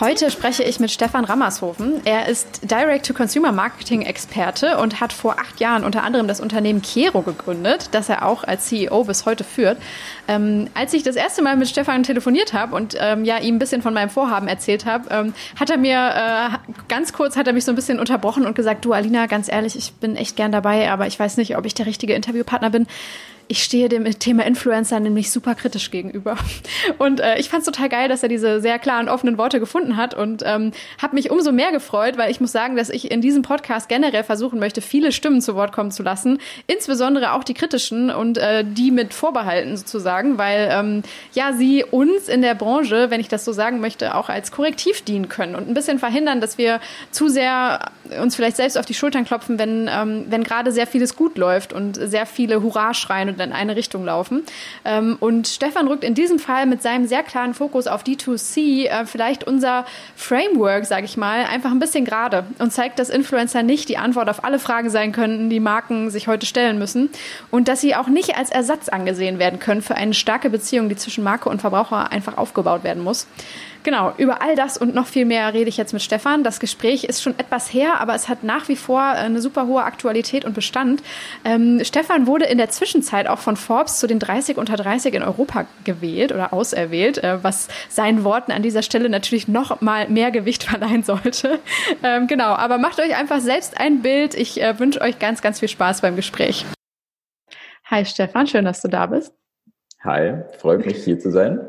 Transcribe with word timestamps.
Heute 0.00 0.30
spreche 0.30 0.62
ich 0.62 0.78
mit 0.78 0.92
Stefan 0.92 1.24
Rammershofen. 1.24 2.02
Er 2.04 2.28
ist 2.28 2.70
Direct-to-Consumer-Marketing-Experte 2.70 4.78
und 4.78 5.00
hat 5.00 5.12
vor 5.12 5.40
acht 5.40 5.58
Jahren 5.58 5.82
unter 5.82 6.04
anderem 6.04 6.28
das 6.28 6.40
Unternehmen 6.40 6.82
Kero 6.82 7.22
gegründet, 7.22 7.88
das 7.90 8.08
er 8.08 8.24
auch 8.24 8.44
als 8.44 8.66
CEO 8.66 9.02
bis 9.02 9.26
heute 9.26 9.42
führt. 9.42 9.76
Ähm, 10.28 10.68
als 10.74 10.94
ich 10.94 11.02
das 11.02 11.16
erste 11.16 11.42
Mal 11.42 11.56
mit 11.56 11.68
Stefan 11.68 12.04
telefoniert 12.04 12.52
habe 12.52 12.76
und 12.76 12.96
ähm, 13.00 13.24
ja 13.24 13.38
ihm 13.38 13.56
ein 13.56 13.58
bisschen 13.58 13.82
von 13.82 13.92
meinem 13.92 14.10
Vorhaben 14.10 14.46
erzählt 14.46 14.86
habe, 14.86 15.08
ähm, 15.10 15.34
hat 15.58 15.68
er 15.68 15.78
mir 15.78 15.98
äh, 15.98 16.50
ganz 16.86 17.12
kurz 17.12 17.36
hat 17.36 17.48
er 17.48 17.52
mich 17.52 17.64
so 17.64 17.72
ein 17.72 17.76
bisschen 17.76 17.98
unterbrochen 17.98 18.46
und 18.46 18.54
gesagt: 18.54 18.84
Du 18.84 18.92
Alina, 18.92 19.26
ganz 19.26 19.50
ehrlich, 19.50 19.74
ich 19.74 19.94
bin 19.94 20.14
echt 20.14 20.36
gern 20.36 20.52
dabei, 20.52 20.92
aber 20.92 21.08
ich 21.08 21.18
weiß 21.18 21.38
nicht, 21.38 21.56
ob 21.56 21.66
ich 21.66 21.74
der 21.74 21.86
richtige 21.86 22.14
Interviewpartner 22.14 22.70
bin 22.70 22.86
ich 23.48 23.64
stehe 23.64 23.88
dem 23.88 24.04
Thema 24.18 24.44
Influencer 24.44 25.00
nämlich 25.00 25.30
super 25.30 25.54
kritisch 25.54 25.90
gegenüber. 25.90 26.36
Und 26.98 27.20
äh, 27.20 27.38
ich 27.38 27.48
fand 27.48 27.60
es 27.60 27.66
total 27.66 27.88
geil, 27.88 28.08
dass 28.08 28.22
er 28.22 28.28
diese 28.28 28.60
sehr 28.60 28.78
klaren, 28.78 29.08
offenen 29.08 29.38
Worte 29.38 29.58
gefunden 29.58 29.96
hat 29.96 30.14
und 30.14 30.42
ähm, 30.44 30.72
habe 31.00 31.14
mich 31.14 31.30
umso 31.30 31.50
mehr 31.50 31.72
gefreut, 31.72 32.18
weil 32.18 32.30
ich 32.30 32.40
muss 32.40 32.52
sagen, 32.52 32.76
dass 32.76 32.90
ich 32.90 33.10
in 33.10 33.20
diesem 33.20 33.42
Podcast 33.42 33.88
generell 33.88 34.22
versuchen 34.22 34.58
möchte, 34.58 34.82
viele 34.82 35.12
Stimmen 35.12 35.40
zu 35.40 35.54
Wort 35.54 35.72
kommen 35.72 35.90
zu 35.90 36.02
lassen, 36.02 36.38
insbesondere 36.66 37.32
auch 37.32 37.42
die 37.42 37.54
kritischen 37.54 38.10
und 38.10 38.36
äh, 38.36 38.64
die 38.64 38.90
mit 38.90 39.14
Vorbehalten 39.14 39.76
sozusagen, 39.76 40.36
weil 40.36 40.68
ähm, 40.70 41.02
ja 41.32 41.52
sie 41.54 41.84
uns 41.84 42.28
in 42.28 42.42
der 42.42 42.54
Branche, 42.54 43.10
wenn 43.10 43.20
ich 43.20 43.28
das 43.28 43.44
so 43.44 43.52
sagen 43.52 43.80
möchte, 43.80 44.14
auch 44.14 44.28
als 44.28 44.52
Korrektiv 44.52 45.02
dienen 45.02 45.28
können 45.28 45.54
und 45.54 45.68
ein 45.68 45.74
bisschen 45.74 45.98
verhindern, 45.98 46.40
dass 46.40 46.58
wir 46.58 46.80
zu 47.10 47.28
sehr 47.28 47.90
uns 48.20 48.36
vielleicht 48.36 48.56
selbst 48.56 48.76
auf 48.76 48.86
die 48.86 48.94
Schultern 48.94 49.24
klopfen, 49.24 49.58
wenn, 49.58 49.88
ähm, 49.90 50.26
wenn 50.28 50.44
gerade 50.44 50.72
sehr 50.72 50.86
vieles 50.86 51.16
gut 51.16 51.38
läuft 51.38 51.72
und 51.72 51.96
sehr 51.96 52.26
viele 52.26 52.62
Hurra 52.62 52.94
schreien 52.94 53.28
und 53.28 53.37
in 53.44 53.52
eine 53.52 53.76
Richtung 53.76 54.04
laufen. 54.04 54.44
Ähm, 54.84 55.16
und 55.20 55.48
Stefan 55.48 55.88
rückt 55.88 56.04
in 56.04 56.14
diesem 56.14 56.38
Fall 56.38 56.66
mit 56.66 56.82
seinem 56.82 57.06
sehr 57.06 57.22
klaren 57.22 57.54
Fokus 57.54 57.86
auf 57.86 58.02
D2C 58.02 58.86
äh, 58.86 59.06
vielleicht 59.06 59.44
unser 59.44 59.84
Framework, 60.16 60.86
sage 60.86 61.04
ich 61.04 61.16
mal, 61.16 61.44
einfach 61.44 61.70
ein 61.70 61.78
bisschen 61.78 62.04
gerade 62.04 62.46
und 62.58 62.72
zeigt, 62.72 62.98
dass 62.98 63.10
Influencer 63.10 63.62
nicht 63.62 63.88
die 63.88 63.98
Antwort 63.98 64.28
auf 64.28 64.44
alle 64.44 64.58
Fragen 64.58 64.90
sein 64.90 65.12
könnten, 65.12 65.50
die 65.50 65.60
Marken 65.60 66.10
sich 66.10 66.28
heute 66.28 66.46
stellen 66.46 66.78
müssen 66.78 67.10
und 67.50 67.68
dass 67.68 67.80
sie 67.80 67.94
auch 67.94 68.08
nicht 68.08 68.36
als 68.36 68.50
Ersatz 68.50 68.88
angesehen 68.88 69.38
werden 69.38 69.58
können 69.58 69.82
für 69.82 69.94
eine 69.94 70.14
starke 70.14 70.50
Beziehung, 70.50 70.88
die 70.88 70.96
zwischen 70.96 71.24
Marke 71.24 71.48
und 71.48 71.60
Verbraucher 71.60 72.10
einfach 72.12 72.36
aufgebaut 72.36 72.84
werden 72.84 73.02
muss. 73.02 73.26
Genau, 73.88 74.12
über 74.18 74.42
all 74.42 74.54
das 74.54 74.76
und 74.76 74.94
noch 74.94 75.06
viel 75.06 75.24
mehr 75.24 75.54
rede 75.54 75.70
ich 75.70 75.78
jetzt 75.78 75.94
mit 75.94 76.02
Stefan. 76.02 76.44
Das 76.44 76.60
Gespräch 76.60 77.04
ist 77.04 77.22
schon 77.22 77.38
etwas 77.38 77.72
her, 77.72 78.02
aber 78.02 78.14
es 78.14 78.28
hat 78.28 78.44
nach 78.44 78.68
wie 78.68 78.76
vor 78.76 79.00
eine 79.00 79.40
super 79.40 79.66
hohe 79.66 79.82
Aktualität 79.82 80.44
und 80.44 80.52
Bestand. 80.52 81.02
Ähm, 81.42 81.80
Stefan 81.82 82.26
wurde 82.26 82.44
in 82.44 82.58
der 82.58 82.68
Zwischenzeit 82.68 83.26
auch 83.26 83.38
von 83.38 83.56
Forbes 83.56 83.98
zu 83.98 84.06
den 84.06 84.18
30 84.18 84.58
unter 84.58 84.76
30 84.76 85.14
in 85.14 85.22
Europa 85.22 85.64
gewählt 85.84 86.32
oder 86.32 86.52
auserwählt, 86.52 87.24
äh, 87.24 87.42
was 87.42 87.68
seinen 87.88 88.24
Worten 88.24 88.52
an 88.52 88.62
dieser 88.62 88.82
Stelle 88.82 89.08
natürlich 89.08 89.48
noch 89.48 89.80
mal 89.80 90.06
mehr 90.10 90.32
Gewicht 90.32 90.64
verleihen 90.70 91.02
sollte. 91.02 91.58
Ähm, 92.02 92.26
genau, 92.26 92.50
aber 92.50 92.76
macht 92.76 93.00
euch 93.00 93.16
einfach 93.16 93.40
selbst 93.40 93.80
ein 93.80 94.02
Bild. 94.02 94.34
Ich 94.34 94.60
äh, 94.60 94.78
wünsche 94.78 95.00
euch 95.00 95.18
ganz, 95.18 95.40
ganz 95.40 95.60
viel 95.60 95.68
Spaß 95.70 96.02
beim 96.02 96.14
Gespräch. 96.14 96.66
Hi 97.86 98.04
Stefan, 98.04 98.46
schön, 98.46 98.66
dass 98.66 98.82
du 98.82 98.88
da 98.88 99.06
bist. 99.06 99.32
Hi, 100.00 100.44
freut 100.58 100.86
mich 100.86 101.02
hier 101.02 101.18
zu 101.18 101.32
sein. 101.32 101.60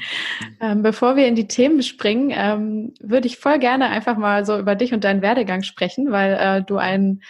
ähm, 0.60 0.82
bevor 0.82 1.14
wir 1.14 1.28
in 1.28 1.36
die 1.36 1.46
Themen 1.46 1.82
springen, 1.82 2.32
ähm, 2.34 2.94
würde 3.00 3.28
ich 3.28 3.38
voll 3.38 3.60
gerne 3.60 3.88
einfach 3.88 4.16
mal 4.16 4.44
so 4.44 4.58
über 4.58 4.74
dich 4.74 4.92
und 4.92 5.04
deinen 5.04 5.22
Werdegang 5.22 5.62
sprechen, 5.62 6.10
weil 6.10 6.32
äh, 6.34 6.62
du 6.64 6.76
ein 6.76 7.22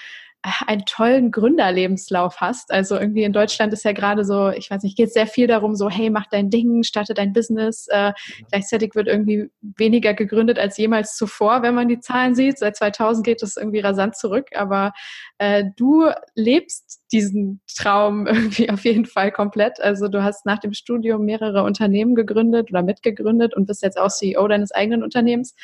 einen 0.42 0.84
tollen 0.84 1.30
Gründerlebenslauf 1.32 2.40
hast. 2.40 2.70
Also 2.70 2.96
irgendwie 2.96 3.24
in 3.24 3.32
Deutschland 3.32 3.72
ist 3.72 3.84
ja 3.84 3.92
gerade 3.92 4.24
so, 4.24 4.50
ich 4.50 4.70
weiß 4.70 4.82
nicht, 4.84 4.96
geht 4.96 5.12
sehr 5.12 5.26
viel 5.26 5.48
darum, 5.48 5.74
so, 5.74 5.90
hey, 5.90 6.10
mach 6.10 6.26
dein 6.30 6.48
Ding, 6.48 6.84
starte 6.84 7.12
dein 7.12 7.32
Business. 7.32 7.88
Äh, 7.88 8.12
gleichzeitig 8.50 8.94
wird 8.94 9.08
irgendwie 9.08 9.50
weniger 9.60 10.14
gegründet 10.14 10.58
als 10.58 10.76
jemals 10.76 11.16
zuvor, 11.16 11.62
wenn 11.62 11.74
man 11.74 11.88
die 11.88 11.98
Zahlen 11.98 12.34
sieht. 12.34 12.58
Seit 12.58 12.76
2000 12.76 13.26
geht 13.26 13.42
es 13.42 13.56
irgendwie 13.56 13.80
rasant 13.80 14.16
zurück, 14.16 14.50
aber 14.54 14.92
äh, 15.38 15.64
du 15.76 16.06
lebst 16.34 17.02
diesen 17.10 17.60
Traum 17.76 18.26
irgendwie 18.28 18.70
auf 18.70 18.84
jeden 18.84 19.06
Fall 19.06 19.32
komplett. 19.32 19.80
Also 19.80 20.08
du 20.08 20.22
hast 20.22 20.46
nach 20.46 20.58
dem 20.58 20.72
Studium 20.72 21.24
mehrere 21.24 21.64
Unternehmen 21.64 22.14
gegründet 22.14 22.70
oder 22.70 22.82
mitgegründet 22.82 23.54
und 23.54 23.66
bist 23.66 23.82
jetzt 23.82 23.98
auch 23.98 24.10
CEO 24.10 24.46
deines 24.46 24.70
eigenen 24.70 25.02
Unternehmens. 25.02 25.54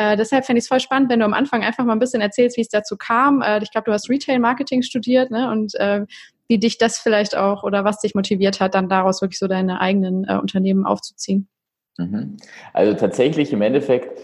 Äh, 0.00 0.16
deshalb 0.16 0.46
fände 0.46 0.56
ich 0.58 0.64
es 0.64 0.68
voll 0.68 0.80
spannend, 0.80 1.10
wenn 1.10 1.18
du 1.18 1.26
am 1.26 1.34
Anfang 1.34 1.62
einfach 1.62 1.84
mal 1.84 1.92
ein 1.92 1.98
bisschen 1.98 2.22
erzählst, 2.22 2.56
wie 2.56 2.62
es 2.62 2.70
dazu 2.70 2.96
kam. 2.96 3.42
Äh, 3.42 3.62
ich 3.62 3.70
glaube, 3.70 3.84
du 3.84 3.92
hast 3.92 4.08
Retail-Marketing 4.08 4.80
studiert 4.80 5.30
ne? 5.30 5.50
und 5.50 5.74
äh, 5.74 6.06
wie 6.48 6.58
dich 6.58 6.78
das 6.78 6.98
vielleicht 6.98 7.36
auch 7.36 7.64
oder 7.64 7.84
was 7.84 8.00
dich 8.00 8.14
motiviert 8.14 8.60
hat, 8.60 8.74
dann 8.74 8.88
daraus 8.88 9.20
wirklich 9.20 9.38
so 9.38 9.46
deine 9.46 9.78
eigenen 9.78 10.24
äh, 10.24 10.38
Unternehmen 10.38 10.86
aufzuziehen. 10.86 11.50
Mhm. 11.98 12.38
Also 12.72 12.94
tatsächlich 12.94 13.52
im 13.52 13.60
Endeffekt 13.60 14.18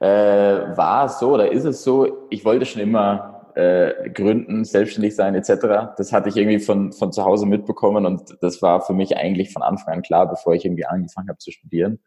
äh, 0.00 0.06
war 0.06 1.04
es 1.04 1.20
so 1.20 1.34
oder 1.34 1.52
ist 1.52 1.64
es 1.64 1.84
so, 1.84 2.26
ich 2.30 2.44
wollte 2.44 2.66
schon 2.66 2.82
immer 2.82 3.52
äh, 3.54 4.10
gründen, 4.10 4.64
selbstständig 4.64 5.14
sein 5.14 5.36
etc. 5.36 5.94
Das 5.96 6.12
hatte 6.12 6.28
ich 6.28 6.36
irgendwie 6.36 6.58
von, 6.58 6.92
von 6.92 7.12
zu 7.12 7.24
Hause 7.24 7.46
mitbekommen 7.46 8.04
und 8.04 8.36
das 8.40 8.62
war 8.62 8.80
für 8.80 8.94
mich 8.94 9.16
eigentlich 9.16 9.52
von 9.52 9.62
Anfang 9.62 9.94
an 9.94 10.02
klar, 10.02 10.28
bevor 10.28 10.54
ich 10.54 10.64
irgendwie 10.64 10.86
angefangen 10.86 11.28
habe 11.28 11.38
zu 11.38 11.52
studieren 11.52 12.00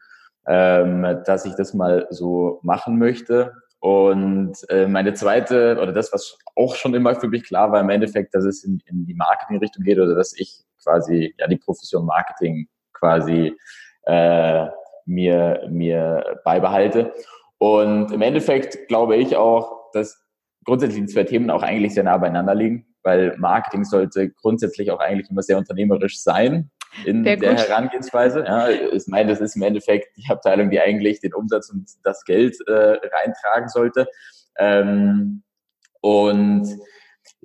ähm, 0.48 1.22
dass 1.26 1.46
ich 1.46 1.56
das 1.56 1.74
mal 1.74 2.08
so 2.10 2.60
machen 2.64 2.98
möchte. 2.98 3.54
Und 3.80 4.58
äh, 4.70 4.88
meine 4.88 5.14
zweite, 5.14 5.78
oder 5.82 5.92
das, 5.92 6.14
was 6.14 6.38
auch 6.56 6.76
schon 6.76 6.94
immer 6.94 7.16
für 7.16 7.28
mich 7.28 7.44
klar 7.44 7.72
war, 7.72 7.82
im 7.82 7.90
Endeffekt, 7.90 8.34
dass 8.34 8.46
es 8.46 8.64
in, 8.64 8.82
in 8.86 9.06
die 9.06 9.14
Marketing-Richtung 9.14 9.84
geht 9.84 10.00
oder 10.00 10.16
dass 10.16 10.38
ich 10.38 10.64
quasi 10.82 11.34
ja 11.38 11.48
die 11.48 11.58
Profession 11.58 12.06
Marketing 12.06 12.68
quasi 12.94 13.58
äh, 14.06 14.68
mir, 15.06 15.68
mir 15.70 16.40
beibehalte. 16.46 17.14
Und 17.58 18.12
im 18.12 18.22
Endeffekt 18.22 18.88
glaube 18.88 19.18
ich 19.18 19.36
auch, 19.36 19.92
dass 19.92 20.22
grundsätzlich 20.66 21.02
die 21.02 21.12
zwei 21.12 21.24
Themen 21.24 21.50
auch 21.50 21.64
eigentlich 21.64 21.94
sehr 21.94 22.04
nah 22.04 22.18
beieinander 22.18 22.56
liegen, 22.56 22.86
weil 23.04 23.36
Marketing 23.38 23.84
sollte 23.84 24.30
grundsätzlich 24.30 24.92
auch 24.92 25.00
eigentlich 25.00 25.30
immer 25.30 25.42
sehr 25.42 25.58
unternehmerisch 25.58 26.22
sein 26.22 26.72
in 27.06 27.24
der, 27.24 27.38
der 27.38 27.58
Herangehensweise. 27.58 28.44
Ja, 28.46 28.70
ich 28.70 29.08
meine, 29.08 29.30
das 29.30 29.42
ist 29.42 29.56
im 29.56 29.64
Endeffekt 29.64 30.16
die 30.18 30.30
Abteilung, 30.30 30.70
die 30.70 30.80
eigentlich 30.80 31.20
den 31.20 31.34
Umsatz 31.34 31.70
und 31.70 31.90
das 32.04 32.24
Geld 32.26 32.58
äh, 32.68 32.72
reintragen 32.72 33.70
sollte. 33.70 34.08
Ähm, 34.58 35.44
und 36.02 36.68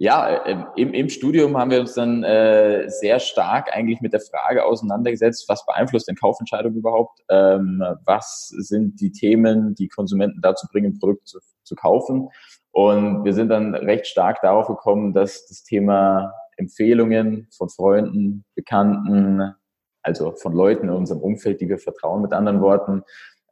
ja, 0.01 0.29
im, 0.77 0.95
im 0.95 1.09
Studium 1.09 1.57
haben 1.57 1.71
wir 1.71 1.81
uns 1.81 1.95
dann 1.95 2.23
äh, 2.23 2.89
sehr 2.89 3.19
stark 3.19 3.75
eigentlich 3.75 4.01
mit 4.01 4.13
der 4.13 4.21
Frage 4.21 4.65
auseinandergesetzt, 4.65 5.49
was 5.49 5.67
beeinflusst 5.67 6.09
denn 6.09 6.15
Kaufentscheidung 6.15 6.75
überhaupt? 6.75 7.21
Ähm, 7.29 7.83
was 8.05 8.49
sind 8.49 9.01
die 9.01 9.11
Themen, 9.11 9.75
die 9.75 9.89
Konsumenten 9.89 10.41
dazu 10.41 10.67
bringen, 10.71 10.99
Produkte 10.99 11.25
zu, 11.25 11.39
zu 11.65 11.75
kaufen? 11.75 12.29
Und 12.71 13.25
wir 13.25 13.33
sind 13.33 13.49
dann 13.49 13.75
recht 13.75 14.07
stark 14.07 14.41
darauf 14.41 14.69
gekommen, 14.69 15.15
dass 15.15 15.47
das 15.47 15.65
Thema 15.65 16.33
Empfehlungen 16.59 17.49
von 17.57 17.69
Freunden, 17.69 18.45
Bekannten, 18.55 19.55
also 20.03 20.33
von 20.33 20.53
Leuten 20.53 20.89
in 20.89 20.95
unserem 20.95 21.21
Umfeld, 21.21 21.61
die 21.61 21.69
wir 21.69 21.79
vertrauen, 21.79 22.23
mit 22.23 22.33
anderen 22.33 22.61
Worten, 22.61 23.03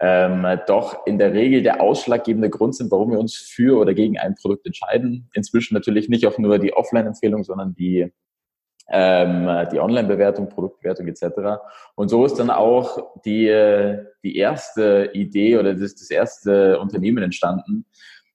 ähm, 0.00 0.46
doch 0.66 1.06
in 1.06 1.18
der 1.18 1.32
Regel 1.32 1.62
der 1.62 1.80
ausschlaggebende 1.80 2.50
Grund 2.50 2.74
sind, 2.74 2.90
warum 2.90 3.12
wir 3.12 3.18
uns 3.18 3.34
für 3.34 3.78
oder 3.78 3.94
gegen 3.94 4.18
ein 4.18 4.34
Produkt 4.34 4.66
entscheiden. 4.66 5.30
Inzwischen 5.32 5.74
natürlich 5.74 6.08
nicht 6.08 6.26
auch 6.26 6.36
nur 6.38 6.58
die 6.58 6.74
Offline-Empfehlung, 6.74 7.44
sondern 7.44 7.74
die, 7.74 8.12
ähm, 8.90 9.48
die 9.72 9.80
Online-Bewertung, 9.80 10.50
Produktbewertung 10.50 11.08
etc. 11.08 11.62
Und 11.94 12.10
so 12.10 12.26
ist 12.26 12.38
dann 12.38 12.50
auch 12.50 13.22
die, 13.24 13.46
die 14.22 14.36
erste 14.36 15.10
Idee 15.14 15.56
oder 15.56 15.74
das, 15.74 15.94
das 15.94 16.10
erste 16.10 16.78
Unternehmen 16.78 17.22
entstanden, 17.22 17.86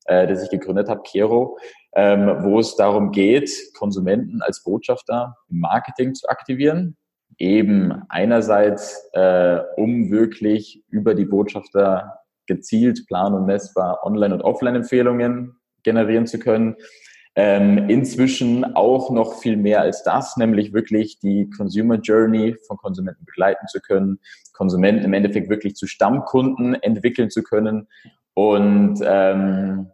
äh, 0.05 0.25
das 0.27 0.43
ich 0.43 0.49
gegründet 0.49 0.89
habe, 0.89 1.03
Kero, 1.03 1.59
ähm, 1.93 2.43
wo 2.43 2.59
es 2.59 2.75
darum 2.75 3.11
geht, 3.11 3.51
Konsumenten 3.77 4.41
als 4.41 4.63
Botschafter 4.63 5.35
im 5.49 5.59
Marketing 5.59 6.13
zu 6.13 6.27
aktivieren. 6.29 6.97
Eben 7.37 8.03
einerseits, 8.09 9.09
äh, 9.13 9.59
um 9.75 10.11
wirklich 10.11 10.83
über 10.89 11.15
die 11.15 11.25
Botschafter 11.25 12.19
gezielt 12.45 13.07
plan- 13.07 13.33
und 13.33 13.45
messbar 13.45 13.99
Online- 14.03 14.35
und 14.35 14.41
Offline-Empfehlungen 14.41 15.55
generieren 15.83 16.27
zu 16.27 16.39
können. 16.39 16.75
Ähm, 17.33 17.89
inzwischen 17.89 18.75
auch 18.75 19.09
noch 19.09 19.39
viel 19.39 19.55
mehr 19.55 19.81
als 19.81 20.03
das, 20.03 20.35
nämlich 20.35 20.73
wirklich 20.73 21.19
die 21.19 21.49
Consumer 21.49 21.95
Journey 21.95 22.57
von 22.67 22.75
Konsumenten 22.75 23.23
begleiten 23.23 23.67
zu 23.67 23.79
können, 23.79 24.19
Konsumenten 24.51 25.05
im 25.05 25.13
Endeffekt 25.13 25.49
wirklich 25.49 25.75
zu 25.75 25.87
Stammkunden 25.87 26.75
entwickeln 26.75 27.29
zu 27.29 27.41
können 27.41 27.87
und 28.33 28.99
ähm, 29.03 29.91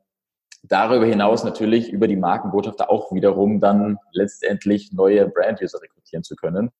darüber 0.68 1.06
hinaus 1.06 1.44
natürlich 1.44 1.92
über 1.92 2.08
die 2.08 2.16
Markenbotschafter 2.16 2.90
auch 2.90 3.12
wiederum 3.12 3.60
dann 3.60 3.98
letztendlich 4.12 4.92
neue 4.92 5.28
Brand-User 5.28 5.82
rekrutieren 5.82 6.24
zu 6.24 6.36
können. 6.36 6.72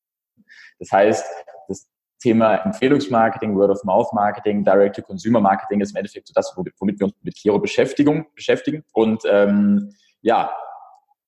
Das 0.78 0.92
heißt, 0.92 1.26
das 1.68 1.88
Thema 2.20 2.56
Empfehlungsmarketing, 2.56 3.56
Word-of-Mouth-Marketing, 3.56 4.64
Direct-to-Consumer-Marketing 4.64 5.80
ist 5.80 5.90
im 5.92 5.96
Endeffekt 5.96 6.28
so 6.28 6.32
das, 6.34 6.54
womit 6.56 6.98
wir 6.98 7.06
uns 7.06 7.14
mit 7.22 7.36
Kiro 7.36 7.58
beschäftigen. 7.58 8.26
beschäftigen. 8.34 8.84
Und 8.92 9.22
ähm, 9.26 9.94
ja, 10.20 10.52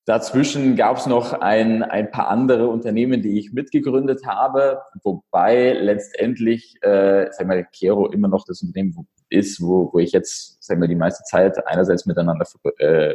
dazwischen 0.04 0.74
gab 0.76 0.96
es 0.96 1.06
noch 1.06 1.32
ein, 1.32 1.82
ein 1.82 2.10
paar 2.10 2.28
andere 2.28 2.68
Unternehmen, 2.68 3.22
die 3.22 3.38
ich 3.38 3.52
mitgegründet 3.52 4.26
habe, 4.26 4.82
wobei 5.02 5.72
letztendlich, 5.74 6.76
äh, 6.82 7.28
sag 7.30 7.46
mal, 7.46 7.64
Kero 7.72 8.08
immer 8.08 8.28
noch 8.28 8.44
das 8.44 8.62
Unternehmen 8.62 8.92
ist, 9.30 9.62
wo, 9.62 9.90
wo 9.92 9.98
ich 9.98 10.12
jetzt, 10.12 10.62
sag 10.62 10.78
mal, 10.78 10.88
die 10.88 10.94
meiste 10.94 11.24
Zeit 11.24 11.66
einerseits 11.66 12.06
miteinander, 12.06 12.46
äh, 12.78 13.14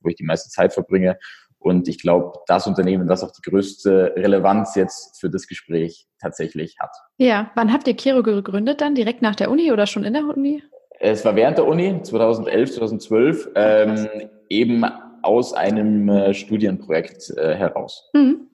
wo 0.00 0.08
ich 0.08 0.16
die 0.16 0.24
meiste 0.24 0.48
Zeit 0.48 0.72
verbringe 0.72 1.18
und 1.60 1.88
ich 1.88 2.00
glaube, 2.00 2.38
das 2.46 2.66
Unternehmen, 2.66 3.08
das 3.08 3.24
auch 3.24 3.32
die 3.32 3.42
größte 3.42 4.14
Relevanz 4.16 4.74
jetzt 4.76 5.20
für 5.20 5.28
das 5.28 5.46
Gespräch 5.46 6.06
tatsächlich 6.20 6.78
hat. 6.78 6.94
Ja, 7.16 7.50
wann 7.56 7.72
habt 7.72 7.88
ihr 7.88 7.96
Kero 7.96 8.22
gegründet 8.22 8.80
dann? 8.80 8.94
Direkt 8.94 9.22
nach 9.22 9.34
der 9.34 9.50
Uni 9.50 9.72
oder 9.72 9.86
schon 9.86 10.04
in 10.04 10.12
der 10.12 10.24
Uni? 10.24 10.62
Es 11.00 11.24
war 11.24 11.36
während 11.36 11.58
der 11.58 11.66
Uni, 11.66 12.02
2011, 12.02 12.74
2012, 12.74 13.50
ähm, 13.54 14.08
eben 14.48 14.84
aus 15.22 15.52
einem 15.52 16.08
äh, 16.08 16.34
Studienprojekt 16.34 17.30
äh, 17.36 17.54
heraus. 17.54 18.08
Mhm. 18.12 18.48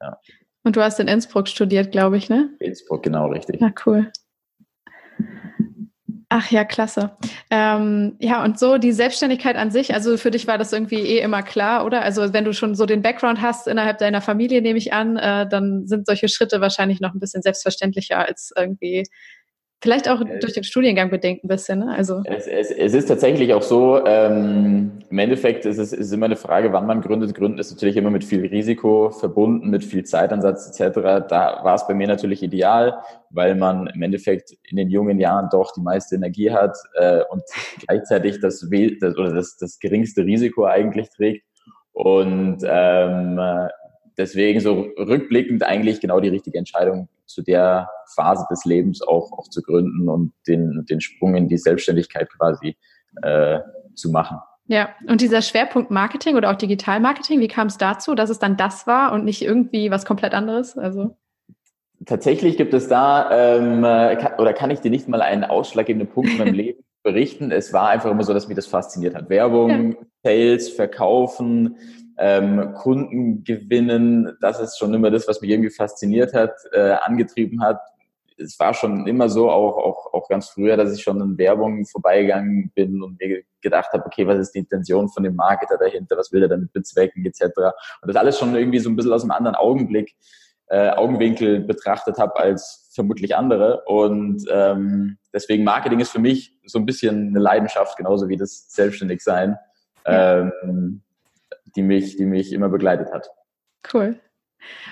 Ja. 0.00 0.18
Und 0.62 0.76
du 0.76 0.82
hast 0.82 1.00
in 1.00 1.08
Innsbruck 1.08 1.48
studiert, 1.48 1.92
glaube 1.92 2.18
ich, 2.18 2.28
ne? 2.28 2.50
Innsbruck, 2.58 3.02
genau, 3.02 3.28
richtig. 3.28 3.60
Na, 3.60 3.72
cool. 3.86 4.10
Ach 6.42 6.50
ja, 6.50 6.64
klasse. 6.64 7.10
Ähm, 7.50 8.16
ja, 8.18 8.42
und 8.42 8.58
so 8.58 8.78
die 8.78 8.92
Selbstständigkeit 8.92 9.56
an 9.56 9.70
sich, 9.70 9.92
also 9.92 10.16
für 10.16 10.30
dich 10.30 10.46
war 10.46 10.56
das 10.56 10.72
irgendwie 10.72 11.00
eh 11.00 11.18
immer 11.18 11.42
klar, 11.42 11.84
oder? 11.84 12.00
Also 12.00 12.32
wenn 12.32 12.46
du 12.46 12.54
schon 12.54 12.74
so 12.74 12.86
den 12.86 13.02
Background 13.02 13.42
hast 13.42 13.68
innerhalb 13.68 13.98
deiner 13.98 14.22
Familie, 14.22 14.62
nehme 14.62 14.78
ich 14.78 14.94
an, 14.94 15.18
äh, 15.18 15.46
dann 15.46 15.86
sind 15.86 16.06
solche 16.06 16.28
Schritte 16.28 16.62
wahrscheinlich 16.62 16.98
noch 17.00 17.12
ein 17.12 17.20
bisschen 17.20 17.42
selbstverständlicher 17.42 18.26
als 18.26 18.54
irgendwie 18.56 19.04
Vielleicht 19.82 20.10
auch 20.10 20.22
durch 20.40 20.52
den 20.52 20.64
Studiengang 20.64 21.08
bedingt 21.08 21.42
ein 21.42 21.48
bisschen. 21.48 21.78
Ne? 21.78 21.94
Also 21.96 22.22
es, 22.26 22.46
es, 22.46 22.70
es 22.70 22.92
ist 22.92 23.06
tatsächlich 23.06 23.54
auch 23.54 23.62
so, 23.62 24.04
ähm, 24.04 24.98
im 25.08 25.18
Endeffekt 25.18 25.64
ist 25.64 25.78
es 25.78 25.94
ist 25.94 26.12
immer 26.12 26.26
eine 26.26 26.36
Frage, 26.36 26.72
wann 26.74 26.86
man 26.86 27.00
gründet. 27.00 27.34
Gründen 27.34 27.58
ist 27.58 27.70
natürlich 27.70 27.96
immer 27.96 28.10
mit 28.10 28.22
viel 28.22 28.44
Risiko 28.44 29.10
verbunden, 29.10 29.70
mit 29.70 29.82
viel 29.82 30.04
Zeitansatz 30.04 30.78
etc. 30.78 31.26
Da 31.28 31.60
war 31.62 31.74
es 31.76 31.86
bei 31.86 31.94
mir 31.94 32.06
natürlich 32.06 32.42
ideal, 32.42 32.98
weil 33.30 33.54
man 33.54 33.86
im 33.86 34.02
Endeffekt 34.02 34.52
in 34.68 34.76
den 34.76 34.90
jungen 34.90 35.18
Jahren 35.18 35.48
doch 35.50 35.72
die 35.72 35.80
meiste 35.80 36.14
Energie 36.14 36.50
hat 36.50 36.76
äh, 36.94 37.22
und 37.30 37.42
gleichzeitig 37.86 38.38
das, 38.40 38.60
das, 39.00 39.16
oder 39.16 39.32
das, 39.32 39.56
das 39.56 39.78
geringste 39.78 40.26
Risiko 40.26 40.66
eigentlich 40.66 41.08
trägt. 41.08 41.46
Und 41.92 42.58
ähm, 42.66 43.40
deswegen 44.20 44.60
so 44.60 44.86
rückblickend 44.98 45.62
eigentlich 45.62 46.00
genau 46.00 46.20
die 46.20 46.28
richtige 46.28 46.58
Entscheidung 46.58 47.08
zu 47.26 47.42
der 47.42 47.88
Phase 48.14 48.44
des 48.50 48.64
Lebens 48.64 49.02
auch, 49.02 49.32
auch 49.32 49.48
zu 49.48 49.62
gründen 49.62 50.08
und 50.08 50.32
den, 50.46 50.84
den 50.88 51.00
Sprung 51.00 51.34
in 51.34 51.48
die 51.48 51.58
Selbstständigkeit 51.58 52.28
quasi 52.30 52.76
äh, 53.22 53.60
zu 53.94 54.10
machen. 54.10 54.38
Ja, 54.66 54.90
und 55.08 55.20
dieser 55.20 55.42
Schwerpunkt 55.42 55.90
Marketing 55.90 56.36
oder 56.36 56.50
auch 56.50 56.56
Digitalmarketing, 56.56 57.40
wie 57.40 57.48
kam 57.48 57.66
es 57.66 57.78
dazu, 57.78 58.14
dass 58.14 58.30
es 58.30 58.38
dann 58.38 58.56
das 58.56 58.86
war 58.86 59.12
und 59.12 59.24
nicht 59.24 59.42
irgendwie 59.42 59.90
was 59.90 60.04
komplett 60.04 60.34
anderes? 60.34 60.78
Also 60.78 61.16
Tatsächlich 62.06 62.56
gibt 62.56 62.72
es 62.72 62.88
da, 62.88 63.56
ähm, 63.56 63.82
kann, 63.82 64.38
oder 64.38 64.52
kann 64.52 64.70
ich 64.70 64.80
dir 64.80 64.90
nicht 64.90 65.08
mal 65.08 65.20
einen 65.22 65.44
ausschlaggebenden 65.44 66.08
Punkt 66.08 66.30
in 66.30 66.38
meinem 66.38 66.54
Leben 66.54 66.82
berichten. 67.02 67.50
Es 67.50 67.72
war 67.72 67.88
einfach 67.88 68.10
immer 68.10 68.24
so, 68.24 68.32
dass 68.32 68.48
mich 68.48 68.56
das 68.56 68.66
fasziniert 68.66 69.14
hat. 69.14 69.28
Werbung, 69.28 69.92
ja. 69.92 69.98
Sales, 70.22 70.68
Verkaufen, 70.68 71.76
ähm, 72.20 72.74
Kunden 72.74 73.44
gewinnen, 73.44 74.36
das 74.42 74.60
ist 74.60 74.78
schon 74.78 74.92
immer 74.92 75.10
das, 75.10 75.26
was 75.26 75.40
mich 75.40 75.50
irgendwie 75.50 75.70
fasziniert 75.70 76.34
hat, 76.34 76.52
äh, 76.72 76.92
angetrieben 76.92 77.62
hat. 77.62 77.80
Es 78.36 78.58
war 78.58 78.74
schon 78.74 79.06
immer 79.06 79.30
so, 79.30 79.50
auch, 79.50 79.78
auch, 79.78 80.12
auch 80.12 80.28
ganz 80.28 80.50
früher, 80.50 80.76
dass 80.76 80.94
ich 80.94 81.02
schon 81.02 81.20
in 81.20 81.38
Werbung 81.38 81.86
vorbeigegangen 81.86 82.72
bin 82.74 83.02
und 83.02 83.18
mir 83.18 83.42
gedacht 83.62 83.92
habe, 83.94 84.04
okay, 84.04 84.26
was 84.26 84.38
ist 84.38 84.54
die 84.54 84.58
Intention 84.58 85.08
von 85.08 85.22
dem 85.22 85.34
Marketer 85.34 85.78
dahinter, 85.78 86.16
was 86.18 86.30
will 86.30 86.42
er 86.42 86.48
damit 86.48 86.72
bezwecken, 86.74 87.24
etc. 87.24 87.42
Und 88.02 88.08
das 88.08 88.16
alles 88.16 88.38
schon 88.38 88.54
irgendwie 88.54 88.80
so 88.80 88.90
ein 88.90 88.96
bisschen 88.96 89.12
aus 89.12 89.22
einem 89.22 89.32
anderen 89.32 89.56
Augenblick, 89.56 90.14
äh, 90.66 90.90
Augenwinkel 90.90 91.60
betrachtet 91.60 92.18
habe 92.18 92.36
als 92.36 92.90
vermutlich 92.94 93.34
andere. 93.34 93.82
Und 93.86 94.44
ähm, 94.50 95.16
deswegen 95.32 95.64
Marketing 95.64 96.00
ist 96.00 96.12
für 96.12 96.20
mich 96.20 96.54
so 96.66 96.78
ein 96.78 96.86
bisschen 96.86 97.28
eine 97.28 97.38
Leidenschaft, 97.38 97.96
genauso 97.96 98.28
wie 98.28 98.36
das 98.36 98.70
Selbstständigsein. 98.70 99.56
Ja. 100.06 100.40
Ähm, 100.40 101.02
die 101.76 101.82
mich, 101.82 102.16
die 102.16 102.26
mich 102.26 102.52
immer 102.52 102.68
begleitet 102.68 103.12
hat. 103.12 103.28
Cool. 103.92 104.20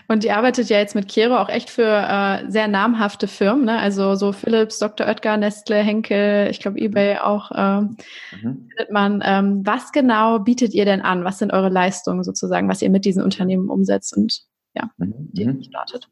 Und 0.08 0.24
ihr 0.24 0.36
arbeitet 0.36 0.68
ja 0.70 0.78
jetzt 0.78 0.94
mit 0.94 1.08
Kero 1.08 1.36
auch 1.36 1.48
echt 1.48 1.68
für 1.68 1.84
äh, 1.84 2.50
sehr 2.50 2.68
namhafte 2.68 3.28
Firmen, 3.28 3.66
ne? 3.66 3.78
Also 3.78 4.14
so 4.14 4.32
Philips, 4.32 4.78
Dr. 4.78 5.06
Oetker, 5.06 5.36
Nestle, 5.36 5.76
Henkel, 5.76 6.48
ich 6.50 6.60
glaube 6.60 6.80
eBay 6.80 7.18
auch 7.18 7.50
äh, 7.50 7.80
mhm. 7.82 8.68
findet 8.70 8.90
man. 8.90 9.22
Ähm, 9.24 9.62
was 9.64 9.92
genau 9.92 10.38
bietet 10.38 10.72
ihr 10.72 10.86
denn 10.86 11.02
an? 11.02 11.24
Was 11.24 11.38
sind 11.38 11.52
eure 11.52 11.68
Leistungen 11.68 12.24
sozusagen, 12.24 12.68
was 12.68 12.80
ihr 12.80 12.90
mit 12.90 13.04
diesen 13.04 13.22
Unternehmen 13.22 13.68
umsetzt 13.68 14.16
und 14.16 14.40
ja, 14.74 14.90
mhm. 14.96 15.30
die 15.32 15.46
mhm. 15.46 15.62
startet? 15.62 16.08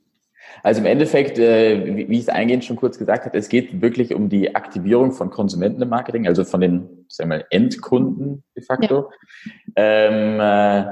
Also 0.63 0.81
im 0.81 0.87
Endeffekt, 0.87 1.39
äh, 1.39 1.97
wie, 1.97 2.09
wie 2.09 2.15
ich 2.17 2.23
es 2.23 2.29
eingehend 2.29 2.65
schon 2.65 2.77
kurz 2.77 2.99
gesagt 2.99 3.25
habe, 3.25 3.37
es 3.37 3.49
geht 3.49 3.81
wirklich 3.81 4.15
um 4.15 4.29
die 4.29 4.55
Aktivierung 4.55 5.13
von 5.13 5.31
Konsumenten 5.31 5.83
im 5.83 5.89
Marketing, 5.89 6.27
also 6.27 6.45
von 6.45 6.61
den 6.61 6.96
sagen 7.09 7.31
wir, 7.31 7.45
Endkunden 7.51 8.45
de 8.57 8.63
facto. 8.63 9.11
Ja. 9.45 9.53
Ähm, 9.77 10.41
äh, 10.41 10.91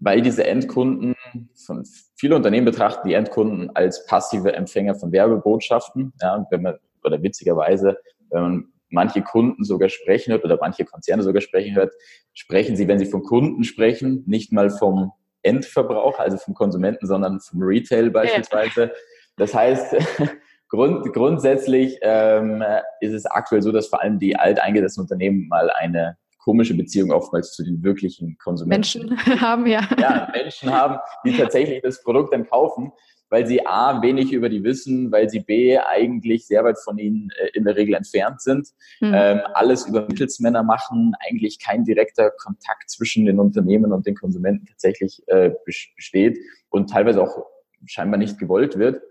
weil 0.00 0.20
diese 0.20 0.46
Endkunden 0.46 1.14
von 1.54 1.84
viele 2.16 2.36
Unternehmen 2.36 2.66
betrachten 2.66 3.08
die 3.08 3.14
Endkunden 3.14 3.74
als 3.74 4.04
passive 4.06 4.52
Empfänger 4.52 4.94
von 4.94 5.12
Werbebotschaften. 5.12 6.12
Ja, 6.20 6.46
wenn 6.50 6.62
man, 6.62 6.76
oder 7.02 7.22
witzigerweise, 7.22 7.96
wenn 8.30 8.42
man 8.42 8.64
manche 8.90 9.22
Kunden 9.22 9.64
sogar 9.64 9.88
sprechen 9.88 10.32
hört 10.32 10.44
oder 10.44 10.58
manche 10.60 10.84
Konzerne 10.84 11.22
sogar 11.22 11.42
sprechen 11.42 11.74
hört, 11.74 11.92
sprechen 12.32 12.76
sie, 12.76 12.86
wenn 12.86 12.98
sie 12.98 13.06
von 13.06 13.22
Kunden 13.22 13.64
sprechen, 13.64 14.24
nicht 14.26 14.52
mal 14.52 14.70
vom 14.70 15.12
Endverbrauch, 15.42 16.18
also 16.18 16.36
vom 16.38 16.54
Konsumenten, 16.54 17.06
sondern 17.06 17.40
vom 17.40 17.62
Retail 17.62 18.10
beispielsweise. 18.10 18.92
Das 19.36 19.54
heißt, 19.54 19.96
grund, 20.68 21.12
grundsätzlich 21.12 21.98
ähm, 22.02 22.62
ist 23.00 23.12
es 23.12 23.26
aktuell 23.26 23.62
so, 23.62 23.72
dass 23.72 23.88
vor 23.88 24.02
allem 24.02 24.18
die 24.18 24.36
alteingesessenen 24.36 25.04
Unternehmen 25.04 25.48
mal 25.48 25.70
eine 25.70 26.16
komische 26.44 26.74
Beziehung 26.74 27.10
oftmals 27.10 27.52
zu 27.52 27.64
den 27.64 27.82
wirklichen 27.82 28.36
Konsumenten. 28.38 29.08
Menschen 29.08 29.40
haben, 29.40 29.66
ja. 29.66 29.88
Ja, 29.98 30.30
Menschen 30.32 30.70
haben, 30.70 30.98
die 31.24 31.36
tatsächlich 31.36 31.80
das 31.82 32.02
Produkt 32.02 32.34
dann 32.34 32.46
kaufen, 32.46 32.92
weil 33.30 33.46
sie 33.46 33.66
A, 33.66 34.02
wenig 34.02 34.30
über 34.32 34.50
die 34.50 34.62
wissen, 34.62 35.10
weil 35.10 35.30
sie 35.30 35.40
B, 35.40 35.78
eigentlich 35.78 36.46
sehr 36.46 36.62
weit 36.62 36.78
von 36.78 36.98
ihnen 36.98 37.30
äh, 37.38 37.48
in 37.54 37.64
der 37.64 37.76
Regel 37.76 37.94
entfernt 37.94 38.42
sind, 38.42 38.68
mhm. 39.00 39.12
ähm, 39.14 39.40
alles 39.54 39.86
über 39.86 40.02
Mittelsmänner 40.02 40.62
machen, 40.62 41.14
eigentlich 41.26 41.58
kein 41.58 41.84
direkter 41.84 42.30
Kontakt 42.30 42.90
zwischen 42.90 43.24
den 43.24 43.40
Unternehmen 43.40 43.92
und 43.92 44.06
den 44.06 44.14
Konsumenten 44.14 44.66
tatsächlich 44.66 45.22
äh, 45.28 45.50
besteht 45.64 46.38
und 46.68 46.90
teilweise 46.90 47.22
auch 47.22 47.46
scheinbar 47.86 48.18
nicht 48.18 48.38
gewollt 48.38 48.78
wird. 48.78 49.02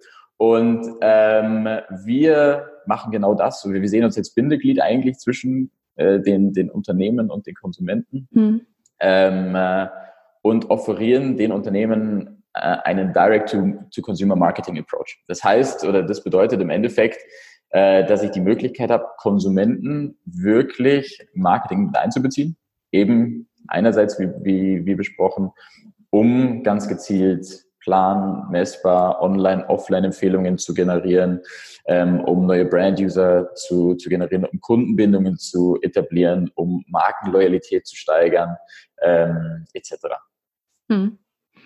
Und 0.43 0.83
ähm, 0.99 1.69
wir 2.03 2.67
machen 2.85 3.13
genau 3.13 3.33
das. 3.33 3.65
Wir 3.65 3.87
sehen 3.87 4.03
uns 4.03 4.17
jetzt 4.17 4.35
Bindeglied 4.35 4.81
eigentlich 4.81 5.17
zwischen 5.17 5.71
äh, 5.95 6.19
den, 6.19 6.51
den 6.51 6.69
Unternehmen 6.69 7.31
und 7.31 7.47
den 7.47 7.55
Konsumenten 7.55 8.27
mhm. 8.31 8.59
ähm, 8.99 9.55
äh, 9.55 9.87
und 10.41 10.69
offerieren 10.69 11.37
den 11.37 11.53
Unternehmen 11.53 12.43
äh, 12.55 12.59
einen 12.59 13.13
Direct-to-Consumer-Marketing-Approach. 13.13 15.23
Das 15.29 15.45
heißt, 15.45 15.85
oder 15.85 16.03
das 16.03 16.25
bedeutet 16.25 16.59
im 16.59 16.71
Endeffekt, 16.71 17.19
äh, 17.69 18.03
dass 18.03 18.21
ich 18.21 18.31
die 18.31 18.41
Möglichkeit 18.41 18.91
habe, 18.91 19.05
Konsumenten 19.19 20.17
wirklich 20.25 21.25
Marketing 21.33 21.85
mit 21.85 21.95
einzubeziehen. 21.95 22.57
Eben 22.91 23.47
einerseits, 23.69 24.19
wie, 24.19 24.27
wie, 24.41 24.85
wie 24.85 24.95
besprochen, 24.95 25.51
um 26.09 26.63
ganz 26.63 26.89
gezielt 26.89 27.63
plan, 27.83 28.47
messbar, 28.49 29.21
online, 29.21 29.67
offline 29.69 30.05
Empfehlungen 30.05 30.57
zu 30.57 30.73
generieren, 30.73 31.41
ähm, 31.85 32.21
um 32.21 32.45
neue 32.45 32.65
Brand-User 32.65 33.53
zu, 33.55 33.95
zu 33.95 34.09
generieren, 34.09 34.45
um 34.45 34.59
Kundenbindungen 34.61 35.37
zu 35.37 35.77
etablieren, 35.81 36.49
um 36.55 36.83
Markenloyalität 36.87 37.85
zu 37.85 37.95
steigern, 37.95 38.55
ähm, 39.01 39.65
etc. 39.73 39.93
Hm. 40.89 41.19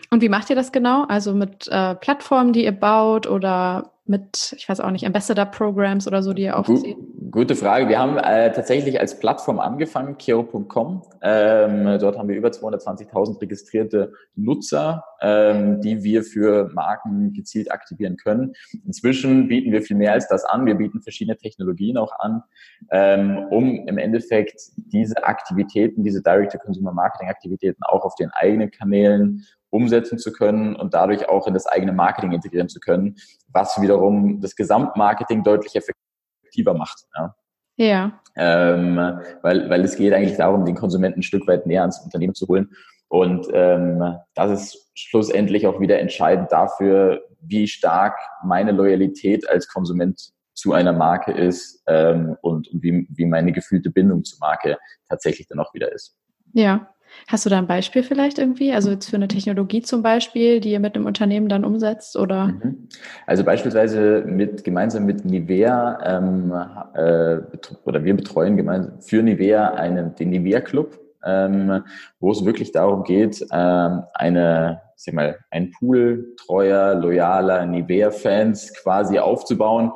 Und 0.10 0.22
wie 0.22 0.30
macht 0.30 0.50
ihr 0.50 0.56
das 0.56 0.72
genau? 0.72 1.06
Also 1.06 1.34
mit 1.34 1.68
äh, 1.68 1.96
Plattformen, 1.96 2.54
die 2.54 2.64
ihr 2.64 2.78
baut 2.78 3.28
oder 3.28 3.94
mit, 4.08 4.54
ich 4.58 4.68
weiß 4.68 4.80
auch 4.80 4.92
nicht, 4.92 5.06
Ambassador-Programs 5.06 6.08
oder 6.08 6.24
so, 6.24 6.34
die 6.34 6.44
ihr 6.44 6.58
aufzieht? 6.58 6.98
Gute 7.32 7.56
Frage. 7.56 7.90
Wir 7.90 8.00
haben 8.00 8.18
äh, 8.18 8.52
tatsächlich 8.52 9.00
als 9.00 9.20
Plattform 9.20 9.60
angefangen, 9.60 10.18
Kero.com. 10.18 11.04
Ähm, 11.22 11.98
dort 12.00 12.18
haben 12.18 12.30
wir 12.30 12.36
über 12.36 12.50
220.000 12.50 13.42
registrierte 13.42 14.14
Nutzer, 14.36 15.04
ähm, 15.22 15.82
die 15.82 16.04
wir 16.04 16.24
für 16.24 16.70
Marken 16.74 17.34
gezielt 17.34 17.72
aktivieren 17.72 18.18
können. 18.18 18.54
Inzwischen 18.86 19.48
bieten 19.48 19.72
wir 19.72 19.82
viel 19.82 19.98
mehr 19.98 20.14
als 20.14 20.28
das 20.28 20.46
an. 20.46 20.66
Wir 20.66 20.76
bieten 20.76 21.02
verschiedene 21.02 21.38
Technologien 21.38 21.98
auch 21.98 22.18
an, 22.20 22.44
ähm, 22.92 23.46
um 23.50 23.88
im 23.88 23.98
Endeffekt 23.98 24.62
diese 24.76 25.24
Aktivitäten, 25.24 26.04
diese 26.04 26.22
Direct-to-Consumer-Marketing-Aktivitäten 26.22 27.84
auch 27.84 28.06
auf 28.06 28.16
den 28.16 28.30
eigenen 28.32 28.72
Kanälen 28.72 29.46
umsetzen 29.70 30.18
zu 30.18 30.32
können 30.32 30.76
und 30.76 30.94
dadurch 30.94 31.28
auch 31.30 31.48
in 31.48 31.54
das 31.54 31.66
eigene 31.66 31.94
Marketing 31.94 32.32
integrieren 32.32 32.70
zu 32.70 32.80
können, 32.80 33.16
was 33.48 33.82
wiederum 33.82 34.40
das 34.42 34.56
Gesamtmarketing 34.56 35.44
deutlich 35.44 35.76
effektiver 35.76 36.74
macht. 36.74 37.04
Ja. 37.16 37.36
Ja. 37.80 38.20
Ähm, 38.36 38.98
weil, 39.44 39.70
weil 39.70 39.82
es 39.82 39.96
geht 39.96 40.14
eigentlich 40.14 40.38
darum, 40.38 40.66
den 40.66 40.76
Konsumenten 40.76 41.20
ein 41.20 41.24
Stück 41.24 41.48
weit 41.48 41.68
näher 41.68 41.82
ans 41.82 42.00
Unternehmen 42.00 42.34
zu 42.34 42.48
holen. 42.48 42.72
Und 43.08 43.48
ähm, 43.54 44.16
das 44.34 44.52
ist 44.52 44.92
schlussendlich 44.96 45.68
auch 45.68 45.80
wieder 45.80 46.00
entscheidend 46.00 46.52
dafür, 46.52 47.22
wie 47.40 47.68
stark 47.68 48.18
meine 48.44 48.72
Loyalität 48.72 49.48
als 49.48 49.68
Konsument 49.68 50.32
zu 50.54 50.74
einer 50.74 50.92
Marke 50.92 51.32
ist 51.32 51.84
ähm, 51.88 52.36
und, 52.42 52.68
und 52.70 52.84
wie, 52.84 53.08
wie 53.12 53.26
meine 53.26 53.52
gefühlte 53.52 53.92
Bindung 53.92 54.24
zur 54.24 54.40
Marke 54.40 54.78
tatsächlich 55.08 55.48
dann 55.48 55.60
auch 55.60 55.74
wieder 55.74 55.92
ist. 55.92 56.18
Ja, 56.54 56.90
Hast 57.28 57.46
du 57.46 57.50
da 57.50 57.58
ein 57.58 57.68
Beispiel 57.68 58.04
vielleicht 58.04 58.40
irgendwie? 58.40 58.74
Also 58.74 58.92
jetzt 58.92 59.10
für 59.10 59.16
eine 59.16 59.28
Technologie 59.28 59.82
zum 59.82 60.02
Beispiel, 60.02 60.60
die 60.60 60.72
ihr 60.72 60.80
mit 60.80 60.96
einem 60.96 61.06
Unternehmen 61.06 61.50
dann 61.50 61.66
umsetzt 61.66 62.16
oder? 62.16 62.48
Mhm. 62.48 62.88
Also 63.26 63.44
beispielsweise 63.44 64.24
mit 64.26 64.64
gemeinsam 64.64 65.06
mit 65.06 65.26
Nivea 65.26 66.00
ähm, 66.06 66.54
äh, 66.94 67.38
oder 67.86 68.04
wir 68.04 68.16
betreuen 68.16 68.58
gemeinsam 68.58 69.02
für 69.02 69.22
Nivea 69.22 69.74
einen 69.74 70.16
den 70.16 70.30
Nivea 70.30 70.62
Club, 70.62 71.00
ähm, 71.26 71.84
wo 72.20 72.32
es 72.32 72.46
wirklich 72.46 72.72
darum 72.72 73.04
geht, 73.04 73.46
ähm, 73.52 74.04
eine 74.14 74.82
sag 74.98 75.14
mal, 75.14 75.38
ein 75.52 75.72
Pool 75.72 76.36
treuer, 76.38 76.96
loyaler 76.96 77.66
Nivea-Fans 77.66 78.74
quasi 78.82 79.20
aufzubauen 79.20 79.92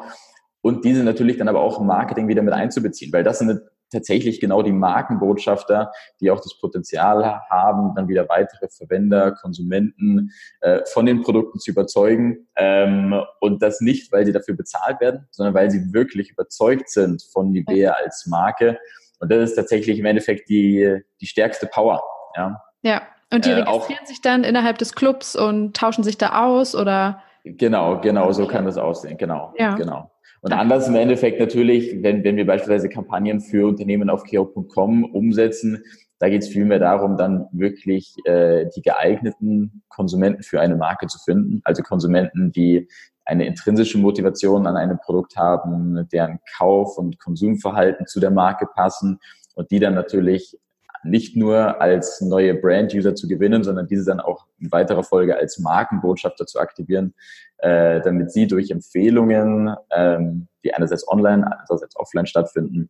und 0.61 0.85
diese 0.85 1.03
natürlich 1.03 1.37
dann 1.37 1.47
aber 1.47 1.61
auch 1.61 1.79
im 1.79 1.87
Marketing 1.87 2.27
wieder 2.27 2.43
mit 2.43 2.53
einzubeziehen, 2.53 3.11
weil 3.11 3.23
das 3.23 3.39
sind 3.39 3.61
tatsächlich 3.91 4.39
genau 4.39 4.61
die 4.61 4.71
Markenbotschafter, 4.71 5.91
die 6.19 6.31
auch 6.31 6.39
das 6.39 6.57
Potenzial 6.59 7.41
haben, 7.49 7.93
dann 7.95 8.07
wieder 8.07 8.27
weitere 8.29 8.67
Verwender, 8.69 9.31
Konsumenten 9.31 10.31
äh, 10.61 10.79
von 10.85 11.05
den 11.05 11.21
Produkten 11.21 11.59
zu 11.59 11.71
überzeugen. 11.71 12.47
Ähm, 12.55 13.21
und 13.39 13.61
das 13.61 13.81
nicht, 13.81 14.11
weil 14.11 14.25
sie 14.25 14.31
dafür 14.31 14.55
bezahlt 14.55 15.01
werden, 15.01 15.27
sondern 15.31 15.53
weil 15.53 15.69
sie 15.69 15.93
wirklich 15.93 16.31
überzeugt 16.31 16.89
sind 16.89 17.23
von 17.31 17.51
Nivea 17.51 17.93
als 18.03 18.25
Marke. 18.27 18.79
Und 19.19 19.31
das 19.31 19.51
ist 19.51 19.55
tatsächlich 19.55 19.99
im 19.99 20.05
Endeffekt 20.05 20.49
die, 20.49 20.99
die 21.19 21.27
stärkste 21.27 21.67
Power. 21.67 22.01
Ja. 22.35 22.61
ja. 22.81 23.01
Und 23.33 23.45
die 23.45 23.51
äh, 23.51 23.61
registrieren 23.61 24.05
sich 24.05 24.21
dann 24.21 24.43
innerhalb 24.43 24.77
des 24.77 24.93
Clubs 24.93 25.35
und 25.35 25.75
tauschen 25.75 26.03
sich 26.03 26.17
da 26.17 26.43
aus 26.45 26.75
oder? 26.75 27.21
Genau, 27.43 27.99
genau, 27.99 28.31
so 28.31 28.45
kann 28.45 28.65
das 28.65 28.77
aussehen. 28.77 29.17
Genau, 29.17 29.53
ja. 29.57 29.75
genau. 29.75 30.10
Und 30.41 30.53
anders 30.53 30.87
im 30.87 30.95
Endeffekt 30.95 31.39
natürlich, 31.39 32.01
wenn, 32.01 32.23
wenn 32.23 32.35
wir 32.35 32.47
beispielsweise 32.47 32.89
Kampagnen 32.89 33.41
für 33.41 33.67
Unternehmen 33.67 34.09
auf 34.09 34.23
keo.com 34.23 35.05
umsetzen, 35.05 35.83
da 36.17 36.29
geht 36.29 36.41
es 36.41 36.49
vielmehr 36.49 36.79
darum, 36.79 37.17
dann 37.17 37.47
wirklich 37.51 38.15
äh, 38.25 38.65
die 38.75 38.81
geeigneten 38.81 39.83
Konsumenten 39.87 40.43
für 40.43 40.59
eine 40.59 40.75
Marke 40.75 41.07
zu 41.07 41.19
finden. 41.19 41.61
Also 41.63 41.83
Konsumenten, 41.83 42.51
die 42.51 42.87
eine 43.25 43.45
intrinsische 43.45 43.97
Motivation 43.97 44.67
an 44.67 44.77
einem 44.77 44.97
Produkt 44.99 45.37
haben, 45.37 46.07
deren 46.11 46.39
Kauf- 46.57 46.97
und 46.97 47.19
Konsumverhalten 47.19 48.07
zu 48.07 48.19
der 48.19 48.31
Marke 48.31 48.65
passen 48.65 49.19
und 49.55 49.69
die 49.71 49.79
dann 49.79 49.93
natürlich 49.93 50.57
nicht 51.03 51.35
nur 51.35 51.81
als 51.81 52.21
neue 52.21 52.53
Brand-User 52.53 53.15
zu 53.15 53.27
gewinnen, 53.27 53.63
sondern 53.63 53.87
diese 53.87 54.05
dann 54.05 54.19
auch 54.19 54.45
in 54.59 54.71
weiterer 54.71 55.03
Folge 55.03 55.35
als 55.37 55.59
Markenbotschafter 55.59 56.45
zu 56.45 56.59
aktivieren, 56.59 57.13
äh, 57.57 58.01
damit 58.01 58.31
sie 58.31 58.47
durch 58.47 58.71
Empfehlungen, 58.71 59.75
ähm, 59.91 60.47
die 60.63 60.73
einerseits 60.73 61.07
online, 61.07 61.45
andererseits 61.45 61.95
offline 61.95 62.25
stattfinden, 62.25 62.89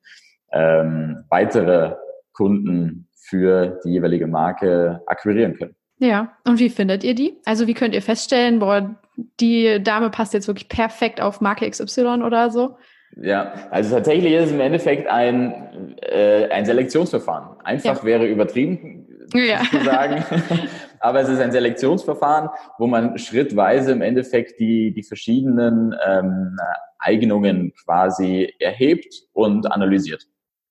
ähm, 0.52 1.24
weitere 1.30 1.96
Kunden 2.34 3.08
für 3.14 3.80
die 3.86 3.92
jeweilige 3.92 4.28
Marke 4.28 5.02
akquirieren 5.06 5.56
können. 5.56 5.76
Ja, 6.00 6.36
und 6.46 6.60
wie 6.60 6.70
findet 6.70 7.04
ihr 7.04 7.14
die? 7.14 7.38
Also 7.46 7.68
wie 7.68 7.76
könnt 7.76 7.94
ihr 7.94 8.02
feststellen, 8.02 8.60
boah, 8.60 8.96
die 9.40 9.82
Dame 9.84 10.10
passt 10.10 10.34
jetzt 10.34 10.48
wirklich 10.48 10.68
perfekt 10.68 11.22
auf 11.22 11.42
Marke 11.42 11.70
XY 11.70 12.24
oder 12.26 12.50
so? 12.50 12.76
Ja, 13.18 13.54
also 13.72 13.96
tatsächlich 13.96 14.34
ist 14.34 14.46
es 14.46 14.52
im 14.52 14.60
Endeffekt 14.60 15.08
ein, 15.08 15.96
äh, 16.02 16.48
ein 16.50 16.66
Selektionsverfahren. 16.66 17.60
Einfach 17.64 17.98
ja. 17.98 18.04
wäre 18.04 18.26
übertrieben 18.26 19.08
ja. 19.34 19.62
zu 19.72 19.84
sagen, 19.84 20.24
aber 21.00 21.22
es 21.22 21.30
ist 21.30 21.40
ein 21.40 21.52
Selektionsverfahren, 21.52 22.50
wo 22.78 22.88
man 22.88 23.18
schrittweise 23.18 23.92
im 23.92 24.02
Endeffekt 24.02 24.60
die, 24.60 24.94
die 24.94 25.04
verschiedenen 25.04 25.96
ähm, 26.06 26.58
Eignungen 27.00 27.74
quasi 27.84 28.54
erhebt 28.60 29.14
und 29.34 29.72
analysiert. 29.72 30.26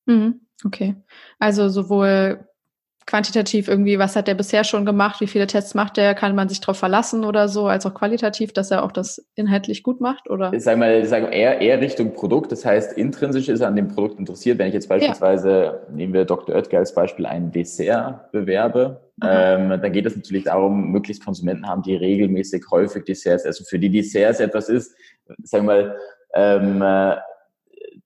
Mhm. 0.06 0.40
Okay, 0.64 0.94
also 1.38 1.68
sowohl 1.68 2.46
quantitativ 3.06 3.68
irgendwie, 3.68 3.98
was 3.98 4.16
hat 4.16 4.28
der 4.28 4.34
bisher 4.34 4.64
schon 4.64 4.84
gemacht, 4.84 5.20
wie 5.20 5.26
viele 5.26 5.46
Tests 5.46 5.74
macht 5.74 5.96
der, 5.96 6.14
kann 6.14 6.34
man 6.34 6.48
sich 6.48 6.60
darauf 6.60 6.78
verlassen 6.78 7.24
oder 7.24 7.48
so, 7.48 7.66
als 7.66 7.86
auch 7.86 7.94
qualitativ, 7.94 8.52
dass 8.52 8.70
er 8.70 8.84
auch 8.84 8.92
das 8.92 9.26
inhaltlich 9.34 9.82
gut 9.82 10.00
macht, 10.00 10.30
oder? 10.30 10.52
Ich 10.52 10.62
sage 10.62 10.78
mal, 10.78 11.04
sag 11.04 11.34
eher, 11.34 11.60
eher 11.60 11.80
Richtung 11.80 12.14
Produkt, 12.14 12.52
das 12.52 12.64
heißt, 12.64 12.96
intrinsisch 12.96 13.48
ist 13.48 13.60
er 13.60 13.68
an 13.68 13.76
dem 13.76 13.88
Produkt 13.88 14.18
interessiert. 14.18 14.58
Wenn 14.58 14.68
ich 14.68 14.74
jetzt 14.74 14.88
beispielsweise, 14.88 15.50
ja. 15.50 15.80
nehmen 15.92 16.12
wir 16.12 16.24
Dr. 16.24 16.54
Oetker 16.54 16.78
als 16.78 16.94
Beispiel, 16.94 17.26
ein 17.26 17.50
Dessert 17.50 18.30
bewerbe, 18.32 19.00
ähm, 19.22 19.68
dann 19.68 19.92
geht 19.92 20.06
es 20.06 20.16
natürlich 20.16 20.44
darum, 20.44 20.92
möglichst 20.92 21.24
Konsumenten 21.24 21.66
haben, 21.66 21.82
die 21.82 21.94
regelmäßig 21.94 22.64
häufig 22.70 23.04
Desserts, 23.04 23.44
also 23.44 23.64
für 23.64 23.78
die 23.78 23.90
Desserts 23.90 24.40
etwas 24.40 24.68
ist, 24.68 24.94
sagen 25.42 25.66
wir 25.66 25.74
mal, 25.74 25.96
ähm, 26.34 26.80
äh, 26.80 27.16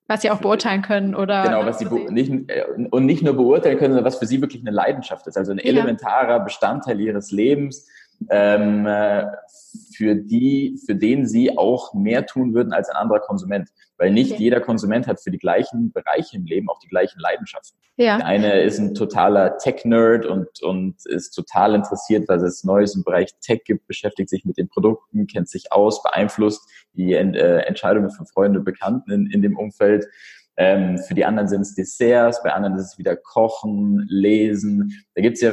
was 0.06 0.22
sie 0.22 0.30
auch 0.30 0.40
beurteilen 0.40 0.82
können, 0.82 1.14
oder? 1.14 1.42
Genau, 1.44 1.64
was 1.64 1.78
sie 1.78 1.86
nicht, 1.86 2.50
äh, 2.50 2.64
und 2.90 3.06
nicht 3.06 3.22
nur 3.22 3.34
beurteilen 3.34 3.78
können, 3.78 3.94
sondern 3.94 4.04
was 4.04 4.18
für 4.18 4.26
sie 4.26 4.40
wirklich 4.40 4.62
eine 4.62 4.70
Leidenschaft 4.70 5.26
ist. 5.26 5.38
Also 5.38 5.52
ein 5.52 5.58
elementarer 5.58 6.40
Bestandteil 6.40 7.00
ihres 7.00 7.30
Lebens, 7.30 7.88
ähm, 8.28 8.86
äh, 8.86 9.24
für 9.96 10.14
die, 10.14 10.78
für 10.84 10.94
den 10.94 11.26
sie 11.26 11.56
auch 11.56 11.94
mehr 11.94 12.26
tun 12.26 12.54
würden 12.54 12.72
als 12.72 12.88
ein 12.88 12.96
anderer 12.96 13.20
Konsument. 13.20 13.70
Weil 13.96 14.10
nicht 14.10 14.32
okay. 14.32 14.42
jeder 14.42 14.60
Konsument 14.60 15.06
hat 15.06 15.20
für 15.20 15.30
die 15.30 15.38
gleichen 15.38 15.92
Bereiche 15.92 16.36
im 16.36 16.46
Leben 16.46 16.68
auch 16.68 16.80
die 16.80 16.88
gleichen 16.88 17.20
Leidenschaften. 17.20 17.78
Ja. 17.96 18.16
Der 18.18 18.26
eine 18.26 18.62
ist 18.62 18.78
ein 18.78 18.94
totaler 18.94 19.56
Tech-Nerd 19.58 20.26
und, 20.26 20.48
und 20.62 20.96
ist 21.06 21.30
total 21.30 21.74
interessiert, 21.74 22.28
was 22.28 22.42
es 22.42 22.64
Neues 22.64 22.96
im 22.96 23.04
Bereich 23.04 23.32
Tech 23.40 23.62
gibt, 23.64 23.86
beschäftigt 23.86 24.30
sich 24.30 24.44
mit 24.44 24.58
den 24.58 24.68
Produkten, 24.68 25.26
kennt 25.28 25.48
sich 25.48 25.72
aus, 25.72 26.02
beeinflusst 26.02 26.68
die 26.94 27.12
äh, 27.12 27.58
Entscheidungen 27.60 28.10
von 28.10 28.26
Freunden 28.26 28.58
und 28.58 28.64
Bekannten 28.64 29.12
in, 29.12 29.30
in 29.30 29.42
dem 29.42 29.56
Umfeld. 29.56 30.06
Ähm, 30.56 30.98
für 30.98 31.14
die 31.14 31.24
anderen 31.24 31.48
sind 31.48 31.62
es 31.62 31.74
Desserts, 31.74 32.42
bei 32.42 32.52
anderen 32.52 32.76
ist 32.76 32.92
es 32.92 32.98
wieder 32.98 33.16
Kochen, 33.16 34.04
Lesen. 34.08 35.04
Da 35.14 35.22
gibt's 35.22 35.40
ja 35.40 35.52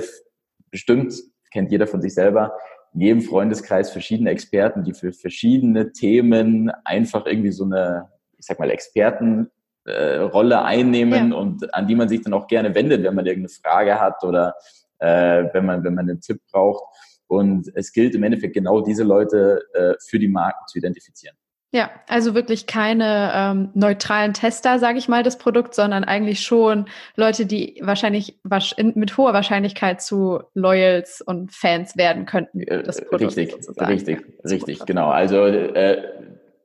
bestimmt, 0.71 1.13
kennt 1.51 1.71
jeder 1.71 1.87
von 1.87 2.01
sich 2.01 2.13
selber, 2.13 2.53
in 2.93 3.01
jedem 3.01 3.21
Freundeskreis 3.21 3.91
verschiedene 3.91 4.31
Experten, 4.31 4.83
die 4.83 4.93
für 4.93 5.13
verschiedene 5.13 5.91
Themen 5.91 6.71
einfach 6.83 7.25
irgendwie 7.25 7.51
so 7.51 7.63
eine 7.63 8.09
ich 8.41 8.47
sag 8.47 8.59
mal, 8.59 8.69
Expertenrolle 8.71 10.55
äh, 10.55 10.57
einnehmen 10.57 11.31
ja. 11.31 11.37
und 11.37 11.73
an 11.73 11.87
die 11.87 11.95
man 11.95 12.09
sich 12.09 12.21
dann 12.21 12.33
auch 12.33 12.47
gerne 12.47 12.75
wendet, 12.75 13.03
wenn 13.03 13.15
man 13.15 13.25
irgendeine 13.25 13.49
Frage 13.49 13.99
hat 13.99 14.23
oder 14.23 14.55
äh, 14.99 15.45
wenn 15.53 15.65
man 15.65 15.83
wenn 15.83 15.93
man 15.93 16.09
einen 16.09 16.21
Tipp 16.21 16.41
braucht. 16.51 16.83
Und 17.27 17.71
es 17.75 17.93
gilt 17.93 18.13
im 18.15 18.23
Endeffekt 18.23 18.55
genau 18.55 18.81
diese 18.81 19.03
Leute 19.03 19.61
äh, 19.73 19.93
für 20.05 20.19
die 20.19 20.27
Marken 20.27 20.67
zu 20.67 20.79
identifizieren. 20.79 21.37
Ja, 21.73 21.89
also 22.09 22.35
wirklich 22.35 22.67
keine 22.67 23.31
ähm, 23.33 23.69
neutralen 23.73 24.33
Tester, 24.33 24.77
sage 24.77 24.97
ich 24.97 25.07
mal, 25.07 25.23
des 25.23 25.37
Produkts, 25.37 25.77
sondern 25.77 26.03
eigentlich 26.03 26.41
schon 26.41 26.87
Leute, 27.15 27.45
die 27.45 27.79
wahrscheinlich 27.81 28.37
mit 28.43 29.17
hoher 29.17 29.31
Wahrscheinlichkeit 29.33 30.01
zu 30.01 30.41
Loyals 30.53 31.21
und 31.21 31.53
Fans 31.53 31.95
werden 31.95 32.25
könnten 32.25 32.59
des 32.59 33.05
Produkts. 33.05 33.37
Richtig, 33.37 33.63
sozusagen. 33.63 33.89
richtig, 33.89 34.19
richtig, 34.43 34.85
genau. 34.85 35.11
Also 35.11 35.45
äh, 35.45 36.03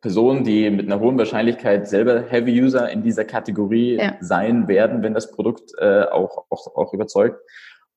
Personen, 0.07 0.45
die 0.45 0.71
mit 0.71 0.87
einer 0.87 1.01
hohen 1.01 1.19
Wahrscheinlichkeit 1.19 1.89
selber 1.89 2.23
Heavy 2.23 2.63
User 2.63 2.89
in 2.89 3.03
dieser 3.03 3.25
Kategorie 3.25 3.97
ja. 3.97 4.17
sein 4.21 4.69
werden, 4.69 5.03
wenn 5.03 5.15
das 5.15 5.33
Produkt 5.33 5.73
äh, 5.79 6.05
auch, 6.05 6.45
auch, 6.49 6.77
auch 6.77 6.95
überzeugt. 6.95 7.41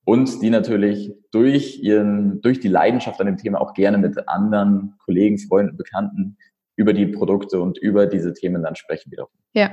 Und 0.06 0.42
die 0.42 0.50
natürlich 0.50 1.14
durch 1.30 1.78
ihren, 1.84 2.42
durch 2.42 2.60
die 2.60 2.68
Leidenschaft 2.68 3.20
an 3.22 3.28
dem 3.28 3.38
Thema 3.38 3.62
auch 3.62 3.76
gerne 3.76 4.00
mit 4.00 4.28
anderen 4.28 4.96
Kollegen, 5.06 5.38
Freunden, 5.38 5.78
Bekannten 5.78 6.38
über 6.76 6.94
die 6.94 7.06
Produkte 7.06 7.62
und 7.62 7.78
über 7.78 8.08
diese 8.08 8.34
Themen 8.34 8.64
dann 8.64 8.76
sprechen 8.76 9.12
wiederum. 9.12 9.30
Ja. 9.54 9.70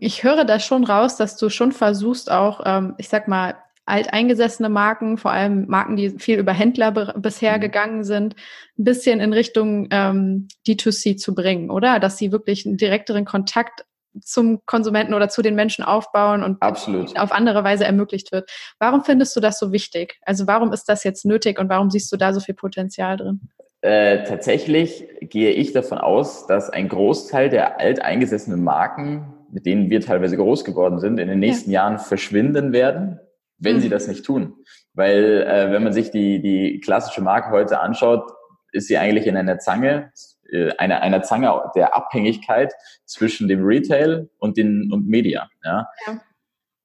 Ich 0.00 0.22
höre 0.22 0.44
da 0.44 0.60
schon 0.60 0.84
raus, 0.84 1.16
dass 1.16 1.38
du 1.38 1.48
schon 1.48 1.72
versuchst, 1.72 2.30
auch, 2.30 2.60
ähm, 2.66 2.94
ich 2.98 3.08
sag 3.08 3.26
mal, 3.26 3.54
alteingesessene 3.90 4.68
Marken, 4.68 5.18
vor 5.18 5.30
allem 5.30 5.66
Marken, 5.66 5.96
die 5.96 6.10
viel 6.18 6.38
über 6.38 6.52
Händler 6.52 7.14
bisher 7.18 7.56
mhm. 7.56 7.60
gegangen 7.60 8.04
sind, 8.04 8.34
ein 8.78 8.84
bisschen 8.84 9.20
in 9.20 9.32
Richtung 9.32 9.88
ähm, 9.90 10.48
D2C 10.66 11.16
zu 11.16 11.34
bringen, 11.34 11.70
oder? 11.70 12.00
Dass 12.00 12.16
sie 12.16 12.32
wirklich 12.32 12.66
einen 12.66 12.76
direkteren 12.76 13.24
Kontakt 13.24 13.84
zum 14.22 14.64
Konsumenten 14.66 15.14
oder 15.14 15.28
zu 15.28 15.42
den 15.42 15.54
Menschen 15.54 15.84
aufbauen 15.84 16.42
und 16.42 16.60
Absolut. 16.60 17.16
auf 17.18 17.32
andere 17.32 17.62
Weise 17.64 17.84
ermöglicht 17.84 18.32
wird. 18.32 18.50
Warum 18.78 19.04
findest 19.04 19.36
du 19.36 19.40
das 19.40 19.58
so 19.58 19.72
wichtig? 19.72 20.18
Also 20.22 20.46
warum 20.46 20.72
ist 20.72 20.88
das 20.88 21.04
jetzt 21.04 21.24
nötig 21.24 21.58
und 21.58 21.68
warum 21.68 21.90
siehst 21.90 22.10
du 22.12 22.16
da 22.16 22.32
so 22.32 22.40
viel 22.40 22.54
Potenzial 22.54 23.16
drin? 23.16 23.40
Äh, 23.82 24.24
tatsächlich 24.24 25.06
gehe 25.20 25.52
ich 25.52 25.72
davon 25.72 25.98
aus, 25.98 26.46
dass 26.46 26.68
ein 26.68 26.88
Großteil 26.88 27.48
der 27.48 27.80
alteingesessenen 27.80 28.62
Marken, 28.62 29.32
mit 29.50 29.64
denen 29.64 29.88
wir 29.88 30.00
teilweise 30.00 30.36
groß 30.36 30.64
geworden 30.64 30.98
sind, 31.00 31.18
in 31.18 31.28
den 31.28 31.38
nächsten 31.38 31.70
ja. 31.70 31.82
Jahren 31.82 31.98
verschwinden 31.98 32.72
werden, 32.72 33.20
wenn 33.60 33.76
mhm. 33.76 33.80
sie 33.80 33.88
das 33.88 34.08
nicht 34.08 34.24
tun. 34.24 34.54
Weil 34.94 35.42
äh, 35.42 35.70
wenn 35.70 35.84
man 35.84 35.92
sich 35.92 36.10
die, 36.10 36.40
die 36.40 36.80
klassische 36.80 37.22
Marke 37.22 37.50
heute 37.50 37.78
anschaut, 37.78 38.28
ist 38.72 38.88
sie 38.88 38.98
eigentlich 38.98 39.26
in 39.26 39.36
einer 39.36 39.58
Zange, 39.58 40.12
äh, 40.50 40.70
einer, 40.76 41.02
einer 41.02 41.22
Zange 41.22 41.70
der 41.74 41.94
Abhängigkeit 41.94 42.72
zwischen 43.04 43.48
dem 43.48 43.64
Retail 43.64 44.28
und 44.38 44.56
den 44.56 44.92
und 44.92 45.06
Media. 45.06 45.48
Ja. 45.64 45.88
ja. 46.06 46.20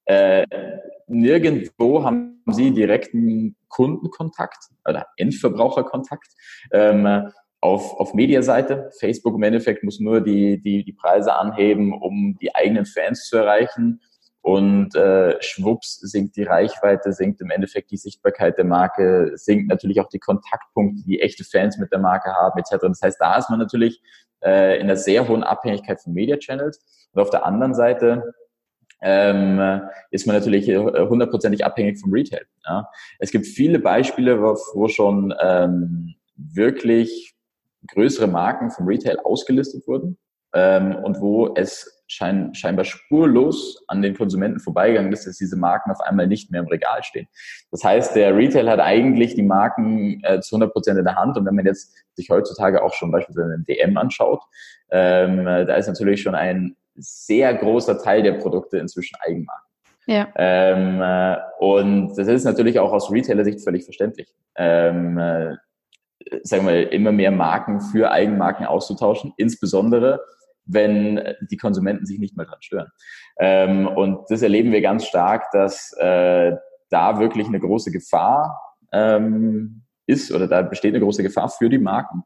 Äh, 0.06 0.46
nirgendwo 1.08 2.04
haben 2.04 2.44
sie 2.52 2.72
direkten 2.72 3.56
Kundenkontakt 3.70 4.70
oder 4.88 5.08
Endverbraucherkontakt. 5.18 6.28
Ähm, 6.72 7.32
auf, 7.62 8.00
auf 8.00 8.14
Mediaseite, 8.14 8.92
Facebook 9.00 9.36
im 9.36 9.44
Endeffekt 9.44 9.84
muss 9.84 10.00
nur 10.00 10.22
die, 10.22 10.62
die, 10.62 10.84
die 10.84 10.94
Preise 10.94 11.34
anheben, 11.34 11.94
um 11.94 12.38
die 12.40 12.54
eigenen 12.54 12.86
Fans 12.86 13.28
zu 13.28 13.38
erreichen. 13.38 14.02
Und 14.46 14.94
äh, 14.94 15.42
schwupps 15.42 15.96
sinkt 16.02 16.36
die 16.36 16.44
Reichweite, 16.44 17.14
sinkt 17.14 17.42
im 17.42 17.50
Endeffekt 17.50 17.90
die 17.90 17.98
Sichtbarkeit 17.98 18.60
der 18.60 18.66
Marke, 18.66 19.32
sinkt 19.34 19.68
natürlich 19.70 20.00
auch 20.00 20.08
die 20.08 20.20
Kontaktpunkte, 20.20 21.02
die 21.02 21.20
echte 21.20 21.44
Fans 21.44 21.80
mit 21.80 21.92
der 21.92 21.98
Marke 21.98 22.32
haben, 22.32 22.60
etc. 22.60 22.76
Das 22.82 23.02
heißt, 23.02 23.18
da 23.20 23.38
ist 23.38 23.50
man 23.50 23.58
natürlich 23.58 24.04
äh, 24.44 24.76
in 24.76 24.84
einer 24.84 24.98
sehr 24.98 25.28
hohen 25.28 25.42
Abhängigkeit 25.42 26.00
von 26.00 26.14
Media 26.14 26.38
Channels. 26.38 26.80
Und 27.12 27.24
auf 27.24 27.32
der 27.32 27.44
anderen 27.44 27.74
Seite 27.74 28.36
ähm, 29.02 29.82
ist 30.12 30.28
man 30.28 30.36
natürlich 30.36 30.68
hundertprozentig 30.68 31.66
abhängig 31.66 32.00
vom 32.00 32.14
Retail. 32.14 32.46
Ja. 32.68 32.88
Es 33.18 33.32
gibt 33.32 33.48
viele 33.48 33.80
Beispiele, 33.80 34.40
wo, 34.44 34.56
wo 34.76 34.88
schon 34.90 35.34
ähm, 35.42 36.14
wirklich 36.36 37.34
größere 37.88 38.28
Marken 38.28 38.70
vom 38.70 38.86
Retail 38.86 39.18
ausgelistet 39.24 39.88
wurden 39.88 40.20
ähm, 40.56 40.96
und 40.96 41.22
wo 41.22 41.54
es 41.56 42.04
schein, 42.08 42.54
scheinbar 42.56 42.86
spurlos 42.86 43.84
an 43.88 44.02
den 44.02 44.16
Konsumenten 44.16 44.60
vorbeigegangen 44.60 45.12
ist, 45.12 45.28
dass 45.28 45.38
diese 45.38 45.58
Marken 45.58 45.92
auf 45.92 46.02
einmal 46.02 46.28
nicht 46.28 46.52
mehr 46.52 46.62
im 46.62 46.68
Regal 46.68 47.04
stehen. 47.04 47.28
Das 47.72 47.84
heißt, 47.84 48.16
der 48.16 48.36
Retail 48.36 48.70
hat 48.70 48.80
eigentlich 48.80 49.36
die 49.36 49.44
Marken 49.44 50.24
äh, 50.24 50.40
zu 50.40 50.56
100 50.56 50.74
Prozent 50.74 50.98
in 50.98 51.06
der 51.06 51.16
Hand. 51.16 51.38
Und 51.38 51.46
wenn 51.46 51.56
man 51.56 51.66
jetzt 51.66 51.94
sich 52.14 52.30
heutzutage 52.30 52.84
auch 52.84 52.94
schon 52.94 53.12
beispielsweise 53.12 53.54
einen 53.54 53.66
DM 53.66 53.98
anschaut, 53.98 54.42
ähm, 54.92 55.46
da 55.46 55.76
ist 55.76 55.88
natürlich 55.88 56.22
schon 56.22 56.36
ein 56.36 56.76
sehr 56.96 57.54
großer 57.54 57.98
Teil 57.98 58.24
der 58.24 58.34
Produkte 58.34 58.78
inzwischen 58.78 59.18
Eigenmarken. 59.20 59.66
Ja. 60.08 60.28
Ähm, 60.36 61.02
äh, 61.02 61.38
und 61.60 62.16
das 62.16 62.28
ist 62.28 62.44
natürlich 62.44 62.80
auch 62.80 62.92
aus 62.92 63.12
Retailer-Sicht 63.12 63.64
völlig 63.64 63.84
verständlich. 63.84 64.34
Ähm, 64.56 65.18
äh, 65.18 65.56
sagen 66.44 66.68
wir, 66.68 66.92
immer 66.92 67.12
mehr 67.12 67.32
Marken 67.32 67.82
für 67.82 68.12
Eigenmarken 68.12 68.66
auszutauschen, 68.66 69.34
insbesondere 69.38 70.22
wenn 70.66 71.22
die 71.50 71.58
Konsumenten 71.58 72.06
sich 72.06 72.20
nicht 72.20 72.36
mehr 72.36 72.46
dran 72.46 72.62
stören. 72.62 72.92
Ähm, 73.40 73.88
und 73.88 74.26
das 74.30 74.42
erleben 74.42 74.72
wir 74.72 74.82
ganz 74.82 75.06
stark, 75.06 75.52
dass 75.52 75.94
äh, 76.00 76.54
da 76.90 77.20
wirklich 77.20 77.48
eine 77.48 77.60
große 77.60 77.92
Gefahr 77.92 78.60
ähm, 78.92 79.84
ist 80.08 80.32
oder 80.32 80.48
da 80.48 80.62
besteht 80.62 80.94
eine 80.94 81.04
große 81.04 81.24
Gefahr 81.24 81.50
für 81.50 81.70
die 81.70 81.78
Marken, 81.78 82.24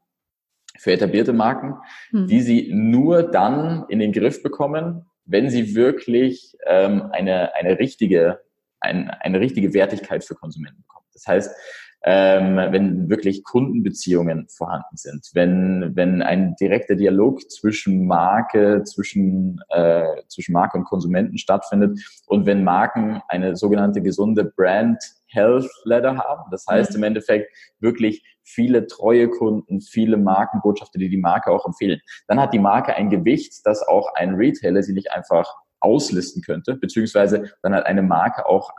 für 0.78 0.92
etablierte 0.92 1.32
Marken, 1.32 1.76
hm. 2.10 2.26
die 2.26 2.40
sie 2.40 2.70
nur 2.72 3.22
dann 3.22 3.84
in 3.88 3.98
den 3.98 4.12
Griff 4.12 4.42
bekommen, 4.42 5.06
wenn 5.24 5.50
sie 5.50 5.74
wirklich 5.74 6.56
ähm, 6.66 7.10
eine, 7.12 7.54
eine 7.54 7.78
richtige, 7.78 8.40
ein, 8.80 9.10
eine 9.10 9.40
richtige 9.40 9.74
Wertigkeit 9.74 10.24
für 10.24 10.34
Konsumenten 10.34 10.82
bekommen. 10.82 11.06
Das 11.12 11.26
heißt, 11.26 11.54
ähm, 12.02 12.56
wenn 12.56 13.10
wirklich 13.10 13.44
Kundenbeziehungen 13.44 14.48
vorhanden 14.48 14.96
sind, 14.96 15.28
wenn, 15.34 15.92
wenn 15.94 16.22
ein 16.22 16.54
direkter 16.58 16.94
Dialog 16.94 17.50
zwischen 17.50 18.06
Marke, 18.06 18.82
zwischen, 18.84 19.60
äh, 19.68 20.22
zwischen 20.28 20.52
Marke 20.52 20.78
und 20.78 20.84
Konsumenten 20.84 21.36
stattfindet 21.36 22.00
und 22.26 22.46
wenn 22.46 22.64
Marken 22.64 23.20
eine 23.28 23.54
sogenannte 23.56 24.00
gesunde 24.00 24.44
Brand 24.44 25.02
Health 25.26 25.70
Ladder 25.84 26.18
haben. 26.18 26.50
Das 26.50 26.66
heißt 26.68 26.92
mhm. 26.92 26.96
im 26.96 27.02
Endeffekt 27.04 27.54
wirklich 27.80 28.24
viele 28.42 28.86
treue 28.86 29.28
Kunden, 29.28 29.80
viele 29.80 30.16
Markenbotschafter, 30.16 30.98
die 30.98 31.08
die 31.08 31.18
Marke 31.18 31.50
auch 31.50 31.66
empfehlen. 31.66 32.00
Dann 32.26 32.40
hat 32.40 32.52
die 32.52 32.58
Marke 32.58 32.94
ein 32.94 33.10
Gewicht, 33.10 33.60
das 33.64 33.86
auch 33.86 34.12
ein 34.14 34.34
Retailer 34.34 34.82
sie 34.82 34.92
nicht 34.92 35.12
einfach 35.12 35.54
auslisten 35.80 36.42
könnte, 36.42 36.76
beziehungsweise 36.76 37.52
dann 37.62 37.74
hat 37.74 37.86
eine 37.86 38.02
Marke 38.02 38.46
auch 38.46 38.70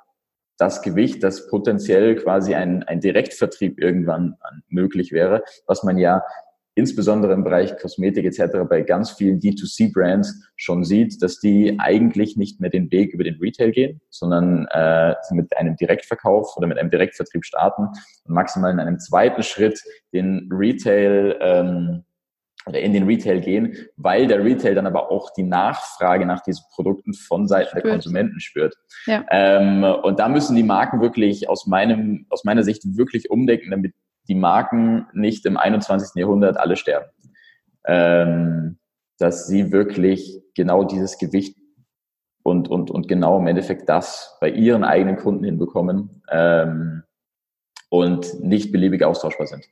das 0.61 0.83
Gewicht, 0.83 1.23
das 1.23 1.47
potenziell 1.47 2.15
quasi 2.15 2.53
ein, 2.53 2.83
ein 2.83 2.99
Direktvertrieb 2.99 3.81
irgendwann 3.81 4.35
möglich 4.69 5.11
wäre, 5.11 5.43
was 5.65 5.81
man 5.81 5.97
ja 5.97 6.23
insbesondere 6.75 7.33
im 7.33 7.43
Bereich 7.43 7.75
Kosmetik 7.77 8.25
etc. 8.25 8.59
bei 8.69 8.81
ganz 8.81 9.11
vielen 9.11 9.39
D2C-Brands 9.39 10.51
schon 10.55 10.83
sieht, 10.83 11.21
dass 11.23 11.39
die 11.39 11.77
eigentlich 11.79 12.37
nicht 12.37 12.61
mehr 12.61 12.69
den 12.69 12.91
Weg 12.91 13.13
über 13.13 13.23
den 13.23 13.39
Retail 13.41 13.71
gehen, 13.71 14.01
sondern 14.09 14.67
äh, 14.67 15.15
mit 15.31 15.57
einem 15.57 15.75
Direktverkauf 15.75 16.55
oder 16.55 16.67
mit 16.67 16.77
einem 16.77 16.91
Direktvertrieb 16.91 17.43
starten 17.43 17.87
und 18.23 18.33
maximal 18.33 18.71
in 18.71 18.79
einem 18.79 18.99
zweiten 18.99 19.41
Schritt 19.41 19.81
den 20.13 20.47
Retail 20.51 21.37
ähm, 21.41 22.03
oder 22.65 22.79
in 22.79 22.93
den 22.93 23.05
Retail 23.05 23.41
gehen, 23.41 23.75
weil 23.97 24.27
der 24.27 24.43
Retail 24.43 24.75
dann 24.75 24.87
aber 24.87 25.11
auch 25.11 25.31
die 25.31 25.43
Nachfrage 25.43 26.25
nach 26.25 26.41
diesen 26.41 26.63
Produkten 26.73 27.13
von 27.13 27.47
Seiten 27.47 27.69
spürt. 27.69 27.85
der 27.85 27.91
Konsumenten 27.91 28.39
spürt. 28.39 28.75
Ja. 29.05 29.25
Ähm, 29.31 29.83
und 29.83 30.19
da 30.19 30.29
müssen 30.29 30.55
die 30.55 30.63
Marken 30.63 31.01
wirklich 31.01 31.49
aus 31.49 31.65
meinem, 31.65 32.27
aus 32.29 32.43
meiner 32.43 32.63
Sicht 32.63 32.83
wirklich 32.97 33.29
umdenken, 33.31 33.71
damit 33.71 33.93
die 34.27 34.35
Marken 34.35 35.07
nicht 35.13 35.45
im 35.45 35.57
21. 35.57 36.11
Jahrhundert 36.15 36.57
alle 36.57 36.75
sterben. 36.75 37.09
Ähm, 37.85 38.77
dass 39.17 39.47
sie 39.47 39.71
wirklich 39.71 40.41
genau 40.55 40.83
dieses 40.83 41.17
Gewicht 41.17 41.57
und, 42.43 42.67
und, 42.67 42.89
und 42.89 43.07
genau 43.07 43.37
im 43.39 43.47
Endeffekt 43.47 43.87
das 43.89 44.37
bei 44.41 44.49
ihren 44.49 44.83
eigenen 44.83 45.17
Kunden 45.17 45.43
hinbekommen 45.43 46.23
ähm, 46.29 47.03
und 47.89 48.41
nicht 48.41 48.71
beliebig 48.71 49.03
austauschbar 49.03 49.47
sind. 49.47 49.65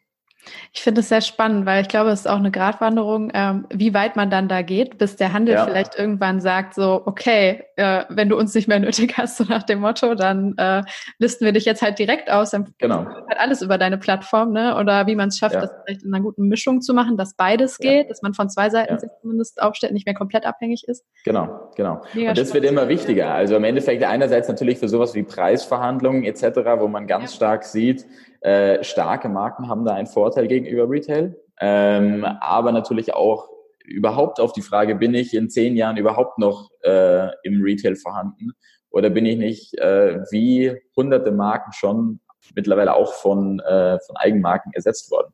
Ich 0.74 0.82
finde 0.82 1.02
es 1.02 1.10
sehr 1.10 1.22
spannend, 1.22 1.66
weil 1.66 1.82
ich 1.82 1.90
glaube, 1.90 2.10
es 2.12 2.22
ist 2.22 2.28
auch 2.28 2.38
eine 2.38 2.52
Gratwanderung, 2.52 3.32
ähm, 3.34 3.66
wie 3.70 3.94
weit 3.94 4.16
man 4.16 4.30
dann 4.30 4.48
da 4.48 4.62
geht, 4.62 4.98
bis 4.98 5.16
der 5.16 5.34
Handel 5.34 5.56
ja. 5.56 5.66
vielleicht 5.66 5.98
irgendwann 5.98 6.40
sagt, 6.40 6.74
so, 6.76 7.02
okay, 7.06 7.64
äh, 7.76 8.06
wenn 8.10 8.30
du 8.30 8.38
uns 8.38 8.54
nicht 8.54 8.68
mehr 8.68 8.80
nötig 8.80 9.18
hast, 9.18 9.38
so 9.38 9.44
nach 9.44 9.64
dem 9.64 9.80
Motto, 9.80 10.16
dann 10.16 10.56
äh, 10.58 10.84
listen 11.18 11.46
wir 11.46 11.52
dich 11.52 11.66
jetzt 11.66 11.82
halt 11.82 12.00
direkt 12.00 12.32
aus, 12.32 12.52
dann 12.52 12.74
genau. 12.78 13.06
halt 13.06 13.40
alles 13.40 13.62
über 13.62 13.78
deine 13.78 13.98
Plattform, 13.98 14.52
ne? 14.52 14.78
Oder 14.78 15.08
wie 15.08 15.16
man 15.16 15.30
es 15.30 15.38
schafft, 15.38 15.56
ja. 15.56 15.62
das 15.62 15.72
vielleicht 15.86 16.04
in 16.04 16.14
einer 16.14 16.24
guten 16.24 16.48
Mischung 16.48 16.82
zu 16.82 16.94
machen, 16.94 17.18
dass 17.18 17.36
beides 17.36 17.78
ja. 17.80 17.92
geht, 17.92 18.10
dass 18.10 18.22
man 18.22 18.34
von 18.34 18.50
zwei 18.50 18.70
Seiten 18.70 18.98
sich 19.00 19.10
zumindest 19.22 19.62
aufstellt, 19.62 19.94
nicht 19.94 20.06
mehr 20.06 20.16
komplett 20.16 20.46
abhängig 20.46 20.84
ist. 20.88 21.06
Genau, 21.26 21.72
genau. 21.76 22.02
Mega 22.14 22.30
Und 22.30 22.38
das 22.38 22.50
spannend. 22.50 22.64
wird 22.64 22.74
immer 22.74 22.88
wichtiger. 22.88 23.34
Also 23.34 23.56
im 23.56 23.64
Endeffekt 23.64 24.04
einerseits 24.04 24.48
natürlich 24.48 24.80
für 24.80 24.90
sowas 24.90 25.16
wie 25.16 25.24
Preisverhandlungen 25.24 26.24
etc., 26.24 26.60
wo 26.78 26.88
man 26.88 27.08
ganz 27.08 27.36
stark 27.36 27.64
sieht, 27.64 28.06
äh, 28.42 28.84
starke 28.84 29.30
Marken 29.30 29.68
haben 29.68 29.86
da 29.86 29.94
einen 29.94 30.08
Vorteil 30.08 30.48
gegenüber 30.48 30.90
Retail, 30.90 31.36
ähm, 31.60 32.26
aber 32.26 32.72
natürlich 32.72 33.14
auch 33.14 33.50
überhaupt 33.84 34.40
auf 34.40 34.54
die 34.54 34.62
Frage, 34.62 34.96
bin 34.96 35.14
ich 35.14 35.34
in 35.34 35.50
zehn 35.50 35.76
Jahren 35.76 35.98
überhaupt 35.98 36.38
noch 36.38 36.70
äh, 36.84 37.28
im 37.44 37.62
Retail 37.62 37.96
vorhanden 37.96 38.52
oder 38.92 39.10
bin 39.10 39.26
ich 39.26 39.38
nicht 39.38 39.78
äh, 39.78 40.22
wie 40.32 40.80
hunderte 40.96 41.32
Marken 41.32 41.72
schon 41.74 42.20
mittlerweile 42.56 42.94
auch 42.96 43.14
von, 43.14 43.60
äh, 43.60 44.00
von 44.00 44.18
Eigenmarken 44.18 44.74
ersetzt 44.74 45.12
worden? 45.12 45.34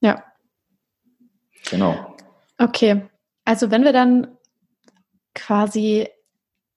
Ja. 0.00 0.22
Genau. 1.70 2.14
Okay. 2.58 3.02
Also 3.44 3.70
wenn 3.70 3.84
wir 3.84 3.92
dann 3.92 4.36
quasi 5.34 6.08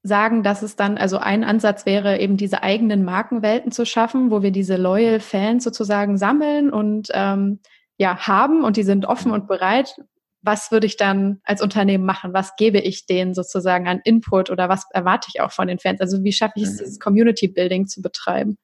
sagen, 0.10 0.44
dass 0.44 0.62
es 0.62 0.76
dann, 0.76 0.98
also 0.98 1.18
ein 1.18 1.46
Ansatz 1.46 1.86
wäre, 1.86 2.20
eben 2.20 2.36
diese 2.36 2.62
eigenen 2.64 3.06
Markenwelten 3.06 3.72
zu 3.72 3.86
schaffen, 3.86 4.30
wo 4.30 4.42
wir 4.42 4.52
diese 4.52 4.76
loyal 4.76 5.22
Fans 5.22 5.64
sozusagen 5.64 6.18
sammeln 6.18 6.70
und 6.70 7.08
ähm, 7.14 7.60
ja 7.98 8.28
haben 8.28 8.66
und 8.66 8.76
die 8.76 8.84
sind 8.84 9.06
offen 9.06 9.32
und 9.32 9.48
bereit. 9.48 9.96
Was 10.42 10.72
würde 10.72 10.88
ich 10.88 10.98
dann 10.98 11.40
als 11.44 11.62
Unternehmen 11.62 12.06
machen? 12.06 12.34
Was 12.34 12.58
gebe 12.58 12.80
ich 12.80 13.06
denen 13.06 13.34
sozusagen 13.34 13.88
an 13.88 14.02
Input 14.04 14.50
oder 14.50 14.68
was 14.68 14.86
erwarte 14.92 15.30
ich 15.34 15.40
auch 15.42 15.52
von 15.52 15.68
den 15.68 15.80
Fans? 15.80 16.02
Also 16.02 16.24
wie 16.24 16.34
schaffe 16.34 16.54
ich 16.58 16.64
es, 16.64 16.74
mhm. 16.74 16.78
dieses 16.80 17.00
Community 17.00 17.48
Building 17.48 17.88
zu 17.88 18.02
betreiben? 18.02 18.58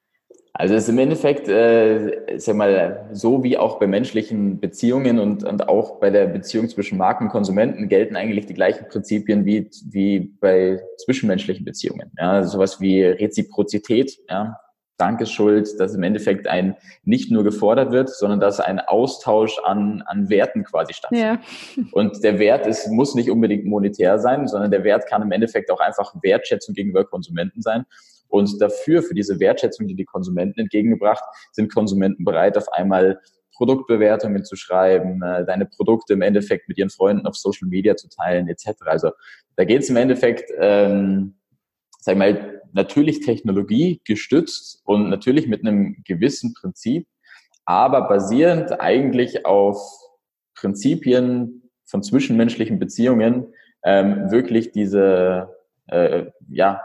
Also 0.58 0.74
es 0.74 0.84
ist 0.84 0.88
im 0.88 0.98
Endeffekt, 0.98 1.48
äh, 1.48 2.38
sag 2.38 2.56
mal, 2.56 3.10
so 3.12 3.44
wie 3.44 3.58
auch 3.58 3.78
bei 3.78 3.86
menschlichen 3.86 4.58
Beziehungen 4.58 5.18
und, 5.18 5.44
und 5.44 5.68
auch 5.68 6.00
bei 6.00 6.08
der 6.08 6.26
Beziehung 6.26 6.68
zwischen 6.68 6.96
Marken 6.96 7.24
und 7.24 7.30
Konsumenten 7.30 7.88
gelten 7.88 8.16
eigentlich 8.16 8.46
die 8.46 8.54
gleichen 8.54 8.88
Prinzipien 8.88 9.44
wie, 9.44 9.68
wie 9.90 10.20
bei 10.40 10.80
zwischenmenschlichen 11.04 11.64
Beziehungen. 11.64 12.10
Ja, 12.18 12.32
also 12.32 12.52
sowas 12.52 12.80
wie 12.80 13.02
Reziprozität, 13.02 14.18
ja, 14.30 14.56
Dankeschuld, 14.96 15.78
dass 15.78 15.94
im 15.94 16.02
Endeffekt 16.02 16.46
ein 16.46 16.76
nicht 17.04 17.30
nur 17.30 17.44
gefordert 17.44 17.92
wird, 17.92 18.08
sondern 18.08 18.40
dass 18.40 18.60
ein 18.60 18.80
Austausch 18.80 19.58
an, 19.62 20.02
an 20.06 20.30
Werten 20.30 20.64
quasi 20.64 20.94
stattfindet. 20.94 21.40
Ja. 21.76 21.82
Und 21.92 22.24
der 22.24 22.38
Wert 22.38 22.66
ist, 22.66 22.88
muss 22.88 23.14
nicht 23.14 23.30
unbedingt 23.30 23.66
monetär 23.66 24.18
sein, 24.18 24.48
sondern 24.48 24.70
der 24.70 24.84
Wert 24.84 25.06
kann 25.06 25.20
im 25.20 25.32
Endeffekt 25.32 25.70
auch 25.70 25.80
einfach 25.80 26.14
Wertschätzung 26.22 26.74
gegenüber 26.74 27.04
Konsumenten 27.04 27.60
sein. 27.60 27.84
Und 28.28 28.60
dafür, 28.60 29.02
für 29.02 29.14
diese 29.14 29.40
Wertschätzung, 29.40 29.86
die 29.86 29.94
die 29.94 30.04
Konsumenten 30.04 30.60
entgegengebracht, 30.60 31.22
sind 31.52 31.72
Konsumenten 31.72 32.24
bereit, 32.24 32.56
auf 32.56 32.72
einmal 32.72 33.20
Produktbewertungen 33.56 34.44
zu 34.44 34.56
schreiben, 34.56 35.22
äh, 35.22 35.44
deine 35.44 35.66
Produkte 35.66 36.12
im 36.12 36.22
Endeffekt 36.22 36.68
mit 36.68 36.78
ihren 36.78 36.90
Freunden 36.90 37.26
auf 37.26 37.36
Social 37.36 37.68
Media 37.68 37.96
zu 37.96 38.08
teilen, 38.08 38.48
etc. 38.48 38.68
Also 38.84 39.10
da 39.56 39.64
geht 39.64 39.82
es 39.82 39.90
im 39.90 39.96
Endeffekt, 39.96 40.50
ähm, 40.58 41.36
sag 42.00 42.16
mal, 42.16 42.62
natürlich 42.72 43.20
Technologie 43.20 44.00
gestützt 44.04 44.82
und 44.84 45.08
natürlich 45.08 45.48
mit 45.48 45.62
einem 45.62 45.96
gewissen 46.04 46.52
Prinzip, 46.52 47.08
aber 47.64 48.06
basierend 48.08 48.80
eigentlich 48.80 49.46
auf 49.46 49.78
Prinzipien 50.54 51.70
von 51.86 52.02
zwischenmenschlichen 52.02 52.78
Beziehungen 52.78 53.46
ähm, 53.82 54.30
wirklich 54.30 54.72
diese 54.72 55.56
äh, 55.86 56.26
ja, 56.48 56.82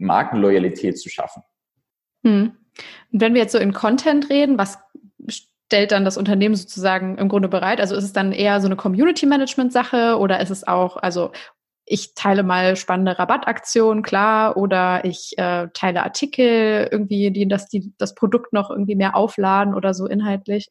Markenloyalität 0.00 0.98
zu 0.98 1.08
schaffen. 1.08 1.42
Hm. 2.24 2.52
Und 3.12 3.20
wenn 3.20 3.34
wir 3.34 3.42
jetzt 3.42 3.52
so 3.52 3.58
in 3.58 3.72
Content 3.72 4.30
reden, 4.30 4.58
was 4.58 4.78
stellt 5.28 5.92
dann 5.92 6.04
das 6.04 6.16
Unternehmen 6.16 6.56
sozusagen 6.56 7.18
im 7.18 7.28
Grunde 7.28 7.48
bereit? 7.48 7.80
Also 7.80 7.94
ist 7.94 8.04
es 8.04 8.12
dann 8.12 8.32
eher 8.32 8.60
so 8.60 8.66
eine 8.66 8.76
Community 8.76 9.26
Management 9.26 9.72
Sache 9.72 10.18
oder 10.18 10.40
ist 10.40 10.50
es 10.50 10.66
auch, 10.66 10.96
also 10.96 11.32
ich 11.90 12.14
teile 12.14 12.44
mal 12.44 12.76
spannende 12.76 13.18
Rabattaktionen, 13.18 14.04
klar, 14.04 14.56
oder 14.56 15.04
ich 15.04 15.36
äh, 15.38 15.66
teile 15.74 16.04
Artikel 16.04 16.88
irgendwie, 16.88 17.32
die 17.32 17.48
das, 17.48 17.68
die 17.68 17.92
das 17.98 18.14
Produkt 18.14 18.52
noch 18.52 18.70
irgendwie 18.70 18.94
mehr 18.94 19.16
aufladen 19.16 19.74
oder 19.74 19.92
so 19.92 20.06
inhaltlich? 20.06 20.70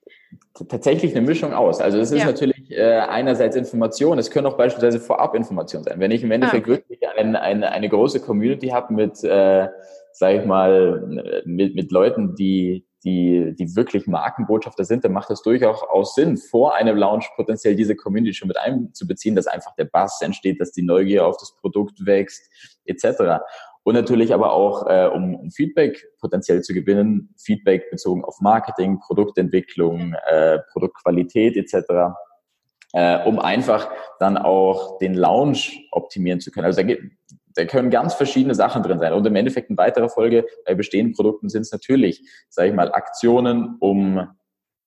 Tatsächlich 0.70 1.14
eine 1.14 1.26
Mischung 1.26 1.54
aus. 1.54 1.82
Also 1.82 2.00
es 2.00 2.12
ist 2.12 2.22
ja. 2.22 2.28
natürlich 2.28 2.72
äh, 2.72 3.00
einerseits 3.00 3.58
Information, 3.58 4.18
es 4.18 4.32
können 4.32 4.48
auch 4.48 4.56
beispielsweise 4.56 5.02
Vorab-Informationen 5.02 5.84
sein. 5.84 6.00
Wenn 6.00 6.12
ich 6.12 6.24
im 6.24 6.32
Endeffekt 6.32 6.70
ah, 6.70 6.72
okay. 6.72 6.84
wirklich 6.88 7.00
ein, 7.18 7.36
eine, 7.36 7.70
eine 7.70 7.90
große 7.90 8.22
Community 8.22 8.70
habe 8.70 8.94
mit, 8.94 9.22
äh, 9.26 9.68
sage 10.14 10.40
ich 10.40 10.46
mal, 10.46 11.44
mit, 11.44 11.76
mit 11.76 11.92
Leuten, 11.92 12.36
die 12.36 12.86
die, 13.04 13.56
die 13.58 13.76
wirklich 13.76 14.08
Markenbotschafter 14.08 14.84
sind, 14.84 15.04
dann 15.04 15.14
macht 15.14 15.30
es 15.30 15.42
durchaus 15.42 16.16
Sinn, 16.16 16.38
vor 16.38 16.76
einem 16.76 16.98
Launch 16.98 17.30
potenziell 17.36 17.76
diese 17.76 17.96
Community 17.96 18.34
schon 18.34 18.48
mit 18.50 18.58
einzubeziehen, 18.58 19.36
dass 19.36 19.48
einfach 19.48 19.74
der 19.76 19.86
Bass 19.86 20.22
entsteht, 20.22 20.60
dass 20.60 20.72
die 20.72 20.82
Neugier 20.82 21.26
auf 21.26 21.38
das 21.38 21.56
Produkt 21.56 22.06
wächst, 22.06 22.50
etc. 22.86 23.42
Und 23.84 23.94
natürlich 23.96 24.34
aber 24.34 24.52
auch, 24.52 24.88
äh, 24.88 25.08
um, 25.08 25.36
um 25.36 25.52
Feedback 25.52 26.06
potenziell 26.20 26.62
zu 26.62 26.74
gewinnen, 26.74 27.34
Feedback 27.38 27.90
bezogen 27.90 28.26
auf 28.26 28.42
Marketing, 28.42 29.00
Produktentwicklung, 29.00 30.14
äh, 30.28 30.60
Produktqualität 30.72 31.56
etc., 31.56 32.14
äh, 32.94 33.24
um 33.24 33.40
einfach 33.40 33.90
dann 34.20 34.38
auch 34.38 34.98
den 34.98 35.14
Launch 35.14 35.88
optimieren 35.92 36.40
zu 36.40 36.52
können. 36.52 36.66
Also 36.66 36.82
da 36.82 36.88
da 37.60 37.66
können 37.66 37.90
ganz 37.90 38.14
verschiedene 38.14 38.56
Sachen 38.56 38.84
drin 38.84 39.00
sein. 39.00 39.12
Und 39.12 39.28
im 39.28 39.36
Endeffekt 39.36 39.70
in 39.70 39.78
weiterer 39.78 40.08
Folge 40.08 40.46
bei 40.66 40.76
bestehenden 40.76 41.14
Produkten 41.14 41.50
sind 41.50 41.64
es 41.64 41.74
natürlich, 41.74 42.24
sage 42.48 42.70
ich 42.70 42.76
mal, 42.76 42.90
Aktionen, 42.94 43.76
um 43.82 44.26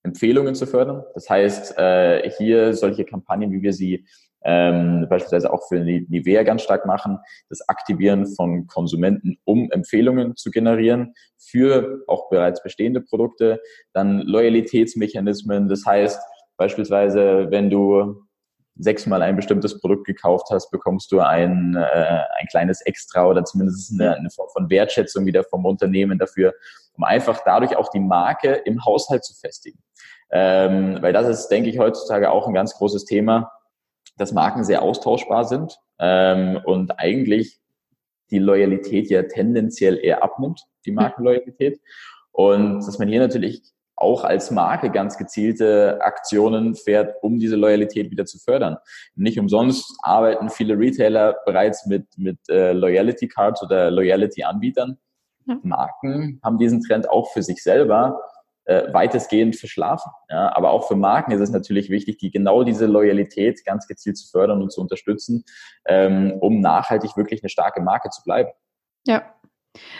Empfehlungen 0.02 0.54
zu 0.54 0.66
fördern. 0.66 1.04
Das 1.12 1.28
heißt, 1.28 1.76
äh, 1.78 2.30
hier 2.38 2.72
solche 2.72 3.04
Kampagnen, 3.04 3.52
wie 3.52 3.60
wir 3.60 3.74
sie 3.74 4.06
ähm, 4.42 5.06
beispielsweise 5.10 5.52
auch 5.52 5.68
für 5.68 5.80
Nivea 5.80 6.44
ganz 6.44 6.62
stark 6.62 6.86
machen, 6.86 7.18
das 7.50 7.60
Aktivieren 7.68 8.26
von 8.26 8.66
Konsumenten, 8.68 9.36
um 9.44 9.70
Empfehlungen 9.70 10.34
zu 10.36 10.50
generieren 10.50 11.12
für 11.36 12.02
auch 12.06 12.30
bereits 12.30 12.62
bestehende 12.62 13.02
Produkte. 13.02 13.60
Dann 13.92 14.20
Loyalitätsmechanismen, 14.20 15.68
das 15.68 15.84
heißt 15.84 16.20
beispielsweise, 16.56 17.48
wenn 17.50 17.68
du 17.68 18.24
sechsmal 18.76 19.22
ein 19.22 19.36
bestimmtes 19.36 19.80
Produkt 19.80 20.06
gekauft 20.06 20.48
hast, 20.50 20.70
bekommst 20.70 21.12
du 21.12 21.20
ein, 21.20 21.76
äh, 21.76 22.20
ein 22.40 22.46
kleines 22.50 22.80
Extra 22.82 23.26
oder 23.26 23.44
zumindest 23.44 23.92
eine, 23.92 24.16
eine 24.16 24.30
Form 24.30 24.48
von 24.52 24.70
Wertschätzung 24.70 25.26
wieder 25.26 25.44
vom 25.44 25.64
Unternehmen 25.66 26.18
dafür, 26.18 26.54
um 26.94 27.04
einfach 27.04 27.40
dadurch 27.44 27.76
auch 27.76 27.90
die 27.90 28.00
Marke 28.00 28.52
im 28.64 28.84
Haushalt 28.84 29.24
zu 29.24 29.34
festigen. 29.34 29.78
Ähm, 30.30 30.98
weil 31.00 31.12
das 31.12 31.28
ist, 31.28 31.48
denke 31.48 31.68
ich, 31.68 31.78
heutzutage 31.78 32.30
auch 32.30 32.46
ein 32.48 32.54
ganz 32.54 32.74
großes 32.74 33.04
Thema, 33.04 33.52
dass 34.16 34.32
Marken 34.32 34.64
sehr 34.64 34.82
austauschbar 34.82 35.44
sind 35.44 35.78
ähm, 35.98 36.60
und 36.64 36.98
eigentlich 36.98 37.60
die 38.30 38.38
Loyalität 38.38 39.10
ja 39.10 39.22
tendenziell 39.24 39.98
eher 39.98 40.22
abnimmt, 40.22 40.64
die 40.86 40.92
Markenloyalität. 40.92 41.80
Und 42.30 42.78
dass 42.86 42.98
man 42.98 43.08
hier 43.08 43.20
natürlich 43.20 43.62
auch 44.02 44.24
als 44.24 44.50
Marke 44.50 44.90
ganz 44.90 45.16
gezielte 45.16 46.00
Aktionen 46.02 46.74
fährt, 46.74 47.16
um 47.22 47.38
diese 47.38 47.56
Loyalität 47.56 48.10
wieder 48.10 48.26
zu 48.26 48.38
fördern. 48.38 48.76
Nicht 49.14 49.38
umsonst 49.38 49.96
arbeiten 50.02 50.50
viele 50.50 50.78
Retailer 50.78 51.36
bereits 51.46 51.86
mit, 51.86 52.06
mit 52.16 52.38
äh, 52.48 52.72
Loyalty 52.72 53.28
Cards 53.28 53.62
oder 53.62 53.90
Loyalty 53.90 54.42
Anbietern. 54.42 54.98
Ja. 55.46 55.58
Marken 55.62 56.40
haben 56.42 56.58
diesen 56.58 56.82
Trend 56.82 57.08
auch 57.08 57.32
für 57.32 57.42
sich 57.42 57.62
selber 57.62 58.20
äh, 58.64 58.92
weitestgehend 58.92 59.56
verschlafen. 59.56 60.12
Ja, 60.28 60.54
aber 60.54 60.70
auch 60.70 60.86
für 60.86 60.96
Marken 60.96 61.32
ist 61.32 61.40
es 61.40 61.50
natürlich 61.50 61.90
wichtig, 61.90 62.18
die 62.18 62.30
genau 62.30 62.62
diese 62.62 62.86
Loyalität 62.86 63.64
ganz 63.64 63.86
gezielt 63.86 64.16
zu 64.16 64.30
fördern 64.30 64.62
und 64.62 64.72
zu 64.72 64.80
unterstützen, 64.80 65.44
ähm, 65.86 66.38
um 66.40 66.60
nachhaltig 66.60 67.16
wirklich 67.16 67.42
eine 67.42 67.48
starke 67.48 67.80
Marke 67.80 68.10
zu 68.10 68.22
bleiben. 68.22 68.50
Ja, 69.06 69.24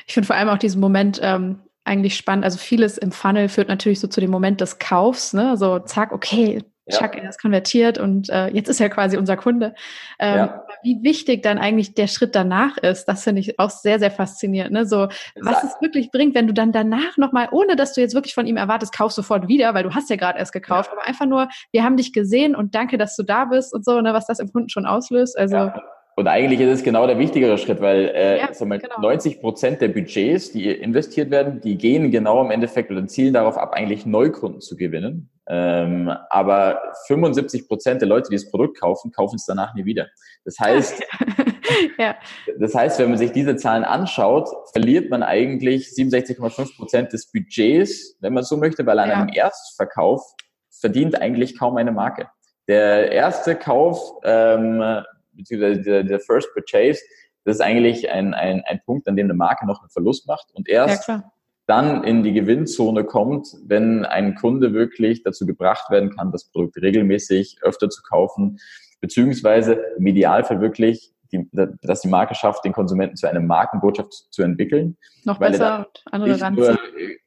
ich 0.06 0.14
finde 0.14 0.26
vor 0.26 0.36
allem 0.36 0.48
auch 0.48 0.58
diesen 0.58 0.80
Moment, 0.80 1.18
ähm, 1.22 1.62
eigentlich 1.84 2.16
spannend. 2.16 2.44
Also 2.44 2.58
vieles 2.58 2.98
im 2.98 3.12
Funnel 3.12 3.48
führt 3.48 3.68
natürlich 3.68 4.00
so 4.00 4.06
zu 4.06 4.20
dem 4.20 4.30
Moment 4.30 4.60
des 4.60 4.78
Kaufs, 4.78 5.32
ne? 5.32 5.56
So 5.56 5.78
zack, 5.80 6.12
okay, 6.12 6.62
Chuck, 6.90 7.14
ja. 7.14 7.22
er 7.22 7.30
ist 7.30 7.40
konvertiert 7.40 7.98
und 7.98 8.28
äh, 8.28 8.48
jetzt 8.48 8.68
ist 8.68 8.80
er 8.80 8.90
quasi 8.90 9.16
unser 9.16 9.36
Kunde. 9.36 9.74
Ähm, 10.18 10.36
ja. 10.36 10.64
Wie 10.82 10.98
wichtig 11.02 11.42
dann 11.42 11.58
eigentlich 11.58 11.94
der 11.94 12.08
Schritt 12.08 12.34
danach 12.34 12.76
ist, 12.76 13.04
das 13.04 13.22
finde 13.22 13.40
ich 13.40 13.58
auch 13.60 13.70
sehr, 13.70 14.00
sehr 14.00 14.10
faszinierend. 14.10 14.72
Ne? 14.72 14.84
So, 14.84 15.08
was 15.40 15.62
es 15.62 15.80
wirklich 15.80 16.10
bringt, 16.10 16.34
wenn 16.34 16.48
du 16.48 16.52
dann 16.52 16.72
danach 16.72 17.16
nochmal, 17.18 17.48
ohne 17.52 17.76
dass 17.76 17.92
du 17.92 18.00
jetzt 18.00 18.14
wirklich 18.14 18.34
von 18.34 18.46
ihm 18.46 18.56
erwartest, 18.56 18.92
kaufst 18.92 19.14
sofort 19.14 19.46
wieder, 19.46 19.74
weil 19.74 19.84
du 19.84 19.94
hast 19.94 20.10
ja 20.10 20.16
gerade 20.16 20.40
erst 20.40 20.52
gekauft, 20.52 20.90
ja. 20.90 20.98
aber 20.98 21.06
einfach 21.06 21.26
nur, 21.26 21.48
wir 21.70 21.84
haben 21.84 21.96
dich 21.96 22.12
gesehen 22.12 22.56
und 22.56 22.74
danke, 22.74 22.98
dass 22.98 23.14
du 23.14 23.22
da 23.22 23.44
bist 23.44 23.72
und 23.72 23.84
so, 23.84 24.00
ne, 24.00 24.12
was 24.12 24.26
das 24.26 24.40
im 24.40 24.50
Kunden 24.50 24.68
schon 24.68 24.84
auslöst. 24.84 25.38
Also 25.38 25.70
und 26.14 26.28
eigentlich 26.28 26.60
ist 26.60 26.80
es 26.80 26.82
genau 26.82 27.06
der 27.06 27.18
wichtigere 27.18 27.56
Schritt, 27.56 27.80
weil 27.80 28.08
äh, 28.14 28.38
ja, 28.38 28.64
mal, 28.66 28.78
genau. 28.78 29.00
90 29.00 29.40
Prozent 29.40 29.80
der 29.80 29.88
Budgets, 29.88 30.52
die 30.52 30.70
investiert 30.70 31.30
werden, 31.30 31.60
die 31.60 31.78
gehen 31.78 32.10
genau 32.10 32.44
im 32.44 32.50
Endeffekt 32.50 32.90
oder 32.90 33.06
zielen 33.06 33.32
darauf 33.32 33.56
ab, 33.56 33.72
eigentlich 33.72 34.04
Neukunden 34.04 34.60
zu 34.60 34.76
gewinnen. 34.76 35.30
Ähm, 35.48 36.12
aber 36.30 36.80
75 37.06 37.66
Prozent 37.66 38.00
der 38.00 38.08
Leute, 38.08 38.28
die 38.30 38.36
das 38.36 38.50
Produkt 38.50 38.78
kaufen, 38.78 39.10
kaufen 39.10 39.36
es 39.36 39.46
danach 39.46 39.74
nie 39.74 39.86
wieder. 39.86 40.08
Das 40.44 40.58
heißt, 40.60 41.02
ja. 41.98 42.14
das 42.58 42.74
heißt, 42.74 42.98
wenn 42.98 43.08
man 43.08 43.18
sich 43.18 43.32
diese 43.32 43.56
Zahlen 43.56 43.84
anschaut, 43.84 44.48
verliert 44.72 45.10
man 45.10 45.22
eigentlich 45.22 45.88
67,5 45.88 46.76
Prozent 46.76 47.12
des 47.12 47.32
Budgets, 47.32 48.16
wenn 48.20 48.34
man 48.34 48.44
so 48.44 48.56
möchte, 48.58 48.84
weil 48.86 48.98
an 48.98 49.08
ja. 49.08 49.16
einem 49.16 49.30
Erstverkauf 49.30 50.22
verdient 50.70 51.20
eigentlich 51.20 51.58
kaum 51.58 51.76
eine 51.76 51.92
Marke. 51.92 52.28
Der 52.68 53.10
erste 53.10 53.56
Kauf 53.56 53.98
ähm, 54.24 55.02
beziehungsweise 55.32 55.82
der, 55.82 56.04
der 56.04 56.20
First 56.20 56.52
Purchase, 56.54 57.00
das 57.44 57.56
ist 57.56 57.60
eigentlich 57.60 58.10
ein, 58.10 58.34
ein, 58.34 58.62
ein 58.66 58.80
Punkt, 58.84 59.08
an 59.08 59.16
dem 59.16 59.26
eine 59.26 59.34
Marke 59.34 59.66
noch 59.66 59.80
einen 59.80 59.90
Verlust 59.90 60.26
macht 60.26 60.52
und 60.54 60.68
erst 60.68 61.08
ja, 61.08 61.24
dann 61.66 62.04
in 62.04 62.22
die 62.22 62.32
Gewinnzone 62.32 63.04
kommt, 63.04 63.48
wenn 63.64 64.04
ein 64.04 64.34
Kunde 64.34 64.72
wirklich 64.72 65.22
dazu 65.22 65.46
gebracht 65.46 65.90
werden 65.90 66.10
kann, 66.10 66.32
das 66.32 66.50
Produkt 66.50 66.76
regelmäßig 66.76 67.58
öfter 67.62 67.88
zu 67.88 68.02
kaufen, 68.02 68.58
beziehungsweise 69.00 69.74
im 69.96 70.06
Idealfall 70.06 70.60
wirklich 70.60 71.11
die, 71.32 71.48
dass 71.82 72.00
die 72.00 72.08
Marke 72.08 72.34
schafft, 72.34 72.64
den 72.64 72.72
Konsumenten 72.72 73.16
zu 73.16 73.28
einer 73.28 73.40
Markenbotschaft 73.40 74.12
zu 74.30 74.42
entwickeln. 74.42 74.96
Noch 75.24 75.38
besser 75.38 75.86
und 75.86 76.02
andere 76.12 76.40
ranziehen. 76.40 76.78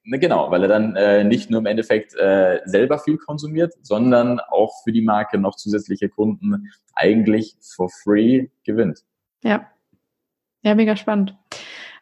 Ne, 0.03 0.19
genau, 0.19 0.51
weil 0.51 0.61
er 0.61 0.67
dann 0.67 0.95
äh, 0.95 1.23
nicht 1.23 1.49
nur 1.49 1.59
im 1.59 1.65
Endeffekt 1.65 2.15
äh, 2.15 2.61
selber 2.65 2.99
viel 2.99 3.17
konsumiert, 3.17 3.73
sondern 3.81 4.39
auch 4.39 4.71
für 4.83 4.91
die 4.91 5.01
Marke 5.01 5.39
noch 5.39 5.55
zusätzliche 5.55 6.09
Kunden 6.09 6.71
eigentlich 6.93 7.55
for 7.75 7.89
free 7.89 8.47
gewinnt. 8.63 8.99
Ja, 9.43 9.67
ja, 10.61 10.75
mega 10.75 10.95
spannend. 10.95 11.35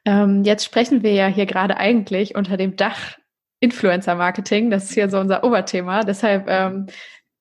Ähm, 0.05 0.43
jetzt 0.43 0.65
sprechen 0.65 1.03
wir 1.03 1.13
ja 1.13 1.27
hier 1.27 1.45
gerade 1.45 1.77
eigentlich 1.77 2.35
unter 2.35 2.57
dem 2.57 2.75
Dach 2.75 3.17
Influencer 3.59 4.15
Marketing. 4.15 4.69
Das 4.69 4.85
ist 4.85 4.93
hier 4.93 5.09
so 5.09 5.19
unser 5.19 5.43
Oberthema. 5.43 6.03
Deshalb 6.03 6.45
ähm, 6.47 6.87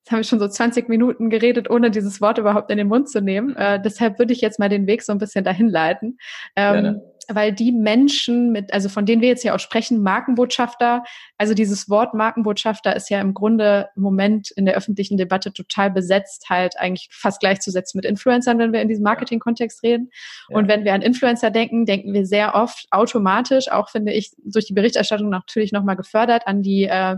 Jetzt 0.02 0.10
haben 0.10 0.18
wir 0.18 0.24
schon 0.24 0.40
so 0.40 0.48
20 0.48 0.88
Minuten 0.88 1.30
geredet, 1.30 1.70
ohne 1.70 1.92
dieses 1.92 2.20
Wort 2.20 2.38
überhaupt 2.38 2.72
in 2.72 2.76
den 2.76 2.88
Mund 2.88 3.08
zu 3.08 3.20
nehmen. 3.20 3.54
Äh, 3.54 3.80
deshalb 3.80 4.18
würde 4.18 4.32
ich 4.32 4.40
jetzt 4.40 4.58
mal 4.58 4.68
den 4.68 4.88
Weg 4.88 5.02
so 5.02 5.12
ein 5.12 5.18
bisschen 5.18 5.44
dahin 5.44 5.68
leiten. 5.68 6.18
Ähm, 6.56 7.00
weil 7.28 7.52
die 7.52 7.70
Menschen 7.70 8.50
mit, 8.50 8.72
also 8.72 8.88
von 8.88 9.06
denen 9.06 9.22
wir 9.22 9.28
jetzt 9.28 9.44
ja 9.44 9.54
auch 9.54 9.60
sprechen, 9.60 10.02
Markenbotschafter, 10.02 11.04
also 11.38 11.54
dieses 11.54 11.88
Wort 11.88 12.14
Markenbotschafter 12.14 12.96
ist 12.96 13.10
ja 13.10 13.20
im 13.20 13.32
Grunde 13.32 13.90
im 13.94 14.02
Moment 14.02 14.50
in 14.50 14.66
der 14.66 14.74
öffentlichen 14.74 15.16
Debatte 15.16 15.52
total 15.52 15.90
besetzt, 15.90 16.46
halt 16.50 16.78
eigentlich 16.80 17.08
fast 17.12 17.38
gleichzusetzen 17.38 17.98
mit 17.98 18.04
Influencern, 18.04 18.58
wenn 18.58 18.72
wir 18.72 18.82
in 18.82 18.88
diesem 18.88 19.04
Marketing-Kontext 19.04 19.84
reden. 19.84 20.10
Ja. 20.48 20.56
Und 20.56 20.66
wenn 20.66 20.84
wir 20.84 20.94
an 20.94 21.02
Influencer 21.02 21.50
denken, 21.50 21.86
denken 21.86 22.12
wir 22.12 22.26
sehr 22.26 22.56
oft 22.56 22.86
automatisch, 22.90 23.70
auch 23.70 23.90
finde 23.90 24.12
ich 24.12 24.32
durch 24.44 24.66
die 24.66 24.74
Berichterstattung 24.74 25.28
natürlich 25.28 25.72
nochmal 25.72 25.96
gefördert, 25.96 26.46
an 26.46 26.62
die 26.62 26.84
äh, 26.84 27.16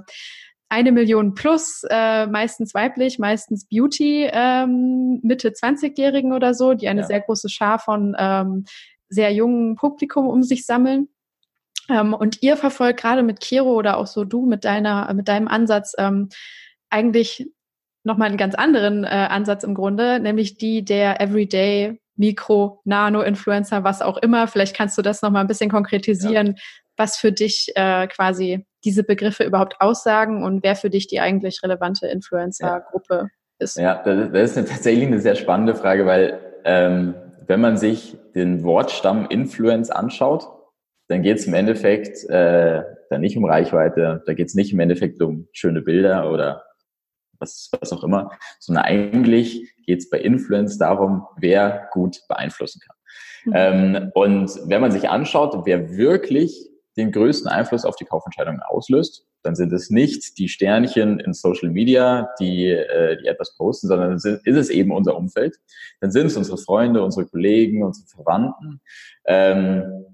eine 0.74 0.90
Million 0.90 1.34
plus, 1.34 1.84
äh, 1.88 2.26
meistens 2.26 2.74
weiblich, 2.74 3.20
meistens 3.20 3.66
Beauty, 3.68 4.28
ähm, 4.30 5.20
Mitte 5.22 5.50
20-Jährigen 5.50 6.32
oder 6.32 6.52
so, 6.52 6.74
die 6.74 6.88
eine 6.88 7.02
ja. 7.02 7.06
sehr 7.06 7.20
große 7.20 7.48
Schar 7.48 7.78
von 7.78 8.16
ähm, 8.18 8.64
sehr 9.08 9.32
jungen 9.32 9.76
Publikum 9.76 10.26
um 10.26 10.42
sich 10.42 10.66
sammeln. 10.66 11.08
Ähm, 11.88 12.12
und 12.12 12.42
ihr 12.42 12.56
verfolgt 12.56 13.00
gerade 13.00 13.22
mit 13.22 13.40
Kiro 13.40 13.72
oder 13.74 13.98
auch 13.98 14.08
so 14.08 14.24
du 14.24 14.46
mit 14.46 14.64
deiner, 14.64 15.12
mit 15.14 15.28
deinem 15.28 15.46
Ansatz 15.46 15.94
ähm, 15.96 16.28
eigentlich 16.90 17.48
nochmal 18.02 18.28
einen 18.28 18.36
ganz 18.36 18.56
anderen 18.56 19.04
äh, 19.04 19.28
Ansatz 19.30 19.62
im 19.62 19.74
Grunde, 19.74 20.18
nämlich 20.18 20.56
die 20.56 20.84
der 20.84 21.20
Everyday 21.20 22.00
Mikro, 22.16 22.80
Nano-Influencer, 22.84 23.84
was 23.84 24.02
auch 24.02 24.16
immer. 24.18 24.48
Vielleicht 24.48 24.76
kannst 24.76 24.98
du 24.98 25.02
das 25.02 25.22
nochmal 25.22 25.42
ein 25.42 25.48
bisschen 25.48 25.70
konkretisieren, 25.70 26.48
ja. 26.48 26.62
was 26.96 27.16
für 27.16 27.30
dich 27.30 27.70
äh, 27.76 28.08
quasi 28.08 28.66
diese 28.84 29.04
Begriffe 29.04 29.44
überhaupt 29.44 29.80
aussagen 29.80 30.44
und 30.44 30.62
wer 30.62 30.76
für 30.76 30.90
dich 30.90 31.06
die 31.06 31.20
eigentlich 31.20 31.62
relevante 31.62 32.06
Influencer-Gruppe 32.06 33.14
ja. 33.14 33.28
ist. 33.58 33.76
Ja, 33.76 34.02
das 34.02 34.50
ist 34.50 34.58
eine, 34.58 34.66
tatsächlich 34.66 35.06
eine 35.06 35.20
sehr 35.20 35.34
spannende 35.34 35.74
Frage, 35.74 36.06
weil 36.06 36.40
ähm, 36.64 37.14
wenn 37.46 37.60
man 37.60 37.76
sich 37.76 38.16
den 38.34 38.62
Wortstamm 38.62 39.26
Influence 39.28 39.90
anschaut, 39.90 40.46
dann 41.08 41.22
geht 41.22 41.38
es 41.38 41.46
im 41.46 41.54
Endeffekt 41.54 42.28
äh, 42.28 42.82
dann 43.10 43.20
nicht 43.20 43.36
um 43.36 43.44
Reichweite, 43.44 44.22
da 44.26 44.34
geht 44.34 44.48
es 44.48 44.54
nicht 44.54 44.72
im 44.72 44.80
Endeffekt 44.80 45.20
um 45.22 45.48
schöne 45.52 45.82
Bilder 45.82 46.30
oder 46.30 46.64
was, 47.38 47.70
was 47.78 47.92
auch 47.92 48.04
immer, 48.04 48.30
sondern 48.58 48.84
eigentlich 48.84 49.74
geht 49.86 49.98
es 50.00 50.10
bei 50.10 50.18
Influence 50.18 50.78
darum, 50.78 51.26
wer 51.36 51.88
gut 51.92 52.20
beeinflussen 52.28 52.80
kann. 52.80 52.96
Mhm. 53.44 53.52
Ähm, 53.54 54.10
und 54.14 54.68
wenn 54.68 54.80
man 54.80 54.90
sich 54.90 55.08
anschaut, 55.08 55.66
wer 55.66 55.96
wirklich 55.96 56.70
den 56.96 57.12
größten 57.12 57.50
Einfluss 57.50 57.84
auf 57.84 57.96
die 57.96 58.04
Kaufentscheidungen 58.04 58.62
auslöst, 58.62 59.26
dann 59.42 59.54
sind 59.54 59.72
es 59.72 59.90
nicht 59.90 60.38
die 60.38 60.48
Sternchen 60.48 61.20
in 61.20 61.34
Social 61.34 61.70
Media, 61.70 62.30
die, 62.40 62.68
äh, 62.68 63.18
die 63.20 63.26
etwas 63.26 63.56
posten, 63.56 63.88
sondern 63.88 64.14
ist 64.14 64.24
es 64.24 64.70
eben 64.70 64.90
unser 64.90 65.16
Umfeld. 65.16 65.56
Dann 66.00 66.10
sind 66.10 66.26
es 66.26 66.36
unsere 66.36 66.56
Freunde, 66.56 67.02
unsere 67.02 67.26
Kollegen, 67.26 67.82
unsere 67.82 68.06
Verwandten. 68.06 68.80
Ähm, 69.26 70.06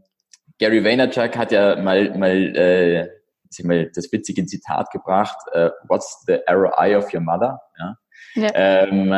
Gary 0.59 0.85
Vaynerchuk 0.85 1.37
hat 1.37 1.53
ja 1.53 1.77
mal, 1.81 2.17
mal, 2.19 2.57
äh, 2.57 3.09
ich 3.51 3.65
mal 3.65 3.91
das 3.95 4.11
witzige 4.13 4.45
Zitat 4.47 4.91
gebracht, 4.91 5.37
äh, 5.53 5.71
What's 5.89 6.25
the 6.27 6.39
ROI 6.49 6.97
of 6.97 7.13
your 7.15 7.21
mother? 7.21 7.61
Ja? 7.79 7.97
ja. 8.35 8.51
Ähm, 8.55 9.13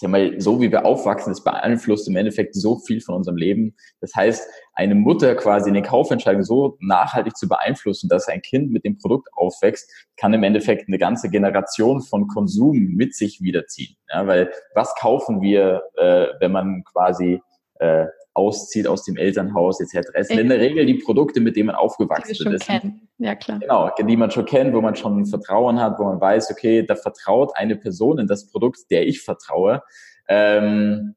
sag 0.00 0.10
mal, 0.10 0.40
so 0.40 0.60
wie 0.60 0.70
wir 0.70 0.84
aufwachsen, 0.84 1.32
das 1.32 1.42
beeinflusst 1.42 2.06
im 2.06 2.14
Endeffekt 2.14 2.54
so 2.54 2.78
viel 2.78 3.00
von 3.00 3.16
unserem 3.16 3.36
Leben. 3.36 3.74
Das 4.00 4.14
heißt, 4.14 4.48
eine 4.74 4.94
Mutter 4.94 5.34
quasi 5.34 5.68
in 5.68 5.74
den 5.74 5.82
Kaufentscheidungen 5.82 6.44
so 6.44 6.76
nachhaltig 6.80 7.36
zu 7.36 7.48
beeinflussen, 7.48 8.08
dass 8.08 8.28
ein 8.28 8.40
Kind 8.40 8.70
mit 8.70 8.84
dem 8.84 8.96
Produkt 8.98 9.28
aufwächst, 9.32 9.90
kann 10.16 10.32
im 10.32 10.44
Endeffekt 10.44 10.86
eine 10.86 10.98
ganze 10.98 11.30
Generation 11.30 12.00
von 12.00 12.28
Konsum 12.28 12.94
mit 12.94 13.16
sich 13.16 13.40
wiederziehen. 13.42 13.96
Ja, 14.08 14.24
weil 14.26 14.52
was 14.74 14.94
kaufen 14.94 15.40
wir, 15.40 15.82
äh, 15.96 16.28
wenn 16.38 16.52
man 16.52 16.84
quasi 16.84 17.40
äh, 17.80 18.06
auszieht 18.38 18.86
aus 18.86 19.04
dem 19.04 19.16
Elternhaus 19.16 19.80
etc. 19.80 20.08
Es 20.14 20.28
sind 20.28 20.38
in 20.38 20.48
der 20.48 20.60
Regel 20.60 20.86
die 20.86 20.94
Produkte, 20.94 21.40
mit 21.40 21.56
denen 21.56 21.66
man 21.66 21.74
aufgewachsen 21.74 22.36
die 22.48 22.54
ist. 22.54 22.66
Kennen. 22.66 23.08
Ja, 23.18 23.34
klar. 23.34 23.58
Genau, 23.58 23.90
die 23.98 24.16
man 24.16 24.30
schon 24.30 24.44
kennt, 24.44 24.72
wo 24.74 24.80
man 24.80 24.94
schon 24.94 25.26
Vertrauen 25.26 25.80
hat, 25.80 25.98
wo 25.98 26.04
man 26.04 26.20
weiß, 26.20 26.52
okay, 26.52 26.86
da 26.86 26.94
vertraut 26.94 27.50
eine 27.56 27.74
Person 27.74 28.18
in 28.20 28.28
das 28.28 28.48
Produkt, 28.48 28.90
der 28.90 29.08
ich 29.08 29.22
vertraue. 29.22 29.82
Ähm, 30.28 31.16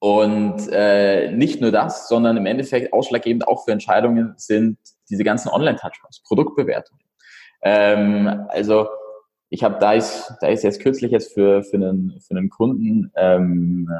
und 0.00 0.68
äh, 0.70 1.32
nicht 1.32 1.62
nur 1.62 1.72
das, 1.72 2.08
sondern 2.08 2.36
im 2.36 2.44
Endeffekt 2.44 2.92
ausschlaggebend 2.92 3.48
auch 3.48 3.64
für 3.64 3.72
Entscheidungen 3.72 4.34
sind 4.36 4.78
diese 5.08 5.24
ganzen 5.24 5.48
Online-Touchpoints, 5.48 6.22
Produktbewertungen. 6.22 7.04
Ähm, 7.62 8.46
also 8.48 8.86
ich 9.48 9.64
habe, 9.64 9.78
da 9.80 9.94
ich 9.94 10.04
da 10.40 10.48
ich 10.48 10.62
jetzt 10.62 10.80
kürzlich 10.80 11.10
jetzt 11.10 11.32
für 11.32 11.62
für 11.64 11.76
einen 11.76 12.20
für 12.20 12.36
einen 12.36 12.50
Kunden 12.50 13.10
ähm, 13.16 13.90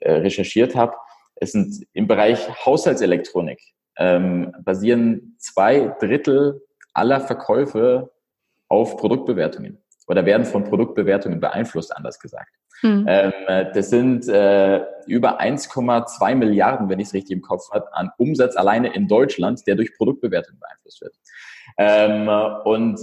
äh, 0.00 0.12
recherchiert 0.12 0.74
habe, 0.74 0.94
es 1.40 1.52
sind 1.52 1.86
im 1.92 2.06
Bereich 2.06 2.48
Haushaltselektronik 2.64 3.60
ähm, 3.98 4.52
basieren 4.64 5.36
zwei 5.38 5.94
Drittel 6.00 6.62
aller 6.94 7.20
Verkäufe 7.20 8.10
auf 8.68 8.96
Produktbewertungen 8.96 9.78
oder 10.06 10.24
werden 10.26 10.46
von 10.46 10.64
Produktbewertungen 10.64 11.40
beeinflusst, 11.40 11.96
anders 11.96 12.18
gesagt. 12.18 12.50
Mhm. 12.82 13.04
Ähm, 13.06 13.32
das 13.74 13.90
sind 13.90 14.26
äh, 14.28 14.84
über 15.06 15.40
1,2 15.40 16.34
Milliarden, 16.34 16.88
wenn 16.88 16.98
ich 16.98 17.08
es 17.08 17.14
richtig 17.14 17.36
im 17.36 17.42
Kopf 17.42 17.70
habe, 17.72 17.92
an 17.94 18.10
Umsatz 18.16 18.56
alleine 18.56 18.94
in 18.94 19.06
Deutschland, 19.06 19.66
der 19.66 19.74
durch 19.74 19.94
Produktbewertungen 19.96 20.60
beeinflusst 20.60 21.02
wird. 21.02 21.14
Ähm, 21.76 22.28
und 22.64 22.98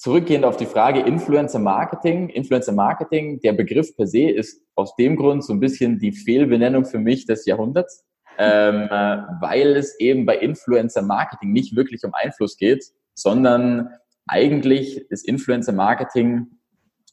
Zurückgehend 0.00 0.46
auf 0.46 0.56
die 0.56 0.64
Frage 0.64 1.00
Influencer 1.00 1.58
Marketing. 1.58 2.30
Influencer 2.30 2.72
Marketing, 2.72 3.38
der 3.42 3.52
Begriff 3.52 3.94
per 3.94 4.06
se 4.06 4.30
ist 4.30 4.62
aus 4.74 4.96
dem 4.96 5.14
Grund 5.14 5.44
so 5.44 5.52
ein 5.52 5.60
bisschen 5.60 5.98
die 5.98 6.12
Fehlbenennung 6.12 6.86
für 6.86 6.98
mich 6.98 7.26
des 7.26 7.44
Jahrhunderts, 7.44 8.02
ähm, 8.38 8.84
äh, 8.84 9.18
weil 9.42 9.76
es 9.76 10.00
eben 10.00 10.24
bei 10.24 10.38
Influencer 10.38 11.02
Marketing 11.02 11.52
nicht 11.52 11.76
wirklich 11.76 12.02
um 12.02 12.14
Einfluss 12.14 12.56
geht, 12.56 12.82
sondern 13.12 13.90
eigentlich 14.26 14.96
ist 15.10 15.28
Influencer 15.28 15.72
Marketing 15.72 16.46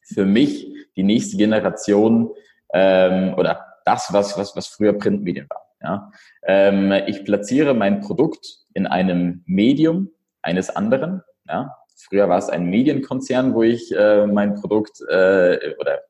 für 0.05 0.23
mich 0.23 0.73
die 0.95 1.03
nächste 1.03 1.35
Generation 1.35 2.29
ähm, 2.73 3.33
oder 3.33 3.65
das, 3.83 4.13
was, 4.13 4.37
was, 4.37 4.55
was 4.55 4.67
früher 4.67 4.93
Printmedien 4.93 5.47
war. 5.49 5.61
Ja? 5.81 6.11
Ähm, 6.45 6.93
ich 7.05 7.25
platziere 7.25 7.73
mein 7.73 7.99
Produkt 7.99 8.59
in 8.73 8.87
einem 8.87 9.43
Medium 9.45 10.09
eines 10.41 10.73
anderen. 10.73 11.21
Ja? 11.49 11.75
Früher 11.97 12.29
war 12.29 12.37
es 12.37 12.49
ein 12.49 12.65
Medienkonzern, 12.65 13.53
wo 13.53 13.63
ich 13.63 13.93
äh, 13.95 14.27
mein 14.27 14.55
Produkt 14.55 15.01
äh, 15.09 15.73
oder 15.79 16.01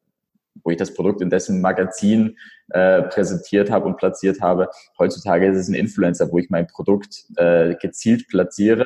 wo 0.63 0.71
ich 0.71 0.77
das 0.77 0.93
Produkt 0.93 1.21
in 1.21 1.29
dessen 1.29 1.61
Magazin 1.61 2.37
äh, 2.69 3.03
präsentiert 3.03 3.71
habe 3.71 3.85
und 3.85 3.97
platziert 3.97 4.41
habe. 4.41 4.69
Heutzutage 4.99 5.47
ist 5.47 5.57
es 5.57 5.67
ein 5.69 5.75
Influencer, 5.75 6.31
wo 6.31 6.37
ich 6.39 6.49
mein 6.49 6.67
Produkt 6.67 7.25
äh, 7.37 7.75
gezielt 7.75 8.27
platziere. 8.27 8.85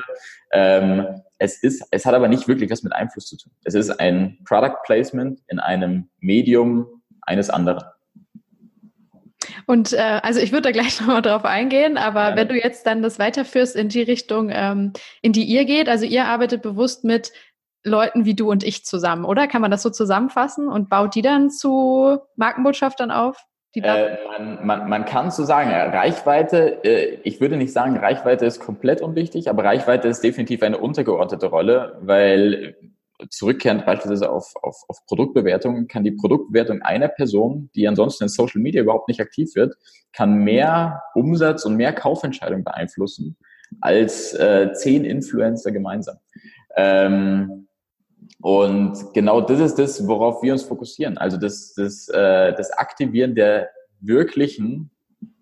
Ähm, 0.52 1.06
es 1.38 1.60
ist, 1.62 1.84
es 1.90 2.06
hat 2.06 2.14
aber 2.14 2.28
nicht 2.28 2.46
wirklich 2.46 2.70
was 2.70 2.84
mit 2.84 2.92
Einfluss 2.92 3.26
zu 3.26 3.36
tun. 3.36 3.52
Es 3.64 3.74
ist 3.74 3.90
ein 3.90 4.38
Product 4.44 4.76
Placement 4.84 5.40
in 5.48 5.58
einem 5.58 6.08
Medium 6.20 6.86
eines 7.22 7.50
anderen. 7.50 7.82
Und 9.72 9.94
äh, 9.94 10.20
also 10.22 10.38
ich 10.38 10.52
würde 10.52 10.64
da 10.64 10.70
gleich 10.70 11.00
nochmal 11.00 11.22
drauf 11.22 11.46
eingehen, 11.46 11.96
aber 11.96 12.30
ja. 12.30 12.36
wenn 12.36 12.48
du 12.48 12.62
jetzt 12.62 12.86
dann 12.86 13.00
das 13.00 13.18
weiterführst 13.18 13.74
in 13.74 13.88
die 13.88 14.02
Richtung, 14.02 14.50
ähm, 14.52 14.92
in 15.22 15.32
die 15.32 15.44
ihr 15.44 15.64
geht, 15.64 15.88
also 15.88 16.04
ihr 16.04 16.26
arbeitet 16.26 16.60
bewusst 16.60 17.04
mit 17.04 17.32
Leuten 17.82 18.26
wie 18.26 18.34
du 18.34 18.50
und 18.50 18.64
ich 18.64 18.84
zusammen, 18.84 19.24
oder? 19.24 19.48
Kann 19.48 19.62
man 19.62 19.70
das 19.70 19.80
so 19.80 19.88
zusammenfassen 19.88 20.68
und 20.68 20.90
baut 20.90 21.14
die 21.14 21.22
dann 21.22 21.48
zu 21.48 22.18
Markenbotschaftern 22.36 23.10
auf? 23.10 23.46
Äh, 23.74 24.18
man, 24.38 24.66
man, 24.66 24.88
man 24.90 25.04
kann 25.06 25.30
so 25.30 25.42
sagen, 25.42 25.70
Reichweite, 25.70 26.84
äh, 26.84 27.20
ich 27.22 27.40
würde 27.40 27.56
nicht 27.56 27.72
sagen, 27.72 27.96
Reichweite 27.96 28.44
ist 28.44 28.60
komplett 28.60 29.00
unwichtig, 29.00 29.48
aber 29.48 29.64
Reichweite 29.64 30.06
ist 30.06 30.22
definitiv 30.22 30.62
eine 30.62 30.76
untergeordnete 30.76 31.46
Rolle, 31.46 31.96
weil 32.02 32.76
zurückkehrend 33.30 33.86
beispielsweise 33.86 34.30
auf, 34.30 34.54
auf, 34.62 34.84
auf 34.88 35.04
Produktbewertung, 35.06 35.86
kann 35.88 36.04
die 36.04 36.12
Produktbewertung 36.12 36.82
einer 36.82 37.08
Person, 37.08 37.70
die 37.74 37.86
ansonsten 37.88 38.24
in 38.24 38.28
Social 38.28 38.60
Media 38.60 38.82
überhaupt 38.82 39.08
nicht 39.08 39.20
aktiv 39.20 39.54
wird, 39.54 39.74
kann 40.12 40.34
mehr 40.44 41.02
Umsatz 41.14 41.64
und 41.64 41.76
mehr 41.76 41.92
Kaufentscheidungen 41.92 42.64
beeinflussen 42.64 43.36
als 43.80 44.34
äh, 44.34 44.72
zehn 44.74 45.04
Influencer 45.04 45.72
gemeinsam. 45.72 46.18
Ähm, 46.76 47.68
und 48.40 49.14
genau 49.14 49.40
das 49.40 49.60
ist 49.60 49.78
das, 49.78 50.06
worauf 50.06 50.42
wir 50.42 50.52
uns 50.52 50.62
fokussieren. 50.62 51.16
Also 51.18 51.36
das, 51.36 51.74
das, 51.74 52.08
äh, 52.08 52.52
das 52.54 52.70
Aktivieren 52.72 53.34
der 53.34 53.70
wirklichen 54.00 54.90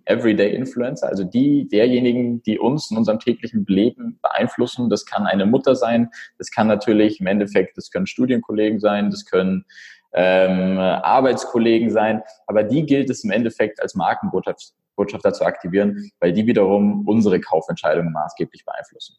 Everyday 0.05 0.55
Influencer, 0.55 1.09
also 1.09 1.25
die, 1.25 1.69
derjenigen, 1.69 2.43
die 2.43 2.59
uns 2.59 2.91
in 2.91 2.97
unserem 2.97 3.19
täglichen 3.19 3.65
Leben 3.67 4.19
beeinflussen. 4.23 4.91
Das 4.91 5.07
kann 5.07 5.27
eine 5.27 5.47
Mutter 5.47 5.75
sein, 5.77 6.11
das 6.39 6.51
kann 6.51 6.67
natürlich 6.67 7.21
im 7.21 7.27
Endeffekt, 7.27 7.77
das 7.77 7.91
können 7.91 8.07
Studienkollegen 8.07 8.81
sein, 8.81 9.11
das 9.11 9.25
können 9.25 9.65
ähm, 10.13 10.79
Arbeitskollegen 10.79 11.91
sein, 11.91 12.23
aber 12.47 12.63
die 12.65 12.85
gilt 12.85 13.11
es 13.11 13.25
im 13.25 13.31
Endeffekt 13.31 13.81
als 13.81 13.95
Markenbotschafter 13.95 15.33
zu 15.33 15.45
aktivieren, 15.45 16.11
weil 16.19 16.33
die 16.33 16.47
wiederum 16.47 17.07
unsere 17.07 17.41
Kaufentscheidungen 17.41 18.13
maßgeblich 18.13 18.65
beeinflussen. 18.65 19.17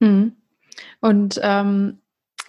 Mhm. 0.00 0.36
Und 1.00 1.40
ähm, 1.42 2.01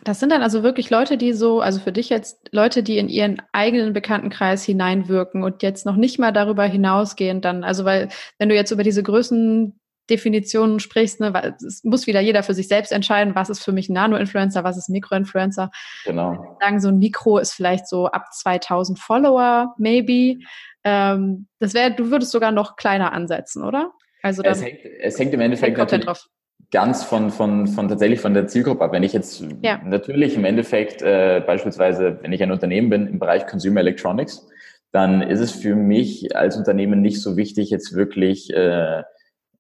das 0.04 0.20
sind 0.20 0.32
dann 0.32 0.42
also 0.42 0.64
wirklich 0.64 0.90
Leute, 0.90 1.18
die 1.18 1.34
so, 1.34 1.62
also 1.62 1.80
für 1.80 1.92
dich 1.92 2.10
jetzt 2.10 2.50
Leute, 2.52 2.84
die 2.84 2.98
in 2.98 3.10
ihren 3.10 3.42
eigenen 3.52 3.94
Bekanntenkreis 3.94 4.64
hineinwirken 4.64 5.44
und 5.44 5.62
jetzt 5.62 5.86
noch 5.86 5.96
nicht 5.96 6.20
mal 6.20 6.32
darüber 6.32 6.64
hinausgehen 6.64 7.42
dann, 7.42 7.64
also 7.64 7.86
weil 7.86 8.10
wenn 8.40 8.50
du 8.50 8.56
jetzt 8.56 8.72
über 8.72 8.84
diese 8.84 9.04
Größen 9.04 9.80
Definitionen 10.10 10.80
sprichst, 10.80 11.22
ne, 11.22 11.34
weil 11.34 11.56
es 11.66 11.84
muss 11.84 12.08
wieder 12.08 12.20
jeder 12.20 12.44
für 12.44 12.54
sich 12.54 12.68
selbst 12.68 12.92
entscheiden, 12.92 13.36
was 13.36 13.50
ist 13.50 13.64
für 13.64 13.72
mich 13.72 13.88
ein 13.88 13.94
Nano-Influencer, 13.94 14.64
was 14.64 14.78
ist 14.78 14.90
Mikro-Influencer. 14.90 15.72
Genau. 16.04 16.58
Sagen, 16.60 16.82
so 16.82 16.90
ein 16.90 17.00
Mikro 17.00 17.38
ist 17.38 17.54
vielleicht 17.54 17.88
so 17.88 18.08
ab 18.08 18.34
2000 18.34 19.00
Follower, 19.00 19.74
maybe. 19.78 20.44
Ähm, 20.84 21.48
das 21.60 21.74
wäre, 21.74 21.92
du 21.92 22.12
würdest 22.12 22.32
sogar 22.32 22.52
noch 22.52 22.76
kleiner 22.76 23.14
ansetzen, 23.14 23.64
oder? 23.64 23.92
Also 24.22 24.44
es 24.44 24.62
hängt, 24.62 24.80
es 25.02 25.18
hängt 25.20 25.34
im 25.34 25.40
Endeffekt 25.40 25.78
natürlich 25.78 26.06
drauf. 26.06 26.28
Ganz 26.72 27.04
von, 27.04 27.32
von, 27.32 27.68
von 27.68 27.88
tatsächlich 27.88 28.20
von 28.20 28.34
der 28.34 28.48
Zielgruppe 28.48 28.84
ab. 28.84 28.92
Wenn 28.92 29.04
ich 29.04 29.14
jetzt 29.14 29.44
ja. 29.62 29.80
natürlich 29.84 30.36
im 30.36 30.46
Endeffekt 30.46 31.02
äh, 31.02 31.42
beispielsweise, 31.46 32.20
wenn 32.22 32.34
ich 32.34 32.42
ein 32.42 32.52
Unternehmen 32.52 32.90
bin 32.90 33.08
im 33.08 33.20
Bereich 33.20 33.46
Consumer 33.48 33.82
Electronics, 33.82 34.48
dann 34.92 35.22
ist 35.22 35.40
es 35.40 35.52
für 35.52 35.76
mich 35.76 36.36
als 36.36 36.56
Unternehmen 36.56 37.02
nicht 37.02 37.22
so 37.22 37.36
wichtig, 37.36 37.70
jetzt 37.72 37.96
wirklich 37.96 38.54
äh, 38.54 39.04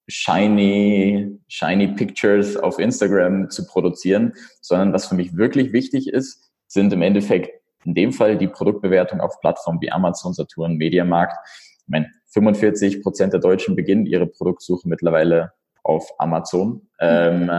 shiny, 0.07 1.39
shiny 1.47 1.87
Pictures 1.89 2.57
auf 2.57 2.79
Instagram 2.79 3.49
zu 3.49 3.65
produzieren, 3.65 4.33
sondern 4.61 4.93
was 4.93 5.07
für 5.07 5.15
mich 5.15 5.35
wirklich 5.35 5.73
wichtig 5.73 6.07
ist, 6.07 6.51
sind 6.67 6.93
im 6.93 7.01
Endeffekt 7.01 7.61
in 7.85 7.95
dem 7.95 8.13
Fall 8.13 8.37
die 8.37 8.47
Produktbewertung 8.47 9.21
auf 9.21 9.39
Plattformen 9.39 9.81
wie 9.81 9.91
Amazon, 9.91 10.33
Saturn, 10.33 10.77
Mediamarkt. 10.77 11.35
Ich 11.79 11.87
meine, 11.87 12.09
45 12.27 13.01
Prozent 13.01 13.33
der 13.33 13.39
Deutschen 13.39 13.75
beginnen 13.75 14.05
ihre 14.05 14.27
Produktsuche 14.27 14.87
mittlerweile 14.87 15.51
auf 15.83 16.09
Amazon. 16.19 16.87
Ähm, 16.99 17.51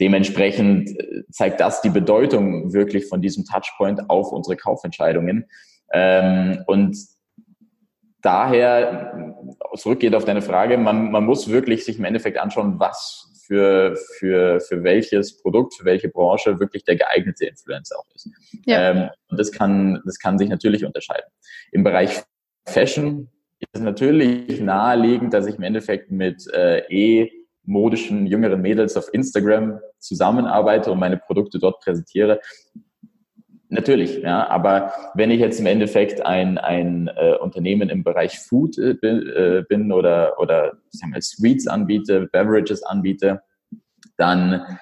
dementsprechend 0.00 0.90
zeigt 1.30 1.60
das 1.60 1.82
die 1.82 1.90
Bedeutung 1.90 2.72
wirklich 2.72 3.06
von 3.06 3.20
diesem 3.20 3.44
Touchpoint 3.44 4.08
auf 4.08 4.32
unsere 4.32 4.56
Kaufentscheidungen. 4.56 5.46
Ähm, 5.92 6.62
und 6.66 6.96
daher, 8.22 9.34
zurückgeht 9.74 10.14
auf 10.14 10.24
deine 10.24 10.42
Frage, 10.42 10.78
man, 10.78 11.10
man 11.10 11.24
muss 11.24 11.48
wirklich 11.48 11.84
sich 11.84 11.98
im 11.98 12.04
Endeffekt 12.04 12.38
anschauen, 12.38 12.78
was 12.78 13.28
für, 13.46 13.96
für, 14.18 14.60
für 14.60 14.84
welches 14.84 15.40
Produkt, 15.40 15.74
für 15.74 15.84
welche 15.84 16.08
Branche 16.08 16.60
wirklich 16.60 16.84
der 16.84 16.96
geeignete 16.96 17.46
Influencer 17.46 17.98
auch 17.98 18.14
ist. 18.14 18.28
Ja. 18.66 18.90
Ähm, 18.90 19.10
und 19.28 19.40
das 19.40 19.50
kann, 19.50 20.02
das 20.04 20.18
kann 20.18 20.38
sich 20.38 20.48
natürlich 20.50 20.84
unterscheiden. 20.84 21.30
Im 21.72 21.82
Bereich 21.82 22.22
Fashion 22.66 23.30
ist 23.58 23.70
es 23.72 23.80
natürlich 23.80 24.60
naheliegend, 24.60 25.32
dass 25.32 25.46
ich 25.46 25.56
im 25.56 25.62
Endeffekt 25.62 26.10
mit 26.10 26.46
äh, 26.52 26.80
eh 26.90 27.32
modischen 27.68 28.26
jüngeren 28.26 28.60
Mädels 28.60 28.96
auf 28.96 29.12
Instagram 29.12 29.78
zusammenarbeite 29.98 30.90
und 30.90 30.98
meine 30.98 31.18
Produkte 31.18 31.58
dort 31.58 31.80
präsentiere. 31.80 32.40
Natürlich, 33.70 34.22
ja, 34.22 34.48
aber 34.48 34.92
wenn 35.14 35.30
ich 35.30 35.40
jetzt 35.40 35.60
im 35.60 35.66
Endeffekt 35.66 36.24
ein, 36.24 36.56
ein 36.56 37.08
äh, 37.08 37.34
Unternehmen 37.34 37.90
im 37.90 38.02
Bereich 38.02 38.38
Food 38.38 38.78
äh, 38.78 38.92
äh, 38.92 39.64
bin 39.68 39.92
oder, 39.92 40.40
oder 40.40 40.78
sagen 40.88 41.12
wir, 41.12 41.20
Sweets 41.20 41.66
anbiete, 41.66 42.28
Beverages 42.32 42.82
anbiete, 42.82 43.42
dann, 44.16 44.78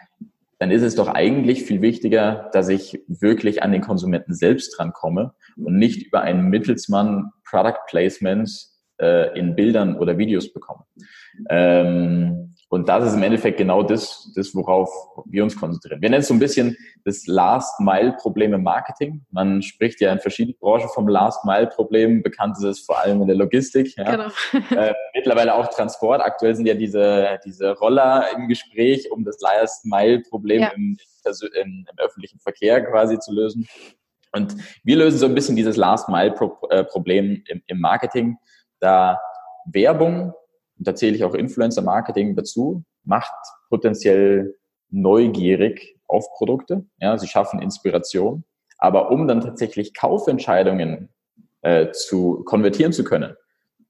dann 0.60 0.70
ist 0.70 0.82
es 0.82 0.94
doch 0.94 1.08
eigentlich 1.08 1.64
viel 1.64 1.82
wichtiger, 1.82 2.48
dass 2.52 2.68
ich 2.68 3.02
wirklich 3.08 3.64
an 3.64 3.72
den 3.72 3.80
Konsumenten 3.82 4.34
selbst 4.34 4.78
drankomme 4.78 5.34
und 5.56 5.76
nicht 5.76 6.06
über 6.06 6.20
einen 6.20 6.48
Mittelsmann 6.48 7.32
Product 7.44 7.80
Placement 7.88 8.48
äh, 9.00 9.36
in 9.36 9.56
Bildern 9.56 9.96
oder 9.96 10.16
Videos 10.16 10.52
bekomme. 10.52 10.84
Ähm, 11.50 12.54
und 12.76 12.88
das 12.88 13.06
ist 13.06 13.14
im 13.14 13.22
Endeffekt 13.22 13.56
genau 13.56 13.82
das, 13.82 14.30
das, 14.36 14.54
worauf 14.54 14.90
wir 15.24 15.42
uns 15.42 15.56
konzentrieren. 15.56 16.02
Wir 16.02 16.10
nennen 16.10 16.20
es 16.20 16.28
so 16.28 16.34
ein 16.34 16.38
bisschen 16.38 16.76
das 17.04 17.26
Last-Mile-Problem 17.26 18.52
im 18.52 18.62
Marketing. 18.62 19.24
Man 19.30 19.62
spricht 19.62 20.00
ja 20.02 20.12
in 20.12 20.20
verschiedenen 20.20 20.58
Branchen 20.58 20.88
vom 20.90 21.08
Last-Mile-Problem. 21.08 22.22
Bekannt 22.22 22.58
ist 22.58 22.64
es 22.64 22.80
vor 22.80 22.98
allem 23.00 23.22
in 23.22 23.28
der 23.28 23.36
Logistik. 23.36 23.96
Ja. 23.96 24.10
Genau. 24.10 24.28
äh, 24.76 24.92
mittlerweile 25.14 25.54
auch 25.54 25.68
Transport. 25.68 26.20
Aktuell 26.20 26.54
sind 26.54 26.66
ja 26.66 26.74
diese, 26.74 27.40
diese 27.46 27.72
Roller 27.78 28.26
im 28.36 28.46
Gespräch, 28.46 29.10
um 29.10 29.24
das 29.24 29.40
Last-Mile-Problem 29.40 30.60
ja. 30.60 30.68
im, 30.68 30.98
im, 31.24 31.86
im 31.90 31.98
öffentlichen 31.98 32.38
Verkehr 32.40 32.84
quasi 32.84 33.18
zu 33.18 33.32
lösen. 33.32 33.66
Und 34.32 34.54
wir 34.84 34.96
lösen 34.96 35.18
so 35.18 35.24
ein 35.24 35.34
bisschen 35.34 35.56
dieses 35.56 35.76
Last-Mile-Problem 35.76 37.42
im, 37.48 37.62
im 37.66 37.80
Marketing, 37.80 38.36
da 38.80 39.18
Werbung 39.64 40.34
und 40.78 40.86
da 40.86 40.94
zähle 40.94 41.16
ich 41.16 41.24
auch 41.24 41.34
Influencer-Marketing 41.34 42.36
dazu, 42.36 42.84
macht 43.04 43.34
potenziell 43.68 44.56
neugierig 44.90 45.98
auf 46.06 46.26
Produkte. 46.36 46.86
Ja, 47.00 47.18
sie 47.18 47.28
schaffen 47.28 47.60
Inspiration. 47.60 48.44
Aber 48.78 49.10
um 49.10 49.26
dann 49.26 49.40
tatsächlich 49.40 49.94
Kaufentscheidungen 49.94 51.08
äh, 51.62 51.90
zu 51.92 52.42
konvertieren 52.44 52.92
zu 52.92 53.04
können, 53.04 53.34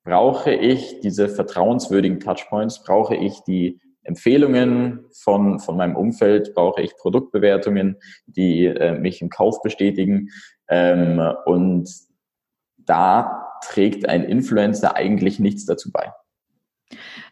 brauche 0.04 0.52
ich 0.52 1.00
diese 1.00 1.28
vertrauenswürdigen 1.28 2.20
Touchpoints, 2.20 2.84
brauche 2.84 3.16
ich 3.16 3.40
die 3.40 3.80
Empfehlungen 4.04 5.04
von, 5.12 5.58
von 5.58 5.76
meinem 5.76 5.96
Umfeld, 5.96 6.54
brauche 6.54 6.80
ich 6.80 6.96
Produktbewertungen, 6.96 7.96
die 8.26 8.66
äh, 8.66 8.96
mich 8.96 9.20
im 9.20 9.30
Kauf 9.30 9.60
bestätigen. 9.62 10.28
Ähm, 10.68 11.20
und 11.44 11.90
da 12.76 13.48
trägt 13.64 14.08
ein 14.08 14.22
Influencer 14.22 14.94
eigentlich 14.94 15.40
nichts 15.40 15.66
dazu 15.66 15.90
bei. 15.90 16.12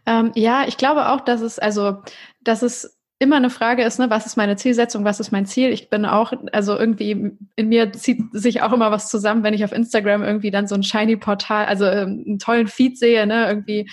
Ähm, 0.06 0.32
ja, 0.34 0.64
ich 0.66 0.76
glaube 0.76 1.08
auch, 1.08 1.20
dass 1.20 1.40
es, 1.40 1.58
also, 1.58 2.02
dass 2.42 2.62
es 2.62 2.98
immer 3.18 3.36
eine 3.36 3.50
Frage 3.50 3.84
ist, 3.84 3.98
ne, 3.98 4.10
was 4.10 4.26
ist 4.26 4.36
meine 4.36 4.56
Zielsetzung, 4.56 5.04
was 5.04 5.20
ist 5.20 5.30
mein 5.30 5.46
Ziel? 5.46 5.70
Ich 5.70 5.88
bin 5.88 6.04
auch, 6.04 6.32
also 6.52 6.76
irgendwie 6.76 7.32
in 7.56 7.68
mir 7.68 7.92
zieht 7.92 8.20
sich 8.32 8.62
auch 8.62 8.72
immer 8.72 8.90
was 8.90 9.08
zusammen, 9.08 9.42
wenn 9.42 9.54
ich 9.54 9.64
auf 9.64 9.72
Instagram 9.72 10.22
irgendwie 10.22 10.50
dann 10.50 10.66
so 10.66 10.74
ein 10.74 10.82
shiny 10.82 11.16
Portal, 11.16 11.66
also 11.66 11.86
ähm, 11.86 12.24
einen 12.26 12.38
tollen 12.38 12.66
Feed 12.66 12.98
sehe, 12.98 13.26
ne, 13.26 13.46
irgendwie 13.48 13.88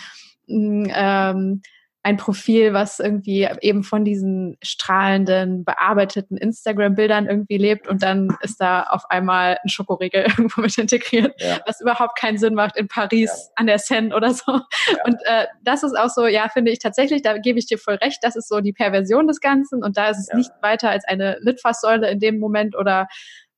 ähm, 0.47 1.61
ein 2.03 2.17
Profil, 2.17 2.73
was 2.73 2.99
irgendwie 2.99 3.47
eben 3.61 3.83
von 3.83 4.03
diesen 4.03 4.57
strahlenden, 4.63 5.63
bearbeiteten 5.63 6.35
Instagram-Bildern 6.35 7.27
irgendwie 7.27 7.57
lebt 7.57 7.87
und 7.87 8.01
dann 8.01 8.35
ist 8.41 8.59
da 8.59 8.83
auf 8.83 9.03
einmal 9.09 9.59
ein 9.63 9.69
Schokoriegel 9.69 10.23
irgendwo 10.27 10.61
mit 10.61 10.75
integriert, 10.77 11.39
ja. 11.39 11.59
was 11.67 11.79
überhaupt 11.79 12.17
keinen 12.17 12.39
Sinn 12.39 12.55
macht 12.55 12.75
in 12.75 12.87
Paris 12.87 13.29
ja. 13.29 13.53
an 13.55 13.67
der 13.67 13.77
Seine 13.77 14.15
oder 14.15 14.33
so. 14.33 14.51
Ja. 14.51 14.61
Und 15.05 15.17
äh, 15.25 15.45
das 15.63 15.83
ist 15.83 15.95
auch 15.97 16.09
so, 16.09 16.25
ja, 16.25 16.49
finde 16.49 16.71
ich 16.71 16.79
tatsächlich, 16.79 17.21
da 17.21 17.37
gebe 17.37 17.59
ich 17.59 17.67
dir 17.67 17.77
voll 17.77 17.95
recht, 17.95 18.17
das 18.23 18.35
ist 18.35 18.49
so 18.49 18.61
die 18.61 18.73
Perversion 18.73 19.27
des 19.27 19.39
Ganzen 19.39 19.83
und 19.83 19.95
da 19.95 20.09
ist 20.09 20.17
es 20.17 20.33
nicht 20.33 20.51
weiter 20.61 20.89
als 20.89 21.05
eine 21.05 21.37
Litfaßsäule 21.41 22.09
in 22.09 22.19
dem 22.19 22.39
Moment 22.39 22.75
oder 22.75 23.07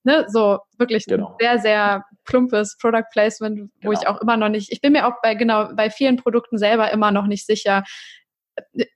ne, 0.03 0.25
so 0.27 0.59
wirklich 0.77 1.05
genau. 1.05 1.29
ein 1.29 1.35
sehr, 1.39 1.59
sehr 1.59 2.05
plumpes 2.25 2.77
Product 2.77 3.05
Placement, 3.11 3.71
wo 3.81 3.89
genau. 3.89 4.01
ich 4.01 4.07
auch 4.07 4.21
immer 4.21 4.35
noch 4.35 4.49
nicht, 4.49 4.71
ich 4.71 4.81
bin 4.81 4.91
mir 4.91 5.07
auch 5.07 5.21
bei 5.21 5.35
genau 5.35 5.69
bei 5.75 5.89
vielen 5.89 6.17
Produkten 6.17 6.57
selber 6.57 6.91
immer 6.91 7.11
noch 7.11 7.25
nicht 7.25 7.45
sicher, 7.45 7.83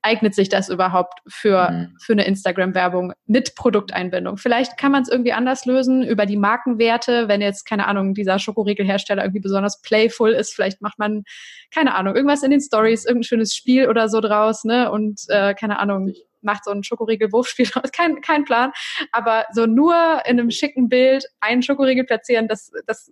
eignet 0.01 0.35
sich 0.35 0.49
das 0.49 0.69
überhaupt 0.69 1.19
für, 1.27 1.69
mhm. 1.69 1.97
für 1.99 2.13
eine 2.13 2.25
Instagram-Werbung 2.25 3.13
mit 3.25 3.55
Produkteinbindung? 3.55 4.37
Vielleicht 4.37 4.77
kann 4.77 4.91
man 4.91 5.03
es 5.03 5.09
irgendwie 5.09 5.33
anders 5.33 5.65
lösen 5.65 6.03
über 6.03 6.25
die 6.25 6.37
Markenwerte, 6.37 7.27
wenn 7.27 7.41
jetzt, 7.41 7.65
keine 7.65 7.87
Ahnung, 7.87 8.13
dieser 8.13 8.39
Schokoriegelhersteller 8.39 9.23
irgendwie 9.23 9.41
besonders 9.41 9.81
playful 9.81 10.31
ist, 10.31 10.53
vielleicht 10.53 10.81
macht 10.81 10.99
man, 10.99 11.23
keine 11.73 11.95
Ahnung, 11.95 12.15
irgendwas 12.15 12.43
in 12.43 12.51
den 12.51 12.61
Stories, 12.61 13.05
irgendein 13.05 13.23
schönes 13.23 13.55
Spiel 13.55 13.89
oder 13.89 14.09
so 14.09 14.21
draus, 14.21 14.63
ne? 14.63 14.91
Und 14.91 15.21
äh, 15.29 15.53
keine 15.53 15.79
Ahnung, 15.79 16.13
macht 16.47 16.65
so 16.65 16.71
ein 16.71 16.83
Schokoriegel-Wurfspiel 16.83 17.67
draus. 17.71 17.91
Kein, 17.91 18.21
kein 18.21 18.45
Plan. 18.45 18.71
Aber 19.11 19.45
so 19.51 19.67
nur 19.67 19.93
in 20.25 20.39
einem 20.39 20.49
schicken 20.49 20.89
Bild 20.89 21.25
einen 21.39 21.61
Schokoriegel 21.61 22.05
platzieren, 22.05 22.47
das, 22.47 22.71
das 22.87 23.11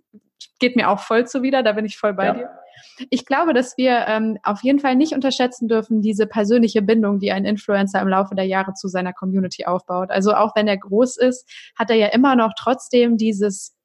geht 0.58 0.74
mir 0.74 0.90
auch 0.90 1.00
voll 1.00 1.26
zuwider, 1.26 1.62
da 1.62 1.72
bin 1.72 1.84
ich 1.84 1.98
voll 1.98 2.14
bei 2.14 2.26
ja. 2.26 2.34
dir. 2.34 2.50
Ich 3.10 3.26
glaube, 3.26 3.52
dass 3.52 3.76
wir 3.76 4.06
ähm, 4.06 4.38
auf 4.42 4.62
jeden 4.62 4.78
Fall 4.78 4.96
nicht 4.96 5.12
unterschätzen 5.12 5.68
dürfen, 5.68 6.02
diese 6.02 6.26
persönliche 6.26 6.82
Bindung, 6.82 7.18
die 7.18 7.32
ein 7.32 7.44
Influencer 7.44 8.00
im 8.00 8.08
Laufe 8.08 8.34
der 8.34 8.44
Jahre 8.44 8.74
zu 8.74 8.88
seiner 8.88 9.12
Community 9.12 9.64
aufbaut. 9.64 10.10
Also 10.10 10.34
auch 10.34 10.54
wenn 10.56 10.68
er 10.68 10.78
groß 10.78 11.16
ist, 11.18 11.48
hat 11.78 11.90
er 11.90 11.96
ja 11.96 12.08
immer 12.08 12.36
noch 12.36 12.52
trotzdem 12.58 13.16
dieses, 13.16 13.76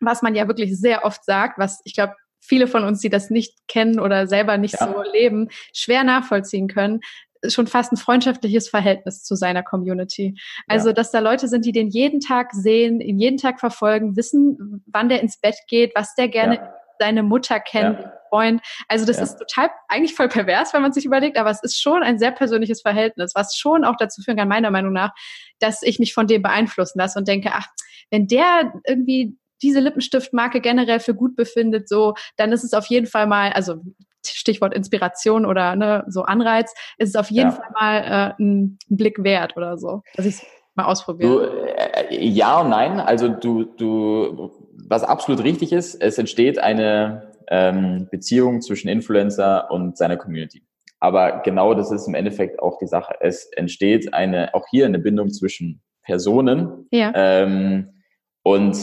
was 0.00 0.22
man 0.22 0.34
ja 0.34 0.46
wirklich 0.46 0.78
sehr 0.78 1.04
oft 1.04 1.24
sagt, 1.24 1.58
was 1.58 1.80
ich 1.84 1.94
glaube, 1.94 2.14
viele 2.40 2.66
von 2.66 2.84
uns, 2.84 3.00
die 3.00 3.10
das 3.10 3.30
nicht 3.30 3.56
kennen 3.68 4.00
oder 4.00 4.26
selber 4.26 4.56
nicht 4.56 4.80
ja. 4.80 4.86
so 4.86 5.02
leben, 5.12 5.48
schwer 5.74 6.04
nachvollziehen 6.04 6.68
können, 6.68 7.00
schon 7.46 7.66
fast 7.66 7.92
ein 7.92 7.96
freundschaftliches 7.96 8.68
Verhältnis 8.68 9.22
zu 9.22 9.34
seiner 9.34 9.62
Community. 9.62 10.38
Also, 10.66 10.88
ja. 10.88 10.94
dass 10.94 11.10
da 11.10 11.20
Leute 11.20 11.48
sind, 11.48 11.64
die 11.64 11.72
den 11.72 11.88
jeden 11.88 12.20
Tag 12.20 12.52
sehen, 12.52 13.00
ihn 13.00 13.18
jeden 13.18 13.38
Tag 13.38 13.60
verfolgen, 13.60 14.16
wissen, 14.16 14.82
wann 14.86 15.08
der 15.08 15.20
ins 15.20 15.40
Bett 15.40 15.56
geht, 15.68 15.92
was 15.94 16.14
der 16.14 16.28
gerne 16.28 16.56
ja. 16.56 16.74
seine 16.98 17.22
Mutter 17.22 17.60
kennt, 17.60 18.00
ja. 18.00 18.12
Freund. 18.28 18.60
Also 18.88 19.06
das 19.06 19.18
ist 19.18 19.38
total 19.38 19.70
eigentlich 19.88 20.14
voll 20.14 20.28
pervers, 20.28 20.74
wenn 20.74 20.82
man 20.82 20.92
sich 20.92 21.04
überlegt, 21.04 21.38
aber 21.38 21.50
es 21.50 21.62
ist 21.62 21.80
schon 21.80 22.02
ein 22.02 22.18
sehr 22.18 22.30
persönliches 22.30 22.82
Verhältnis, 22.82 23.32
was 23.34 23.56
schon 23.56 23.84
auch 23.84 23.96
dazu 23.96 24.22
führen 24.22 24.36
kann, 24.36 24.48
meiner 24.48 24.70
Meinung 24.70 24.92
nach, 24.92 25.12
dass 25.60 25.82
ich 25.82 25.98
mich 25.98 26.14
von 26.14 26.26
dem 26.26 26.42
beeinflussen 26.42 26.98
lasse 26.98 27.18
und 27.18 27.28
denke, 27.28 27.50
ach, 27.52 27.66
wenn 28.10 28.26
der 28.26 28.72
irgendwie 28.86 29.36
diese 29.62 29.80
Lippenstiftmarke 29.80 30.60
generell 30.60 31.00
für 31.00 31.14
gut 31.14 31.34
befindet, 31.34 31.88
so, 31.88 32.14
dann 32.36 32.52
ist 32.52 32.64
es 32.64 32.74
auf 32.74 32.86
jeden 32.86 33.06
Fall 33.06 33.26
mal, 33.26 33.52
also 33.52 33.82
Stichwort 34.24 34.74
Inspiration 34.74 35.46
oder 35.46 35.76
ne, 35.76 36.04
so 36.08 36.22
Anreiz, 36.22 36.72
ist 36.98 37.10
es 37.10 37.16
auf 37.16 37.30
jeden 37.30 37.50
ja. 37.50 37.52
Fall 37.52 37.70
mal 37.74 38.34
äh, 38.38 38.42
ein, 38.42 38.78
Blick 38.88 39.22
wert 39.22 39.56
oder 39.56 39.78
so, 39.78 40.02
dass 40.14 40.26
ich 40.26 40.42
mal 40.74 40.84
ausprobieren. 40.84 41.32
Du, 41.32 41.40
äh, 41.40 42.16
ja 42.18 42.60
und 42.60 42.70
nein. 42.70 43.00
Also 43.00 43.28
du, 43.28 43.64
du, 43.64 44.50
was 44.88 45.04
absolut 45.04 45.44
richtig 45.44 45.72
ist, 45.72 45.94
es 45.94 46.18
entsteht 46.18 46.58
eine 46.58 47.32
ähm, 47.48 48.08
Beziehung 48.10 48.60
zwischen 48.60 48.88
Influencer 48.88 49.70
und 49.70 49.96
seiner 49.96 50.16
Community. 50.16 50.62
Aber 51.00 51.42
genau 51.42 51.74
das 51.74 51.92
ist 51.92 52.08
im 52.08 52.14
Endeffekt 52.14 52.60
auch 52.60 52.78
die 52.78 52.86
Sache. 52.86 53.14
Es 53.20 53.50
entsteht 53.56 54.12
eine, 54.14 54.54
auch 54.54 54.66
hier 54.70 54.86
eine 54.86 54.98
Bindung 54.98 55.30
zwischen 55.30 55.80
Personen. 56.02 56.88
Ja. 56.90 57.12
Ähm, 57.14 58.02
und 58.42 58.76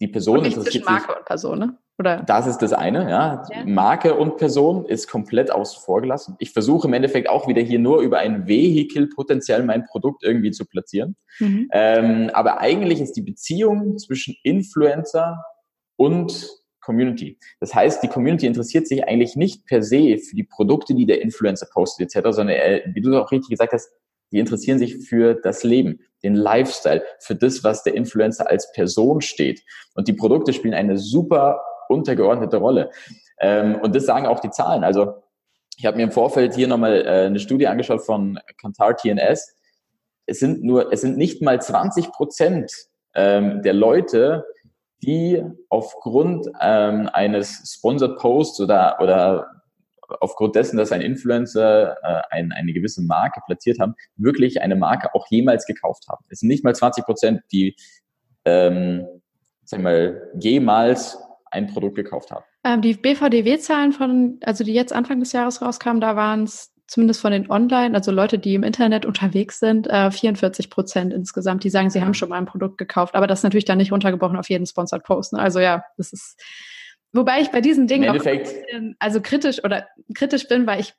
die 0.00 0.08
Person 0.08 0.38
und 0.38 0.44
nicht 0.44 0.56
interessiert 0.56 0.84
zwischen 0.84 0.94
Marke 0.94 1.18
und 1.18 1.24
Person, 1.24 1.58
ne? 1.58 1.78
Oder? 2.00 2.22
Das 2.22 2.46
ist 2.46 2.58
das 2.58 2.72
eine, 2.72 3.10
ja. 3.10 3.42
ja. 3.52 3.64
Marke 3.66 4.14
und 4.14 4.38
Person 4.38 4.86
ist 4.86 5.06
komplett 5.06 5.50
außen 5.50 5.82
vor 5.82 6.00
gelassen. 6.00 6.34
Ich 6.38 6.50
versuche 6.50 6.88
im 6.88 6.94
Endeffekt 6.94 7.28
auch 7.28 7.46
wieder 7.46 7.60
hier 7.60 7.78
nur 7.78 8.00
über 8.00 8.18
ein 8.20 8.48
Vehikel 8.48 9.10
potenziell 9.10 9.62
mein 9.64 9.84
Produkt 9.84 10.24
irgendwie 10.24 10.50
zu 10.50 10.64
platzieren. 10.64 11.14
Mhm. 11.40 11.68
Ähm, 11.72 12.30
aber 12.32 12.58
eigentlich 12.58 13.02
ist 13.02 13.12
die 13.18 13.22
Beziehung 13.22 13.98
zwischen 13.98 14.34
Influencer 14.44 15.44
und 15.96 16.48
Community. 16.80 17.38
Das 17.60 17.74
heißt, 17.74 18.02
die 18.02 18.08
Community 18.08 18.46
interessiert 18.46 18.88
sich 18.88 19.04
eigentlich 19.04 19.36
nicht 19.36 19.66
per 19.66 19.82
se 19.82 20.16
für 20.16 20.34
die 20.34 20.44
Produkte, 20.44 20.94
die 20.94 21.04
der 21.04 21.20
Influencer 21.20 21.66
postet 21.70 22.14
etc., 22.16 22.28
sondern 22.30 22.56
äh, 22.56 22.80
wie 22.94 23.02
du 23.02 23.14
auch 23.22 23.30
richtig 23.30 23.50
gesagt 23.50 23.74
hast, 23.74 23.90
die 24.32 24.38
interessieren 24.38 24.78
sich 24.78 25.06
für 25.06 25.34
das 25.34 25.64
Leben, 25.64 26.00
den 26.22 26.34
Lifestyle, 26.34 27.02
für 27.18 27.34
das, 27.34 27.62
was 27.62 27.82
der 27.82 27.94
Influencer 27.94 28.48
als 28.48 28.72
Person 28.72 29.20
steht. 29.20 29.60
Und 29.94 30.08
die 30.08 30.14
Produkte 30.14 30.54
spielen 30.54 30.72
eine 30.72 30.96
super 30.96 31.60
untergeordnete 31.90 32.56
Rolle. 32.56 32.90
Ähm, 33.40 33.76
und 33.82 33.94
das 33.94 34.06
sagen 34.06 34.26
auch 34.26 34.40
die 34.40 34.50
Zahlen. 34.50 34.84
Also 34.84 35.14
ich 35.76 35.86
habe 35.86 35.96
mir 35.96 36.04
im 36.04 36.12
Vorfeld 36.12 36.54
hier 36.54 36.68
nochmal 36.68 37.04
äh, 37.06 37.26
eine 37.26 37.38
Studie 37.38 37.66
angeschaut 37.66 38.04
von 38.04 38.38
Kantar 38.60 38.96
TNS. 38.96 39.56
Es 40.26 40.38
sind 40.38 40.62
nur, 40.62 40.92
es 40.92 41.00
sind 41.00 41.16
nicht 41.16 41.42
mal 41.42 41.60
20 41.60 42.12
Prozent 42.12 42.72
ähm, 43.14 43.62
der 43.62 43.72
Leute, 43.72 44.44
die 45.02 45.42
aufgrund 45.68 46.46
ähm, 46.60 47.08
eines 47.12 47.74
Sponsored 47.74 48.18
Posts 48.18 48.60
oder, 48.60 48.98
oder 49.00 49.48
aufgrund 50.20 50.56
dessen, 50.56 50.76
dass 50.76 50.92
ein 50.92 51.00
Influencer 51.00 51.96
äh, 52.02 52.22
ein, 52.30 52.52
eine 52.52 52.72
gewisse 52.72 53.02
Marke 53.02 53.40
platziert 53.46 53.78
haben, 53.78 53.94
wirklich 54.16 54.60
eine 54.60 54.76
Marke 54.76 55.14
auch 55.14 55.26
jemals 55.30 55.66
gekauft 55.66 56.04
haben. 56.08 56.24
Es 56.28 56.40
sind 56.40 56.48
nicht 56.48 56.64
mal 56.64 56.74
20 56.74 57.04
Prozent, 57.04 57.40
die 57.52 57.74
ähm, 58.44 59.06
sag 59.64 59.80
mal, 59.80 60.28
jemals 60.38 61.18
ein 61.50 61.66
Produkt 61.66 61.96
gekauft 61.96 62.30
haben. 62.30 62.44
Ähm, 62.64 62.80
die 62.80 62.94
BVDW-Zahlen 62.94 63.92
von, 63.92 64.38
also 64.42 64.64
die 64.64 64.72
jetzt 64.72 64.92
Anfang 64.92 65.20
des 65.20 65.32
Jahres 65.32 65.62
rauskamen, 65.62 66.00
da 66.00 66.16
waren 66.16 66.44
es 66.44 66.72
zumindest 66.86 67.20
von 67.20 67.30
den 67.30 67.48
Online, 67.50 67.94
also 67.94 68.10
Leute, 68.10 68.38
die 68.38 68.54
im 68.54 68.64
Internet 68.64 69.06
unterwegs 69.06 69.60
sind, 69.60 69.86
äh, 69.86 70.10
44 70.10 70.70
Prozent 70.70 71.12
insgesamt, 71.12 71.62
die 71.62 71.70
sagen, 71.70 71.88
sie 71.88 72.00
haben 72.00 72.14
schon 72.14 72.28
mal 72.28 72.38
ein 72.38 72.46
Produkt 72.46 72.78
gekauft. 72.78 73.14
Aber 73.14 73.28
das 73.28 73.40
ist 73.40 73.42
natürlich 73.44 73.64
dann 73.64 73.78
nicht 73.78 73.92
runtergebrochen 73.92 74.36
auf 74.36 74.50
jeden 74.50 74.66
Sponsored 74.66 75.04
Post. 75.04 75.32
Ne? 75.32 75.38
Also 75.38 75.60
ja, 75.60 75.84
das 75.96 76.12
ist, 76.12 76.42
wobei 77.12 77.40
ich 77.40 77.50
bei 77.50 77.60
diesen 77.60 77.86
Dingen 77.86 78.10
auch 78.10 78.14
bisschen, 78.14 78.96
also 78.98 79.20
kritisch 79.20 79.62
oder 79.62 79.86
kritisch 80.14 80.48
bin, 80.48 80.66
weil 80.66 80.80
ich 80.80 80.94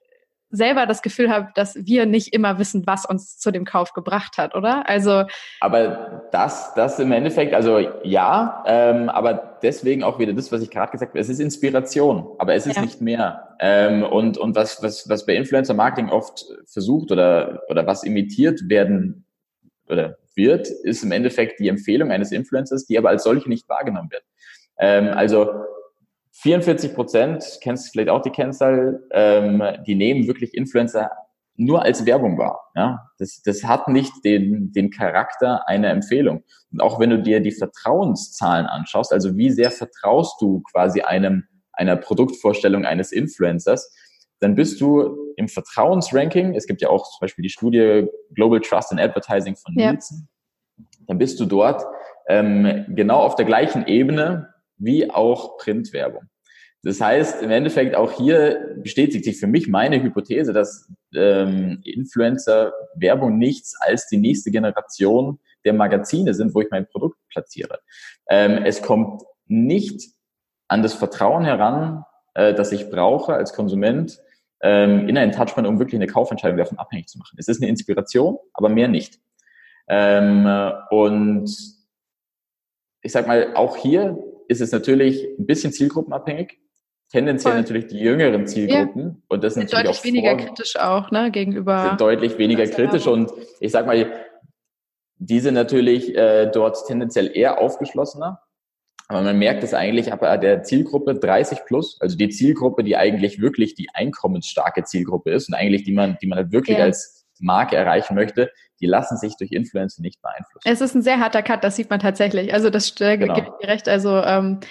selber 0.52 0.86
das 0.86 1.02
Gefühl 1.02 1.30
habe, 1.30 1.49
dass 1.56 1.76
wir 1.76 2.06
nicht 2.06 2.34
immer 2.34 2.60
wissen, 2.60 2.86
was 2.86 3.06
uns 3.06 3.38
zu 3.38 3.52
dem 3.52 3.66
Kauf 3.66 3.93
gebracht 3.93 4.38
hat, 4.38 4.56
oder? 4.56 4.88
Also. 4.88 5.24
Aber 5.60 6.28
das, 6.32 6.74
das 6.76 6.99
im 6.99 7.12
Endeffekt, 7.12 7.54
also 7.54 7.80
ja, 8.04 8.64
ähm, 8.68 9.10
aber 9.10 9.58
deswegen 9.62 10.04
auch 10.04 10.20
wieder 10.20 10.34
das, 10.34 10.52
was 10.52 10.62
ich 10.62 10.70
gerade 10.70 10.91
gesagt 10.91 11.12
habe. 11.12 11.20
Es 11.20 11.30
ist 11.30 11.39
Inspiration, 11.39 12.28
aber 12.38 12.54
es 12.54 12.68
ist 12.68 12.76
ja. 12.76 12.82
nicht 12.82 13.02
mehr. 13.02 13.56
Ähm, 13.60 14.04
und 14.04 14.38
und 14.38 14.56
was, 14.56 14.84
was, 14.84 15.08
was 15.10 15.26
bei 15.26 15.36
Influencer 15.36 15.74
Marketing 15.74 16.10
oft 16.10 16.45
versucht 16.66 17.12
oder, 17.12 17.62
oder 17.70 17.88
was 17.88 18.04
imitiert 18.04 18.70
werden 18.70 19.26
oder 19.88 20.18
wird, 20.36 20.68
ist 20.68 21.04
im 21.04 21.12
Endeffekt 21.12 21.60
die 21.60 21.68
Empfehlung 21.68 22.12
eines 22.12 22.32
Influencers, 22.32 22.86
die 22.86 22.97
aber 22.97 23.10
als 23.10 23.24
solche 23.24 23.49
nicht 23.49 23.68
wahrgenommen 23.70 24.12
wird. 24.12 24.24
Ähm, 24.78 25.10
also 25.10 25.49
44 26.42 26.96
Prozent, 26.96 27.60
kennst 27.62 27.88
du 27.88 27.92
vielleicht 27.92 28.10
auch 28.10 28.22
die 28.22 28.32
Kennzahl, 28.32 29.04
ähm, 29.12 29.64
die 29.86 29.96
nehmen 29.96 30.28
wirklich 30.28 30.56
Influencer 30.56 31.12
nur 31.56 31.84
als 31.84 32.06
Werbung 32.06 32.39
wahr. 32.39 32.72
Ja? 32.76 33.12
Das, 33.20 33.42
das 33.44 33.64
hat 33.64 33.88
nicht 33.88 34.12
den, 34.26 34.72
den 34.72 34.89
Charakter 34.89 35.68
einer 35.68 35.89
Empfehlung. 35.89 36.44
Und 36.72 36.82
auch 36.82 37.00
wenn 37.00 37.12
du 37.12 37.22
dir 37.22 37.42
die 37.42 37.52
Vertrauenszahlen 37.52 38.66
anschaust, 38.66 39.14
also 39.14 39.38
wie 39.38 39.52
sehr 39.52 39.70
vertraust 39.70 40.42
du 40.42 40.62
quasi 40.72 41.02
einem, 41.02 41.44
einer 41.74 41.96
Produktvorstellung 41.96 42.86
eines 42.86 43.12
Influencers, 43.12 43.96
dann 44.39 44.56
bist 44.56 44.82
du 44.82 45.34
im 45.38 45.48
Vertrauensranking, 45.48 46.56
es 46.56 46.66
gibt 46.66 46.82
ja 46.82 46.89
auch 46.89 47.04
zum 47.04 47.20
Beispiel 47.22 47.44
die 47.44 47.50
Studie 47.50 48.08
Global 48.34 48.60
Trust 48.60 48.92
in 48.92 49.00
Advertising 49.00 49.56
von 49.56 49.76
Nielsen, 49.76 50.28
ja. 50.78 50.86
dann 51.06 51.20
bist 51.20 51.39
du 51.39 51.46
dort 51.46 51.86
ähm, 52.28 52.86
genau 52.89 53.20
auf 53.20 53.36
der 53.36 53.46
gleichen 53.46 53.86
Ebene 53.86 54.52
wie 54.78 55.12
auch 55.12 55.58
Printwerbung. 55.58 56.24
Das 56.84 57.00
heißt, 57.00 57.44
im 57.44 57.52
Endeffekt 57.52 57.96
auch 57.96 58.12
hier 58.12 58.76
bestätigt 58.78 59.24
sich 59.24 59.40
für 59.40 59.48
mich 59.48 59.68
meine 59.68 60.02
Hypothese, 60.02 60.52
dass 60.52 60.92
ähm, 61.16 61.80
Influencer-Werbung 61.84 63.38
nichts 63.38 63.76
als 63.80 64.08
die 64.08 64.18
nächste 64.18 64.50
Generation 64.50 65.40
der 65.64 65.74
Magazine 65.74 66.34
sind, 66.34 66.56
wo 66.56 66.62
ich 66.62 66.72
mein 66.72 66.88
Produkt 66.88 67.18
platziere. 67.30 67.80
Ähm, 68.30 68.64
es 68.66 68.82
kommt 68.82 69.22
nicht 69.46 70.12
an 70.68 70.82
das 70.82 70.96
Vertrauen 70.96 71.44
heran, 71.44 72.04
äh, 72.34 72.54
das 72.54 72.72
ich 72.72 72.90
brauche 72.90 73.34
als 73.36 73.54
Konsument 73.54 74.20
ähm, 74.62 75.08
in 75.08 75.18
einen 75.18 75.34
Touchpoint, 75.34 75.68
um 75.68 75.78
wirklich 75.78 76.00
eine 76.00 76.08
Kaufentscheidung 76.08 76.58
davon 76.58 76.80
abhängig 76.80 77.08
zu 77.08 77.20
machen. 77.20 77.36
Es 77.38 77.48
ist 77.48 77.62
eine 77.62 77.70
Inspiration, 77.70 78.38
aber 78.54 78.70
mehr 78.70 78.88
nicht. 78.88 79.20
Ähm, 79.88 80.48
und 80.90 81.52
ich 83.02 83.12
sag 83.12 83.28
mal, 83.28 83.54
auch 83.56 83.78
hier 83.78 84.18
ist 84.48 84.62
es 84.62 84.72
natürlich 84.72 85.28
ein 85.38 85.46
bisschen 85.46 85.74
zielgruppenabhängig. 85.74 86.61
Tendenziell 87.12 87.53
Voll. 87.53 87.62
natürlich 87.62 87.88
die 87.88 87.99
jüngeren 87.99 88.47
Zielgruppen. 88.47 89.01
Ja. 89.03 89.16
Und 89.28 89.43
das 89.43 89.55
sind 89.55 89.64
natürlich 89.64 89.84
deutlich 89.84 89.99
auch 89.99 90.05
weniger 90.05 90.38
kritisch 90.38 90.76
auch, 90.78 91.12
ne, 91.12 91.30
gegenüber. 91.30 91.88
Sind 91.89 92.01
deutlich 92.01 92.38
weniger 92.38 92.66
kritisch. 92.68 93.05
Und 93.05 93.32
ich 93.59 93.72
sag 93.72 93.86
mal, 93.86 94.09
die 95.18 95.39
sind 95.41 95.55
natürlich 95.55 96.16
äh, 96.16 96.49
dort 96.51 96.88
tendenziell 96.88 97.30
eher 97.36 97.59
aufgeschlossener. 97.59 98.41
Aber 99.09 99.22
man 99.24 99.38
merkt 99.38 99.62
es 99.62 99.74
eigentlich 99.74 100.14
aber 100.14 100.38
der 100.38 100.64
Zielgruppe 100.64 101.16
30 101.16 101.66
plus, 101.66 101.99
also 101.99 102.16
die 102.16 102.30
Zielgruppe, 102.30 102.82
die 102.82 102.95
eigentlich 102.95 103.41
wirklich 103.41 103.76
die 103.76 103.89
einkommensstarke 103.93 104.86
Zielgruppe 104.86 105.32
ist 105.32 105.49
und 105.49 105.55
eigentlich 105.55 105.84
die 105.84 105.91
man, 105.91 106.18
die 106.22 106.28
man 106.28 106.38
halt 106.38 106.53
wirklich 106.53 106.78
ja. 106.78 106.86
als 106.86 107.28
Marke 107.41 107.76
erreichen 107.76 108.16
möchte, 108.16 108.51
die 108.80 108.86
lassen 108.86 109.18
sich 109.18 109.36
durch 109.36 109.51
Influencer 109.51 110.01
nicht 110.01 110.22
beeinflussen. 110.22 110.64
Es 110.64 110.80
ist 110.80 110.95
ein 110.95 111.01
sehr 111.01 111.20
harter 111.20 111.43
Cut, 111.43 111.62
das 111.64 111.76
sieht 111.76 111.89
man 111.89 111.99
tatsächlich. 111.99 112.53
Also 112.53 112.70
das 112.70 112.99
äh, 113.01 113.18
genau. 113.18 113.34
gibt 113.34 113.49
mir 113.62 113.68
recht. 113.68 113.89
Also 113.89 114.16
ähm, 114.16 114.62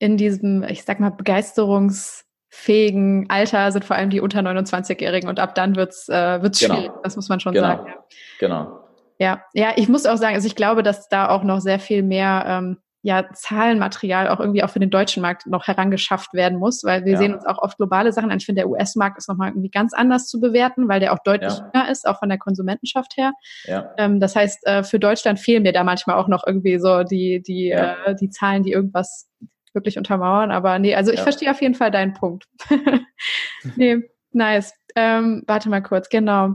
in 0.00 0.16
diesem, 0.16 0.64
ich 0.64 0.82
sag 0.84 0.98
mal, 0.98 1.10
begeisterungsfähigen 1.10 3.30
Alter 3.30 3.70
sind 3.70 3.84
vor 3.84 3.94
allem 3.94 4.10
die 4.10 4.20
unter 4.20 4.40
29-Jährigen 4.40 5.28
und 5.28 5.38
ab 5.38 5.54
dann 5.54 5.76
wird's 5.76 6.08
äh, 6.08 6.42
wird's 6.42 6.58
genau. 6.58 6.74
schwierig. 6.74 6.90
Das 7.04 7.14
muss 7.14 7.28
man 7.28 7.38
schon 7.38 7.52
genau. 7.52 7.68
sagen. 7.68 7.86
Ja. 7.86 7.94
Genau. 8.40 8.80
Ja, 9.18 9.44
ja, 9.52 9.74
ich 9.76 9.88
muss 9.88 10.06
auch 10.06 10.16
sagen, 10.16 10.34
also 10.34 10.46
ich 10.46 10.56
glaube, 10.56 10.82
dass 10.82 11.10
da 11.10 11.28
auch 11.28 11.44
noch 11.44 11.60
sehr 11.60 11.78
viel 11.78 12.02
mehr 12.02 12.44
ähm, 12.46 12.78
ja, 13.02 13.26
Zahlenmaterial 13.32 14.28
auch 14.28 14.40
irgendwie 14.40 14.62
auch 14.62 14.70
für 14.70 14.80
den 14.80 14.90
deutschen 14.90 15.22
Markt 15.22 15.46
noch 15.46 15.66
herangeschafft 15.66 16.34
werden 16.34 16.58
muss, 16.58 16.84
weil 16.84 17.04
wir 17.04 17.12
ja. 17.12 17.18
sehen 17.18 17.34
uns 17.34 17.46
auch 17.46 17.58
oft 17.58 17.78
globale 17.78 18.12
Sachen 18.12 18.30
an. 18.30 18.38
Ich 18.38 18.46
finde, 18.46 18.62
der 18.62 18.70
US-Markt 18.70 19.16
ist 19.16 19.28
nochmal 19.28 19.48
irgendwie 19.48 19.70
ganz 19.70 19.94
anders 19.94 20.26
zu 20.26 20.40
bewerten, 20.40 20.88
weil 20.88 21.00
der 21.00 21.14
auch 21.14 21.22
deutlich 21.24 21.52
ja. 21.52 21.70
jünger 21.72 21.90
ist, 21.90 22.06
auch 22.06 22.18
von 22.18 22.28
der 22.28 22.38
Konsumentenschaft 22.38 23.16
her. 23.16 23.32
Ja. 23.64 23.90
Ähm, 23.96 24.20
das 24.20 24.36
heißt, 24.36 24.66
äh, 24.66 24.82
für 24.82 24.98
Deutschland 24.98 25.40
fehlen 25.40 25.62
mir 25.62 25.72
da 25.72 25.82
manchmal 25.82 26.16
auch 26.16 26.28
noch 26.28 26.44
irgendwie 26.46 26.78
so 26.78 27.02
die, 27.02 27.42
die, 27.42 27.70
äh, 27.70 28.14
die 28.20 28.28
Zahlen, 28.28 28.62
die 28.62 28.72
irgendwas 28.72 29.30
wirklich 29.72 29.98
untermauern. 29.98 30.50
Aber 30.50 30.78
nee, 30.78 30.94
also 30.94 31.12
ich 31.12 31.20
verstehe 31.20 31.50
auf 31.50 31.60
jeden 31.60 31.74
Fall 31.74 31.90
deinen 31.90 32.14
Punkt. 32.14 32.46
nee, 33.76 33.98
nice. 34.32 34.74
Ähm, 34.96 35.42
warte 35.46 35.68
mal 35.68 35.82
kurz, 35.82 36.08
genau. 36.08 36.54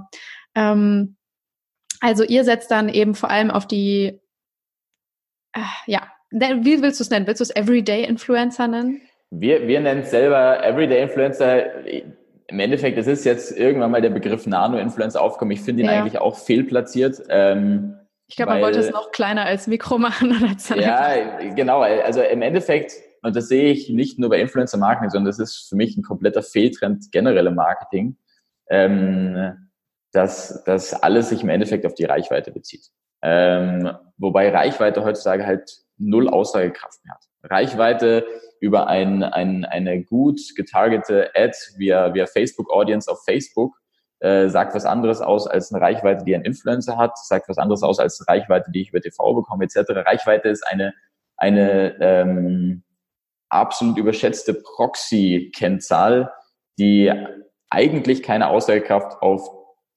Ähm, 0.55 1.16
also 2.01 2.24
ihr 2.24 2.43
setzt 2.43 2.72
dann 2.72 2.89
eben 2.89 3.16
vor 3.16 3.30
allem 3.30 3.51
auf 3.51 3.68
die, 3.68 4.20
äh, 5.53 5.61
ja, 5.88 6.01
wie 6.32 6.82
willst 6.82 6.99
du 6.99 7.03
es 7.03 7.09
nennen? 7.09 7.28
Willst 7.28 7.39
du 7.39 7.43
es 7.43 7.55
Everyday 7.55 8.03
Influencer 8.03 8.68
nennen? 8.68 9.01
Wir, 9.32 9.68
wir 9.68 9.80
nennen 9.80 10.01
es 10.01 10.11
selber 10.11 10.63
Everyday 10.63 11.01
Influencer. 11.01 11.86
Im 12.47 12.59
Endeffekt, 12.59 12.97
es 12.97 13.07
ist 13.07 13.26
jetzt 13.26 13.57
irgendwann 13.57 13.91
mal 13.91 14.01
der 14.01 14.11
Begriff 14.11 14.45
Nano-Influencer 14.45 15.22
aufgekommen. 15.22 15.51
Ich 15.51 15.61
finde 15.61 15.84
ihn 15.84 15.89
ja. 15.89 15.99
eigentlich 15.99 16.20
auch 16.20 16.38
fehlplatziert. 16.38 17.24
Ähm, 17.30 17.95
ich 18.28 18.36
glaube, 18.36 18.53
man 18.53 18.61
wollte 18.61 18.80
es 18.80 18.91
noch 18.91 19.11
kleiner 19.11 19.45
als 19.45 19.67
Mikro 19.67 19.97
machen. 19.99 20.32
Oder 20.32 20.78
ja, 20.78 21.53
genau. 21.53 21.82
Also 21.82 22.21
im 22.21 22.41
Endeffekt, 22.41 22.93
und 23.21 23.36
das 23.36 23.47
sehe 23.47 23.71
ich 23.71 23.89
nicht 23.89 24.19
nur 24.19 24.30
bei 24.30 24.39
Influencer-Marketing, 24.39 25.09
sondern 25.09 25.28
das 25.28 25.39
ist 25.39 25.67
für 25.69 25.76
mich 25.76 25.95
ein 25.95 26.03
kompletter 26.03 26.41
Fehltrend 26.41 27.11
generelle 27.11 27.51
Marketing, 27.51 28.17
ähm, 28.69 29.69
dass, 30.11 30.63
dass 30.63 30.93
alles 30.93 31.30
sich 31.30 31.43
im 31.43 31.49
Endeffekt 31.49 31.86
auf 31.86 31.93
die 31.93 32.05
Reichweite 32.05 32.51
bezieht. 32.51 32.89
Ähm, 33.21 33.91
wobei 34.17 34.49
Reichweite 34.49 35.03
heutzutage 35.03 35.45
halt 35.45 35.69
null 35.97 36.30
Aussagekraft 36.30 37.03
mehr 37.03 37.15
hat. 37.15 37.26
Reichweite 37.43 38.26
über 38.59 38.88
ein, 38.88 39.23
ein, 39.23 39.65
eine 39.65 40.03
gut 40.03 40.39
getargete 40.55 41.32
Ad 41.36 41.55
via, 41.78 42.13
via 42.13 42.26
Facebook 42.26 42.71
Audience 42.71 43.11
auf 43.11 43.23
Facebook 43.23 43.76
äh, 44.26 44.49
sagt 44.49 44.73
was 44.73 44.86
anderes 44.86 45.21
aus 45.21 45.45
als 45.45 45.71
eine 45.71 45.82
Reichweite, 45.84 46.26
die 46.26 46.34
ein 46.34 46.41
Influencer 46.41 46.97
hat, 46.97 47.15
sagt 47.17 47.47
was 47.47 47.59
anderes 47.59 47.84
aus 47.84 47.99
als 47.99 48.19
eine 48.19 48.39
Reichweite, 48.39 48.71
die 48.71 48.82
ich 48.82 48.89
über 48.89 48.99
TV 48.99 49.36
bekomme, 49.36 49.65
etc. 49.65 49.91
Reichweite 49.91 50.49
ist 50.49 50.65
eine, 50.67 50.95
eine 51.38 51.95
ähm, 52.01 52.84
absolut 53.49 53.99
überschätzte 53.99 54.55
Proxy-Kennzahl, 54.55 56.32
die 56.80 57.11
eigentlich 57.69 58.23
keine 58.23 58.49
Aussagekraft 58.49 59.21
auf 59.21 59.47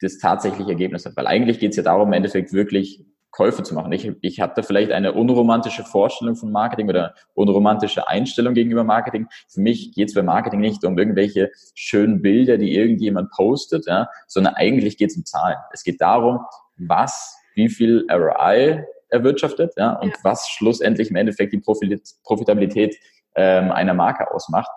das 0.03 0.19
tatsächliche 0.19 0.73
Ergebnis 0.73 1.07
hat. 1.07 1.17
Weil 1.17 1.27
eigentlich 1.27 1.59
geht 1.59 1.71
es 1.71 1.77
ja 1.77 1.83
darum, 1.83 2.09
im 2.09 2.13
Endeffekt 2.13 2.53
wirklich 2.53 3.07
Käufe 3.39 3.63
zu 3.63 3.73
machen. 3.73 3.93
Ich, 3.93 4.11
ich 4.21 4.41
hatte 4.41 4.65
vielleicht 4.65 4.91
eine 4.91 5.13
unromantische 5.13 5.85
Vorstellung 5.85 6.35
von 6.35 6.51
Marketing 6.51 6.89
oder 6.89 7.15
unromantische 7.35 8.09
Einstellung 8.09 8.53
gegenüber 8.53 8.83
Marketing. 8.83 9.29
Für 9.47 9.61
mich 9.61 9.93
geht 9.93 10.09
es 10.09 10.15
bei 10.15 10.25
Marketing 10.25 10.59
nicht 10.59 10.85
um 10.85 10.99
irgendwelche 10.99 11.53
schönen 11.77 12.21
Bilder, 12.21 12.59
die 12.59 12.75
irgendjemand 12.75 13.31
postet, 13.31 13.87
ja, 13.87 14.09
sondern 14.27 14.55
eigentlich 14.55 14.97
geht 14.97 15.11
es 15.11 15.17
um 15.17 15.25
Zahlen. 15.25 15.57
Es 15.73 15.85
geht 15.85 16.01
darum, 16.01 16.41
was, 16.79 17.39
wie 17.55 17.69
viel 17.69 18.05
ROI 18.11 18.85
erwirtschaftet 19.09 19.73
ja, 19.77 19.93
und 19.93 20.09
ja. 20.09 20.17
was 20.25 20.49
schlussendlich 20.49 21.11
im 21.11 21.17
Endeffekt 21.17 21.53
die 21.53 21.61
Profitabilität 21.61 22.97
ähm, 23.37 23.71
einer 23.71 23.95
Marke 23.95 24.35
ausmacht. 24.35 24.71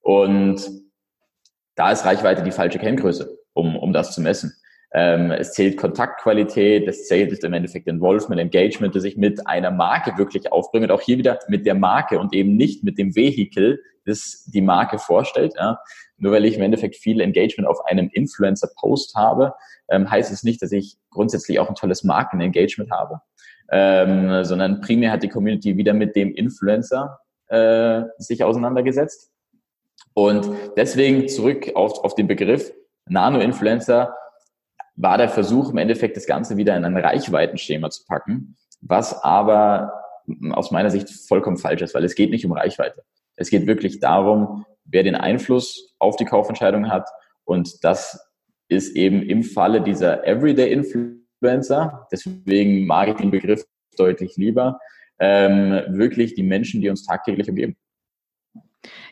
Und 0.00 0.66
da 1.74 1.90
ist 1.90 2.06
Reichweite 2.06 2.42
die 2.42 2.52
falsche 2.52 2.78
Kenngröße, 2.78 3.38
um, 3.52 3.76
um 3.76 3.92
das 3.92 4.14
zu 4.14 4.22
messen. 4.22 4.54
Ähm, 4.92 5.30
es 5.30 5.52
zählt 5.52 5.76
Kontaktqualität, 5.76 6.88
es 6.88 7.06
zählt 7.06 7.44
im 7.44 7.52
Endeffekt 7.52 7.86
Involvement, 7.88 8.40
Engagement, 8.40 8.94
das 8.94 9.04
ich 9.04 9.18
mit 9.18 9.46
einer 9.46 9.70
Marke 9.70 10.16
wirklich 10.16 10.50
aufbringe 10.50 10.86
und 10.86 10.92
auch 10.92 11.02
hier 11.02 11.18
wieder 11.18 11.38
mit 11.48 11.66
der 11.66 11.74
Marke 11.74 12.18
und 12.18 12.34
eben 12.34 12.56
nicht 12.56 12.84
mit 12.84 12.96
dem 12.96 13.14
Vehikel, 13.14 13.82
das 14.06 14.44
die 14.46 14.62
Marke 14.62 14.98
vorstellt. 14.98 15.54
Ja. 15.56 15.78
Nur 16.16 16.32
weil 16.32 16.46
ich 16.46 16.56
im 16.56 16.62
Endeffekt 16.62 16.96
viel 16.96 17.20
Engagement 17.20 17.68
auf 17.68 17.84
einem 17.84 18.08
Influencer-Post 18.12 19.14
habe, 19.14 19.52
ähm, 19.90 20.10
heißt 20.10 20.32
es 20.32 20.42
nicht, 20.42 20.62
dass 20.62 20.72
ich 20.72 20.96
grundsätzlich 21.10 21.60
auch 21.60 21.68
ein 21.68 21.74
tolles 21.74 22.02
Marken-Engagement 22.04 22.90
habe, 22.90 23.20
ähm, 23.70 24.44
sondern 24.44 24.80
primär 24.80 25.12
hat 25.12 25.22
die 25.22 25.28
Community 25.28 25.76
wieder 25.76 25.92
mit 25.92 26.16
dem 26.16 26.34
Influencer 26.34 27.20
äh, 27.48 28.02
sich 28.16 28.42
auseinandergesetzt. 28.42 29.32
Und 30.14 30.48
deswegen 30.76 31.28
zurück 31.28 31.72
auf, 31.74 32.02
auf 32.04 32.14
den 32.14 32.26
Begriff 32.26 32.72
Nano-Influencer 33.06 34.14
war 34.98 35.16
der 35.16 35.28
Versuch, 35.28 35.70
im 35.70 35.78
Endeffekt 35.78 36.16
das 36.16 36.26
Ganze 36.26 36.56
wieder 36.56 36.76
in 36.76 36.84
ein 36.84 36.96
Reichweitenschema 36.96 37.88
zu 37.90 38.04
packen, 38.04 38.56
was 38.80 39.22
aber 39.22 39.92
aus 40.50 40.70
meiner 40.70 40.90
Sicht 40.90 41.08
vollkommen 41.08 41.56
falsch 41.56 41.82
ist, 41.82 41.94
weil 41.94 42.04
es 42.04 42.16
geht 42.16 42.30
nicht 42.30 42.44
um 42.44 42.52
Reichweite. 42.52 43.02
Es 43.36 43.48
geht 43.48 43.66
wirklich 43.66 44.00
darum, 44.00 44.64
wer 44.84 45.04
den 45.04 45.14
Einfluss 45.14 45.94
auf 45.98 46.16
die 46.16 46.24
Kaufentscheidung 46.24 46.90
hat. 46.90 47.08
Und 47.44 47.84
das 47.84 48.28
ist 48.68 48.96
eben 48.96 49.22
im 49.22 49.44
Falle 49.44 49.80
dieser 49.80 50.26
Everyday 50.26 50.72
Influencer, 50.72 52.06
deswegen 52.12 52.86
mag 52.86 53.08
ich 53.08 53.14
den 53.14 53.30
Begriff 53.30 53.64
deutlich 53.96 54.36
lieber, 54.36 54.80
ähm, 55.20 55.80
wirklich 55.88 56.34
die 56.34 56.42
Menschen, 56.42 56.80
die 56.80 56.90
uns 56.90 57.06
tagtäglich 57.06 57.48
umgeben. 57.48 57.76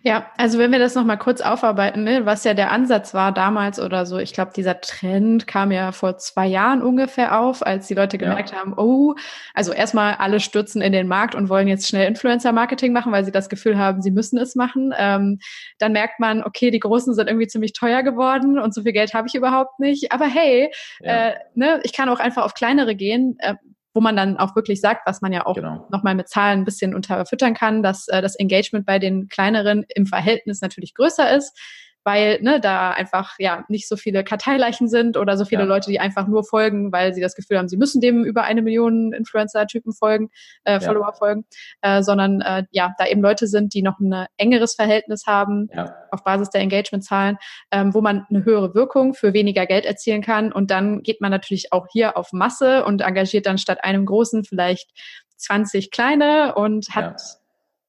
Ja, 0.03 0.31
also 0.37 0.59
wenn 0.59 0.71
wir 0.71 0.79
das 0.79 0.95
nochmal 0.95 1.19
kurz 1.19 1.41
aufarbeiten, 1.41 2.05
ne, 2.05 2.25
was 2.25 2.45
ja 2.45 2.55
der 2.55 2.71
Ansatz 2.71 3.13
war 3.13 3.33
damals 3.33 3.81
oder 3.81 4.07
so, 4.07 4.19
ich 4.19 4.33
glaube, 4.33 4.53
dieser 4.55 4.81
Trend 4.81 5.49
kam 5.49 5.73
ja 5.73 5.91
vor 5.91 6.19
zwei 6.19 6.47
Jahren 6.47 6.83
ungefähr 6.83 7.41
auf, 7.41 7.67
als 7.67 7.89
die 7.89 7.95
Leute 7.95 8.17
gemerkt 8.17 8.53
ja. 8.53 8.59
haben, 8.59 8.75
oh, 8.77 9.15
also 9.55 9.73
erstmal 9.73 10.15
alle 10.15 10.39
stürzen 10.39 10.81
in 10.83 10.93
den 10.93 11.09
Markt 11.09 11.35
und 11.35 11.49
wollen 11.49 11.67
jetzt 11.67 11.89
schnell 11.89 12.07
Influencer-Marketing 12.07 12.93
machen, 12.93 13.11
weil 13.11 13.25
sie 13.25 13.33
das 13.33 13.49
Gefühl 13.49 13.77
haben, 13.77 14.03
sie 14.03 14.13
müssen 14.13 14.39
es 14.39 14.55
machen. 14.55 14.95
Ähm, 14.97 15.41
dann 15.79 15.93
merkt 15.93 16.21
man, 16.21 16.45
okay, 16.45 16.71
die 16.71 16.81
Großen 16.81 17.13
sind 17.15 17.27
irgendwie 17.27 17.49
ziemlich 17.49 17.73
teuer 17.73 18.05
geworden 18.05 18.61
und 18.61 18.73
so 18.73 18.83
viel 18.83 18.93
Geld 18.93 19.15
habe 19.15 19.27
ich 19.27 19.35
überhaupt 19.35 19.81
nicht. 19.81 20.13
Aber 20.13 20.27
hey, 20.27 20.71
ja. 21.01 21.31
äh, 21.31 21.35
ne, 21.55 21.81
ich 21.83 21.93
kann 21.93 22.09
auch 22.09 22.21
einfach 22.21 22.45
auf 22.45 22.55
kleinere 22.55 22.95
gehen. 22.95 23.37
Äh, 23.41 23.55
wo 23.97 24.01
man 24.03 24.15
dann 24.15 24.37
auch 24.37 24.55
wirklich 24.55 24.81
sagt, 24.83 25.07
was 25.07 25.23
man 25.23 25.33
ja 25.33 25.47
auch 25.47 25.55
genau. 25.55 25.87
nochmal 25.91 26.15
mit 26.15 26.29
Zahlen 26.29 26.61
ein 26.61 26.65
bisschen 26.67 26.95
unterfüttern 26.95 27.55
kann, 27.55 27.83
dass 27.83 28.07
äh, 28.09 28.21
das 28.21 28.37
Engagement 28.37 28.85
bei 28.85 28.99
den 28.99 29.29
kleineren 29.29 29.87
im 29.95 30.07
Verhältnis 30.07 30.61
natürlich 30.61 30.95
größer 30.95 31.35
ist 31.35 31.59
weil 32.07 32.41
ne, 32.41 32.61
da 32.61 32.93
einfach 32.93 33.35
ja 33.41 33.65
nicht 33.69 33.89
so 33.89 33.97
viele 33.97 34.23
Karteileichen 34.23 34.89
sind 34.89 35.17
oder 35.17 35.37
so 35.37 35.45
viele 35.45 35.63
ja. 35.63 35.67
Leute, 35.67 35.91
die 35.91 35.99
einfach 35.99 36.29
nur 36.29 36.45
folgen, 36.45 36.93
weil 36.93 37.13
sie 37.13 37.21
das 37.21 37.35
Gefühl 37.35 37.59
haben, 37.59 37.69
sie 37.69 37.77
müssen 37.77 38.01
dem 38.01 38.25
über 38.25 38.45
eine 38.45 38.63
Million 38.63 39.13
Influencer-Typen 39.13 39.93
folgen, 39.93 40.31
äh, 40.63 40.75
ja. 40.75 40.81
Follower 40.81 41.13
folgen, 41.15 41.47
äh, 41.83 42.05
sondern 42.05 42.41
äh, 42.43 42.63
ja, 42.71 42.95
da 42.97 43.07
eben 43.07 43.23
Leute 43.23 43.49
sind, 43.49 43.75
die 43.75 43.83
noch 43.83 43.99
ein 43.99 44.27
engeres 44.37 44.77
Verhältnis 44.77 45.27
haben 45.27 45.69
ja. 45.75 45.93
auf 46.13 46.23
Basis 46.23 46.51
der 46.51 46.61
Engagement-Zahlen, 46.61 47.39
ähm, 47.73 47.93
wo 47.93 48.01
man 48.01 48.25
eine 48.31 48.45
höhere 48.45 48.73
Wirkung 48.77 49.13
für 49.13 49.33
weniger 49.33 49.67
Geld 49.67 49.85
erzielen 49.85 50.23
kann. 50.23 50.53
Und 50.53 50.71
dann 50.71 51.03
geht 51.03 51.21
man 51.21 51.33
natürlich 51.33 51.73
auch 51.73 51.89
hier 51.91 52.17
auf 52.17 52.33
Masse 52.33 52.85
und 52.85 53.01
engagiert 53.01 53.47
dann 53.47 53.59
statt 53.59 53.83
einem 53.83 54.07
großen 54.07 54.45
vielleicht 54.45 54.91
20 55.39 55.91
kleine 55.91 56.55
und 56.55 56.95
hat 56.95 57.21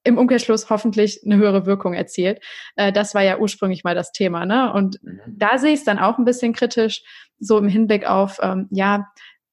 im 0.08 0.18
Umkehrschluss 0.18 0.70
hoffentlich 0.70 1.22
eine 1.26 1.38
höhere 1.38 1.66
Wirkung 1.66 1.94
erzielt. 1.94 2.40
Äh, 2.76 2.92
das 2.92 3.14
war 3.14 3.24
ja 3.24 3.38
ursprünglich 3.38 3.84
mal 3.84 3.96
das 3.96 4.12
Thema. 4.12 4.46
Ne? 4.46 4.72
Und 4.74 5.04
mhm. 5.04 5.20
da 5.28 5.58
sehe 5.58 5.74
ich 5.74 5.80
es 5.80 5.86
dann 5.86 6.00
auch 6.00 6.18
ein 6.18 6.26
bisschen 6.26 6.54
kritisch, 6.54 7.04
so 7.40 7.58
im 7.58 7.68
Hinblick 7.68 8.08
auf, 8.08 8.40
ähm, 8.42 8.68
ja, 8.72 9.08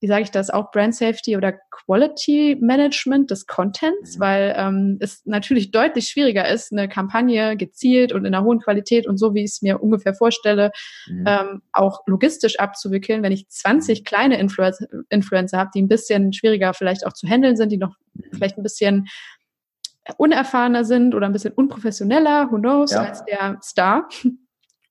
wie 0.04 0.08
sage 0.08 0.22
ich 0.22 0.30
das, 0.30 0.50
auch 0.50 0.70
Brand 0.70 0.94
Safety 0.94 1.34
oder 1.34 1.54
Quality 1.70 2.58
Management 2.60 3.30
des 3.30 3.46
Contents, 3.46 4.16
mhm. 4.16 4.20
weil 4.20 4.54
ähm, 4.56 4.98
es 5.00 5.22
natürlich 5.24 5.70
deutlich 5.70 6.08
schwieriger 6.08 6.46
ist, 6.46 6.72
eine 6.72 6.90
Kampagne 6.90 7.56
gezielt 7.56 8.12
und 8.12 8.26
in 8.26 8.34
einer 8.34 8.44
hohen 8.44 8.60
Qualität 8.60 9.06
und 9.06 9.16
so, 9.16 9.34
wie 9.34 9.44
ich 9.44 9.52
es 9.52 9.62
mir 9.62 9.82
ungefähr 9.82 10.14
vorstelle, 10.14 10.72
mhm. 11.08 11.24
ähm, 11.26 11.62
auch 11.72 12.02
logistisch 12.06 12.58
abzuwickeln, 12.58 13.22
wenn 13.22 13.32
ich 13.32 13.48
20 13.48 14.00
mhm. 14.00 14.04
kleine 14.04 14.38
Influencer, 14.38 14.86
Influencer 15.08 15.58
habe, 15.58 15.70
die 15.74 15.80
ein 15.80 15.88
bisschen 15.88 16.34
schwieriger 16.34 16.74
vielleicht 16.74 17.06
auch 17.06 17.14
zu 17.14 17.26
handeln 17.26 17.56
sind, 17.56 17.72
die 17.72 17.78
noch 17.78 17.96
vielleicht 18.30 18.58
ein 18.58 18.62
bisschen 18.62 19.06
unerfahrener 20.16 20.84
sind 20.84 21.14
oder 21.14 21.26
ein 21.26 21.32
bisschen 21.32 21.54
unprofessioneller, 21.54 22.50
who 22.50 22.58
knows, 22.58 22.92
ja. 22.92 23.02
als 23.02 23.24
der 23.24 23.58
Star. 23.62 24.08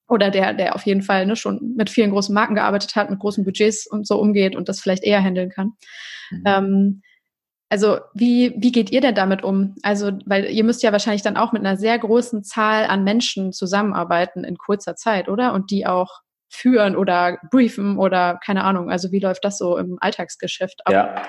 Oder 0.09 0.31
der, 0.31 0.53
der 0.53 0.75
auf 0.75 0.85
jeden 0.85 1.01
Fall 1.01 1.25
ne, 1.25 1.35
schon 1.35 1.75
mit 1.75 1.89
vielen 1.89 2.11
großen 2.11 2.35
Marken 2.35 2.55
gearbeitet 2.55 2.95
hat, 2.95 3.09
mit 3.09 3.19
großen 3.19 3.45
Budgets 3.45 3.87
und 3.87 4.05
so 4.05 4.19
umgeht 4.19 4.55
und 4.55 4.67
das 4.69 4.81
vielleicht 4.81 5.03
eher 5.03 5.23
handeln 5.23 5.49
kann. 5.49 5.71
Mhm. 6.29 6.43
Ähm, 6.45 7.01
also 7.69 7.99
wie, 8.13 8.53
wie 8.57 8.71
geht 8.71 8.91
ihr 8.91 9.01
denn 9.01 9.15
damit 9.15 9.43
um? 9.43 9.75
Also, 9.81 10.11
weil 10.25 10.45
ihr 10.45 10.63
müsst 10.63 10.83
ja 10.83 10.91
wahrscheinlich 10.91 11.23
dann 11.23 11.37
auch 11.37 11.53
mit 11.53 11.65
einer 11.65 11.77
sehr 11.77 11.97
großen 11.97 12.43
Zahl 12.43 12.85
an 12.85 13.03
Menschen 13.03 13.53
zusammenarbeiten 13.53 14.43
in 14.43 14.57
kurzer 14.57 14.95
Zeit, 14.95 15.29
oder? 15.29 15.53
Und 15.53 15.71
die 15.71 15.87
auch 15.87 16.19
führen 16.49 16.95
oder 16.95 17.39
briefen 17.49 17.97
oder 17.97 18.39
keine 18.45 18.63
Ahnung. 18.63 18.91
Also 18.91 19.11
wie 19.11 19.19
läuft 19.19 19.43
das 19.43 19.57
so 19.57 19.77
im 19.77 19.97
Alltagsgeschäft 19.99 20.85
ab? 20.85 20.93
Ja, 20.93 21.21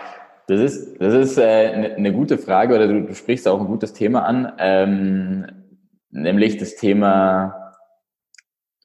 das 0.47 0.61
ist, 0.61 1.01
das 1.01 1.15
ist 1.15 1.39
äh, 1.39 1.43
eine 1.43 2.01
ne 2.01 2.13
gute 2.13 2.39
Frage 2.39 2.75
oder 2.75 2.87
du, 2.87 3.03
du 3.03 3.15
sprichst 3.15 3.49
auch 3.49 3.61
ein 3.61 3.67
gutes 3.67 3.93
Thema 3.93 4.25
an, 4.25 4.53
ähm, 4.59 5.47
nämlich 6.11 6.59
das 6.59 6.77
Thema 6.77 7.73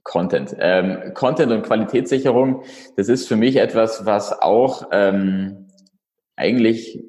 Content. 0.03 0.55
Ähm, 0.59 1.13
Content 1.13 1.51
und 1.51 1.63
Qualitätssicherung, 1.63 2.63
das 2.95 3.09
ist 3.09 3.27
für 3.27 3.35
mich 3.35 3.57
etwas, 3.57 4.05
was 4.05 4.41
auch 4.41 4.89
ähm, 4.91 5.67
eigentlich 6.35 7.03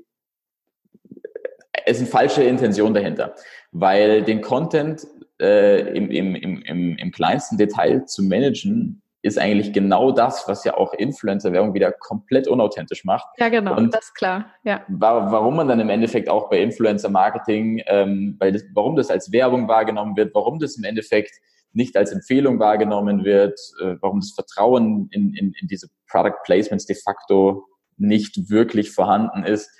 es 1.87 1.99
sind 1.99 2.09
falsche 2.09 2.43
Intention 2.43 2.95
dahinter, 2.95 3.35
weil 3.73 4.23
den 4.23 4.41
Content 4.41 5.07
äh, 5.41 5.97
im, 5.97 6.11
im, 6.11 6.35
im, 6.35 6.97
im 6.97 7.11
kleinsten 7.11 7.57
Detail 7.57 8.05
zu 8.05 8.23
managen, 8.23 9.03
ist 9.23 9.39
eigentlich 9.39 9.73
genau 9.73 10.13
das, 10.13 10.49
was 10.49 10.65
ja 10.65 10.77
auch 10.77 10.95
Influencer-Werbung 10.95 11.75
wieder 11.75 11.93
komplett 11.93 12.49
unauthentisch 12.49 13.05
macht. 13.05 13.27
Ja, 13.39 13.51
genau, 13.51 13.77
und 13.77 13.95
das 13.95 14.07
ist 14.07 14.15
klar. 14.15 14.47
Ja. 14.65 14.85
Warum 14.89 15.57
man 15.57 15.69
dann 15.69 15.81
im 15.81 15.91
Endeffekt 15.91 16.29
auch 16.29 16.49
bei 16.49 16.61
Influencer-Marketing, 16.61 17.83
ähm, 17.87 18.37
weil 18.39 18.53
das, 18.53 18.65
warum 18.75 18.97
das 18.97 19.11
als 19.11 19.31
Werbung 19.31 19.69
wahrgenommen 19.69 20.17
wird, 20.17 20.35
warum 20.35 20.59
das 20.59 20.77
im 20.77 20.85
Endeffekt 20.85 21.33
nicht 21.73 21.97
als 21.97 22.13
Empfehlung 22.13 22.59
wahrgenommen 22.59 23.25
wird, 23.25 23.59
äh, 23.83 23.97
warum 24.01 24.21
das 24.21 24.33
Vertrauen 24.33 25.09
in, 25.13 25.35
in, 25.35 25.53
in 25.61 25.69
diese 25.69 25.89
Product 26.11 26.39
Placements 26.45 26.87
de 26.87 26.97
facto 26.97 27.67
nicht 27.97 28.49
wirklich 28.49 28.91
vorhanden 28.91 29.45
ist. 29.45 29.71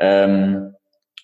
Ähm, 0.00 0.74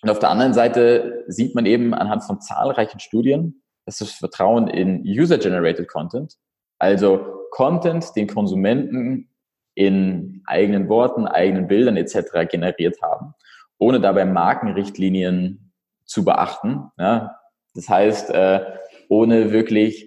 und 0.01 0.09
auf 0.09 0.19
der 0.19 0.29
anderen 0.29 0.53
Seite 0.53 1.23
sieht 1.27 1.55
man 1.55 1.65
eben 1.65 1.93
anhand 1.93 2.23
von 2.23 2.39
zahlreichen 2.39 2.99
Studien, 2.99 3.63
dass 3.85 3.97
das 3.97 4.11
Vertrauen 4.11 4.67
in 4.67 5.01
User-Generated 5.03 5.87
Content, 5.87 6.35
also 6.77 7.42
Content, 7.53 8.15
den 8.15 8.25
Konsumenten 8.25 9.29
in 9.75 10.41
eigenen 10.47 10.89
Worten, 10.89 11.27
eigenen 11.27 11.67
Bildern 11.67 11.97
etc. 11.97 12.49
generiert 12.49 12.99
haben, 13.03 13.35
ohne 13.77 14.01
dabei 14.01 14.25
Markenrichtlinien 14.25 15.71
zu 16.03 16.25
beachten. 16.25 16.89
Ja? 16.97 17.35
Das 17.75 17.87
heißt, 17.89 18.31
äh, 18.31 18.65
ohne 19.07 19.51
wirklich, 19.51 20.03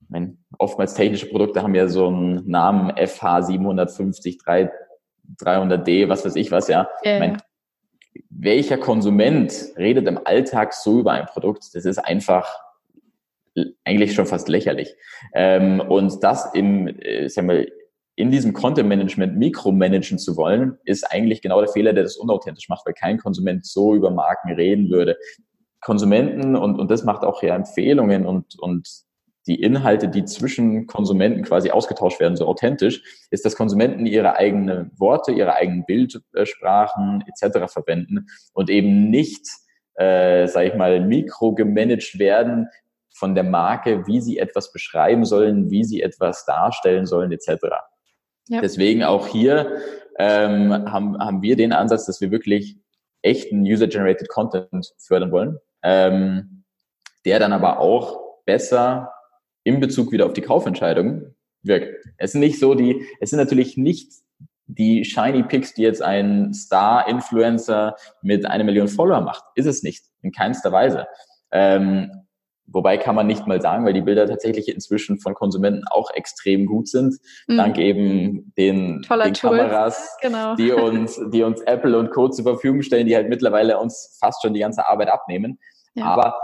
ich 0.00 0.08
meine, 0.08 0.38
oftmals 0.58 0.94
technische 0.94 1.26
Produkte 1.26 1.62
haben 1.62 1.74
ja 1.74 1.88
so 1.88 2.06
einen 2.06 2.48
Namen 2.48 2.90
FH 2.96 3.42
750 3.42 4.38
300D, 4.40 6.08
was 6.08 6.24
weiß 6.24 6.36
ich 6.36 6.50
was, 6.50 6.68
ja. 6.68 6.88
ja, 7.02 7.14
Ich 7.14 7.20
mein, 7.20 7.42
welcher 8.30 8.78
Konsument 8.78 9.52
redet 9.76 10.08
im 10.08 10.18
Alltag 10.24 10.72
so 10.72 11.00
über 11.00 11.12
ein 11.12 11.26
Produkt? 11.26 11.74
Das 11.74 11.84
ist 11.84 11.98
einfach 11.98 12.48
eigentlich 13.84 14.14
schon 14.14 14.26
fast 14.26 14.48
lächerlich. 14.48 14.94
Ähm, 15.34 15.80
und 15.80 16.22
das 16.22 16.54
im, 16.54 16.88
äh, 16.88 17.28
sagen 17.28 17.48
wir, 17.48 17.66
in 18.16 18.30
diesem 18.30 18.54
Content 18.54 18.88
Management 18.88 19.36
mikromanagen 19.36 20.18
zu 20.18 20.36
wollen, 20.36 20.78
ist 20.84 21.04
eigentlich 21.04 21.42
genau 21.42 21.60
der 21.60 21.68
Fehler, 21.68 21.92
der 21.92 22.02
das 22.02 22.16
unauthentisch 22.16 22.68
macht, 22.68 22.86
weil 22.86 22.94
kein 22.94 23.18
Konsument 23.18 23.66
so 23.66 23.94
über 23.94 24.10
Marken 24.10 24.52
reden 24.52 24.90
würde. 24.90 25.16
Konsumenten 25.80 26.56
und, 26.56 26.78
und 26.80 26.90
das 26.90 27.04
macht 27.04 27.22
auch 27.22 27.42
ja 27.42 27.54
Empfehlungen 27.54 28.26
und, 28.26 28.58
und 28.58 28.88
die 29.46 29.60
Inhalte, 29.60 30.08
die 30.08 30.24
zwischen 30.24 30.86
Konsumenten 30.86 31.42
quasi 31.44 31.70
ausgetauscht 31.70 32.18
werden, 32.18 32.36
so 32.36 32.46
authentisch, 32.46 33.02
ist, 33.30 33.44
dass 33.44 33.54
Konsumenten 33.54 34.06
ihre 34.06 34.34
eigenen 34.36 34.90
Worte, 34.98 35.30
ihre 35.32 35.54
eigenen 35.54 35.84
Bildsprachen 35.84 37.22
etc. 37.28 37.72
verwenden 37.72 38.26
und 38.54 38.70
eben 38.70 39.10
nicht, 39.10 39.46
äh, 39.94 40.48
sage 40.48 40.68
ich 40.68 40.74
mal, 40.74 41.00
mikrogemanagt 41.06 42.18
werden 42.18 42.68
von 43.16 43.34
der 43.34 43.44
Marke, 43.44 44.06
wie 44.06 44.20
sie 44.20 44.38
etwas 44.38 44.72
beschreiben 44.72 45.24
sollen, 45.24 45.70
wie 45.70 45.84
sie 45.84 46.02
etwas 46.02 46.44
darstellen 46.44 47.06
sollen 47.06 47.32
etc. 47.32 47.66
Ja. 48.48 48.60
Deswegen 48.60 49.02
auch 49.04 49.26
hier 49.26 49.78
ähm, 50.18 50.70
haben, 50.70 51.18
haben 51.18 51.42
wir 51.42 51.56
den 51.56 51.72
Ansatz, 51.72 52.06
dass 52.06 52.20
wir 52.20 52.30
wirklich 52.30 52.78
echten 53.22 53.62
User-Generated 53.62 54.28
Content 54.28 54.92
fördern 54.98 55.32
wollen, 55.32 55.58
ähm, 55.82 56.64
der 57.24 57.38
dann 57.38 57.52
aber 57.52 57.80
auch 57.80 58.20
besser 58.44 59.12
in 59.64 59.80
Bezug 59.80 60.12
wieder 60.12 60.26
auf 60.26 60.32
die 60.32 60.42
Kaufentscheidung 60.42 61.34
wirkt. 61.62 62.06
Es 62.18 62.32
sind 62.32 62.40
nicht 62.40 62.60
so 62.60 62.74
die, 62.74 63.04
es 63.20 63.30
sind 63.30 63.38
natürlich 63.38 63.76
nicht 63.76 64.12
die 64.66 65.04
Shiny 65.04 65.42
Picks, 65.44 65.74
die 65.74 65.82
jetzt 65.82 66.02
ein 66.02 66.52
Star-Influencer 66.52 67.96
mit 68.22 68.46
einer 68.46 68.64
Million 68.64 68.88
Follower 68.88 69.20
macht. 69.20 69.44
Ist 69.54 69.66
es 69.66 69.82
nicht. 69.82 70.04
In 70.22 70.32
keinster 70.32 70.72
Weise. 70.72 71.06
Ähm, 71.50 72.25
Wobei 72.68 72.96
kann 72.98 73.14
man 73.14 73.26
nicht 73.26 73.46
mal 73.46 73.60
sagen, 73.60 73.84
weil 73.84 73.92
die 73.92 74.00
Bilder 74.00 74.26
tatsächlich 74.26 74.68
inzwischen 74.68 75.18
von 75.18 75.34
Konsumenten 75.34 75.84
auch 75.90 76.10
extrem 76.10 76.66
gut 76.66 76.88
sind, 76.88 77.14
mhm. 77.46 77.56
dank 77.56 77.78
eben 77.78 78.52
den, 78.56 79.02
den 79.02 79.32
Kameras, 79.32 80.16
genau. 80.20 80.56
die 80.56 80.72
uns, 80.72 81.20
die 81.32 81.42
uns 81.42 81.60
Apple 81.62 81.96
und 81.96 82.10
Co. 82.10 82.28
zur 82.28 82.44
Verfügung 82.44 82.82
stellen, 82.82 83.06
die 83.06 83.14
halt 83.14 83.28
mittlerweile 83.28 83.78
uns 83.78 84.18
fast 84.20 84.42
schon 84.42 84.52
die 84.52 84.60
ganze 84.60 84.88
Arbeit 84.88 85.08
abnehmen. 85.08 85.58
Ja. 85.94 86.06
Aber 86.06 86.36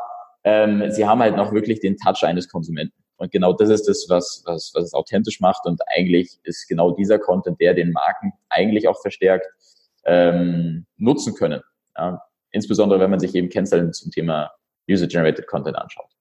ähm, 0.44 0.90
sie 0.90 1.06
haben 1.06 1.20
halt 1.20 1.36
noch 1.36 1.52
wirklich 1.52 1.80
den 1.80 1.96
Touch 1.96 2.22
eines 2.22 2.48
Konsumenten. 2.48 2.94
Und 3.16 3.30
genau 3.30 3.52
das 3.52 3.68
ist 3.68 3.88
das, 3.88 4.06
was, 4.08 4.42
was, 4.46 4.72
was 4.74 4.84
es 4.84 4.94
authentisch 4.94 5.40
macht. 5.40 5.66
Und 5.66 5.80
eigentlich 5.96 6.38
ist 6.44 6.66
genau 6.68 6.92
dieser 6.92 7.18
Content, 7.18 7.60
der 7.60 7.74
den 7.74 7.92
Marken 7.92 8.32
eigentlich 8.48 8.88
auch 8.88 9.00
verstärkt 9.00 9.46
ähm, 10.04 10.86
nutzen 10.96 11.34
können. 11.34 11.62
Ja? 11.96 12.22
Insbesondere 12.50 13.00
wenn 13.00 13.10
man 13.10 13.20
sich 13.20 13.34
eben 13.34 13.48
Kennzahlen 13.48 13.92
zum 13.92 14.10
Thema 14.10 14.50
User-Generated 14.90 15.46
Content 15.46 15.76
anschaut. 15.76 16.11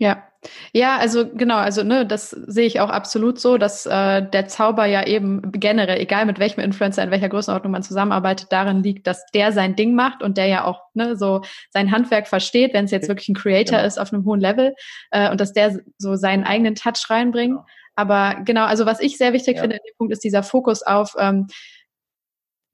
Ja, 0.00 0.26
ja, 0.72 0.96
also 0.96 1.28
genau, 1.28 1.56
also 1.56 1.82
ne, 1.82 2.06
das 2.06 2.30
sehe 2.30 2.66
ich 2.66 2.80
auch 2.80 2.88
absolut 2.88 3.38
so, 3.38 3.58
dass 3.58 3.84
äh, 3.84 4.22
der 4.22 4.48
Zauber 4.48 4.86
ja 4.86 5.06
eben 5.06 5.52
generell, 5.52 6.00
egal 6.00 6.24
mit 6.24 6.38
welchem 6.38 6.60
Influencer, 6.60 7.04
in 7.04 7.10
welcher 7.10 7.28
Größenordnung 7.28 7.70
man 7.70 7.82
zusammenarbeitet, 7.82 8.46
darin 8.50 8.82
liegt, 8.82 9.06
dass 9.06 9.26
der 9.34 9.52
sein 9.52 9.76
Ding 9.76 9.94
macht 9.94 10.22
und 10.22 10.38
der 10.38 10.46
ja 10.46 10.64
auch 10.64 10.80
ne, 10.94 11.16
so 11.16 11.42
sein 11.68 11.90
Handwerk 11.90 12.28
versteht, 12.28 12.72
wenn 12.72 12.86
es 12.86 12.92
jetzt 12.92 13.08
wirklich 13.08 13.28
ein 13.28 13.34
Creator 13.34 13.76
genau. 13.76 13.86
ist 13.86 14.00
auf 14.00 14.10
einem 14.10 14.24
hohen 14.24 14.40
Level 14.40 14.74
äh, 15.10 15.30
und 15.30 15.38
dass 15.38 15.52
der 15.52 15.78
so 15.98 16.16
seinen 16.16 16.44
eigenen 16.44 16.74
Touch 16.74 17.10
reinbringt. 17.10 17.56
Genau. 17.56 17.66
Aber 17.94 18.36
genau, 18.46 18.64
also 18.64 18.86
was 18.86 19.00
ich 19.00 19.18
sehr 19.18 19.34
wichtig 19.34 19.56
ja. 19.56 19.60
finde 19.60 19.76
in 19.76 19.82
dem 19.86 19.96
Punkt 19.98 20.14
ist 20.14 20.24
dieser 20.24 20.42
Fokus 20.42 20.82
auf 20.82 21.14
ähm, 21.18 21.48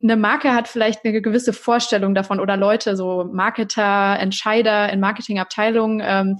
eine 0.01 0.17
Marke 0.17 0.53
hat 0.53 0.69
vielleicht 0.69 1.05
eine 1.05 1.21
gewisse 1.21 1.53
Vorstellung 1.53 2.15
davon 2.15 2.39
oder 2.39 2.57
Leute, 2.57 2.97
so 2.97 3.25
Marketer, 3.33 4.19
Entscheider 4.21 4.93
in 4.93 5.01
Marketingabteilungen, 5.01 6.03
ähm, 6.05 6.39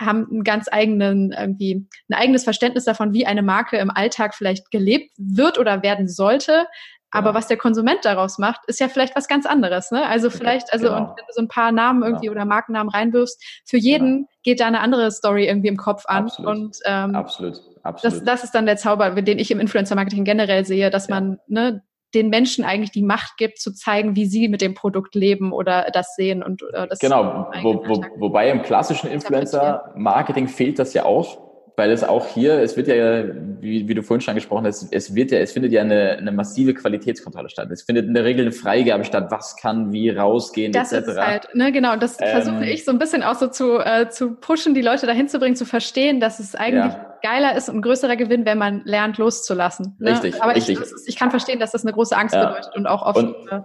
haben 0.00 0.26
einen 0.30 0.44
ganz 0.44 0.68
eigenen, 0.70 1.32
irgendwie 1.32 1.86
ein 2.08 2.14
eigenes 2.14 2.44
Verständnis 2.44 2.84
davon, 2.84 3.12
wie 3.12 3.26
eine 3.26 3.42
Marke 3.42 3.78
im 3.78 3.90
Alltag 3.90 4.34
vielleicht 4.34 4.70
gelebt 4.70 5.12
wird 5.18 5.58
oder 5.58 5.82
werden 5.82 6.08
sollte. 6.08 6.66
Aber 7.14 7.28
genau. 7.28 7.38
was 7.38 7.46
der 7.46 7.56
Konsument 7.56 8.00
daraus 8.02 8.38
macht, 8.38 8.62
ist 8.66 8.80
ja 8.80 8.88
vielleicht 8.88 9.14
was 9.14 9.28
ganz 9.28 9.46
anderes. 9.46 9.92
Ne? 9.92 10.04
Also 10.04 10.30
vielleicht, 10.30 10.72
also 10.72 10.86
genau. 10.86 10.98
und 10.98 11.08
wenn 11.10 11.24
du 11.28 11.32
so 11.32 11.42
ein 11.42 11.48
paar 11.48 11.70
Namen 11.70 12.02
irgendwie 12.02 12.26
genau. 12.26 12.32
oder 12.32 12.44
Markennamen 12.44 12.90
reinwirfst, 12.90 13.40
für 13.64 13.76
jeden 13.76 14.16
genau. 14.16 14.28
geht 14.42 14.58
da 14.58 14.66
eine 14.66 14.80
andere 14.80 15.12
Story 15.12 15.46
irgendwie 15.46 15.68
im 15.68 15.76
Kopf 15.76 16.06
an. 16.06 16.24
Absolut. 16.24 16.50
Und 16.50 16.78
ähm, 16.84 17.14
absolut. 17.14 17.60
absolut. 17.84 18.16
Das, 18.16 18.24
das 18.24 18.42
ist 18.42 18.52
dann 18.52 18.66
der 18.66 18.78
Zauber, 18.78 19.10
den 19.10 19.38
ich 19.38 19.52
im 19.52 19.60
Influencer-Marketing 19.60 20.24
generell 20.24 20.64
sehe, 20.64 20.90
dass 20.90 21.06
ja. 21.06 21.14
man 21.14 21.38
ne, 21.46 21.84
den 22.14 22.28
Menschen 22.28 22.64
eigentlich 22.64 22.92
die 22.92 23.02
Macht 23.02 23.36
gibt, 23.36 23.58
zu 23.58 23.72
zeigen, 23.72 24.16
wie 24.16 24.26
sie 24.26 24.48
mit 24.48 24.60
dem 24.60 24.74
Produkt 24.74 25.14
leben 25.14 25.52
oder 25.52 25.90
das 25.92 26.14
sehen 26.14 26.42
und 26.42 26.62
äh, 26.72 26.86
das 26.86 26.98
Genau, 26.98 27.50
wo, 27.62 27.84
wo, 27.86 28.04
wobei 28.16 28.50
im 28.50 28.62
klassischen 28.62 29.10
Influencer-Marketing 29.10 30.48
fehlt 30.48 30.78
das 30.78 30.94
ja 30.94 31.04
auch, 31.04 31.38
weil 31.76 31.90
es 31.90 32.04
auch 32.04 32.28
hier, 32.28 32.60
es 32.60 32.76
wird 32.76 32.86
ja, 32.86 33.24
wie, 33.60 33.88
wie 33.88 33.94
du 33.94 34.02
vorhin 34.02 34.20
schon 34.20 34.32
angesprochen 34.32 34.64
hast, 34.64 34.92
es 34.92 35.14
wird 35.14 35.32
ja, 35.32 35.38
es 35.38 35.52
findet 35.52 35.72
ja 35.72 35.80
eine, 35.80 36.16
eine 36.18 36.30
massive 36.30 36.72
Qualitätskontrolle 36.72 37.48
statt. 37.48 37.68
Es 37.72 37.82
findet 37.82 38.06
in 38.06 38.14
der 38.14 38.24
Regel 38.24 38.42
eine 38.42 38.52
Freigabe 38.52 39.04
statt, 39.04 39.26
was 39.30 39.56
kann 39.56 39.92
wie 39.92 40.10
rausgehen, 40.10 40.72
das 40.72 40.92
etc. 40.92 41.08
Ist 41.08 41.18
halt, 41.18 41.48
ne, 41.54 41.72
genau, 41.72 41.96
das 41.96 42.20
ähm, 42.20 42.28
versuche 42.28 42.66
ich 42.66 42.84
so 42.84 42.92
ein 42.92 42.98
bisschen 42.98 43.24
auch 43.24 43.34
so 43.34 43.48
zu, 43.48 43.78
äh, 43.80 44.08
zu 44.08 44.34
pushen, 44.36 44.74
die 44.74 44.82
Leute 44.82 45.06
dahin 45.06 45.28
zu 45.28 45.40
bringen, 45.40 45.56
zu 45.56 45.66
verstehen, 45.66 46.20
dass 46.20 46.38
es 46.38 46.54
eigentlich 46.54 46.94
ja. 46.94 47.16
geiler 47.22 47.56
ist 47.56 47.68
und 47.68 47.76
ein 47.76 47.82
größerer 47.82 48.16
Gewinn, 48.16 48.44
wenn 48.44 48.58
man 48.58 48.82
lernt 48.84 49.18
loszulassen. 49.18 49.96
Ne? 49.98 50.12
Richtig. 50.12 50.40
Aber 50.40 50.54
richtig. 50.54 50.78
Ich, 50.78 51.08
ich 51.08 51.16
kann 51.16 51.30
verstehen, 51.30 51.58
dass 51.58 51.72
das 51.72 51.84
eine 51.84 51.92
große 51.92 52.16
Angst 52.16 52.36
ja. 52.36 52.46
bedeutet 52.46 52.76
und 52.76 52.86
auch 52.86 53.02
oft. 53.02 53.18
Und, 53.18 53.34
äh, 53.50 53.60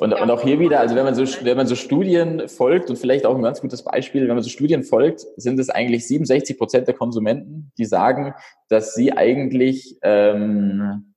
und, 0.00 0.10
ja. 0.10 0.22
und 0.22 0.30
auch 0.30 0.42
hier 0.42 0.58
wieder, 0.58 0.80
also 0.80 0.96
wenn 0.96 1.04
man 1.04 1.14
so, 1.14 1.24
wenn 1.44 1.56
man 1.56 1.66
so 1.66 1.76
Studien 1.76 2.48
folgt 2.48 2.90
und 2.90 2.96
vielleicht 2.96 3.26
auch 3.26 3.36
ein 3.36 3.42
ganz 3.42 3.60
gutes 3.60 3.84
Beispiel, 3.84 4.26
wenn 4.26 4.34
man 4.34 4.42
so 4.42 4.50
Studien 4.50 4.82
folgt, 4.82 5.20
sind 5.36 5.58
es 5.58 5.70
eigentlich 5.70 6.06
67 6.06 6.58
Prozent 6.58 6.88
der 6.88 6.94
Konsumenten, 6.94 7.72
die 7.78 7.84
sagen, 7.84 8.34
dass 8.68 8.94
sie 8.94 9.12
eigentlich 9.12 9.96
ähm, 10.02 11.14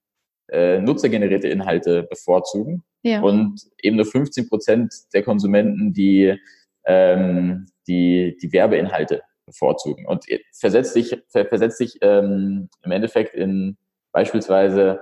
äh, 0.50 0.80
nutzergenerierte 0.80 1.48
Inhalte 1.48 2.04
bevorzugen 2.04 2.84
ja. 3.02 3.22
und 3.22 3.62
eben 3.82 3.96
nur 3.96 4.06
15 4.06 4.48
Prozent 4.48 4.94
der 5.14 5.24
Konsumenten, 5.24 5.94
die 5.94 6.38
ähm, 6.86 7.68
die, 7.88 8.38
die 8.42 8.52
Werbeinhalte 8.52 9.22
bevorzugen. 9.46 10.06
Und 10.06 10.26
versetzt 10.54 10.94
sich, 10.94 11.18
versetzt 11.30 11.78
sich 11.78 11.98
ähm, 12.02 12.70
im 12.84 12.92
Endeffekt 12.92 13.34
in 13.36 13.78
beispielsweise 14.12 15.00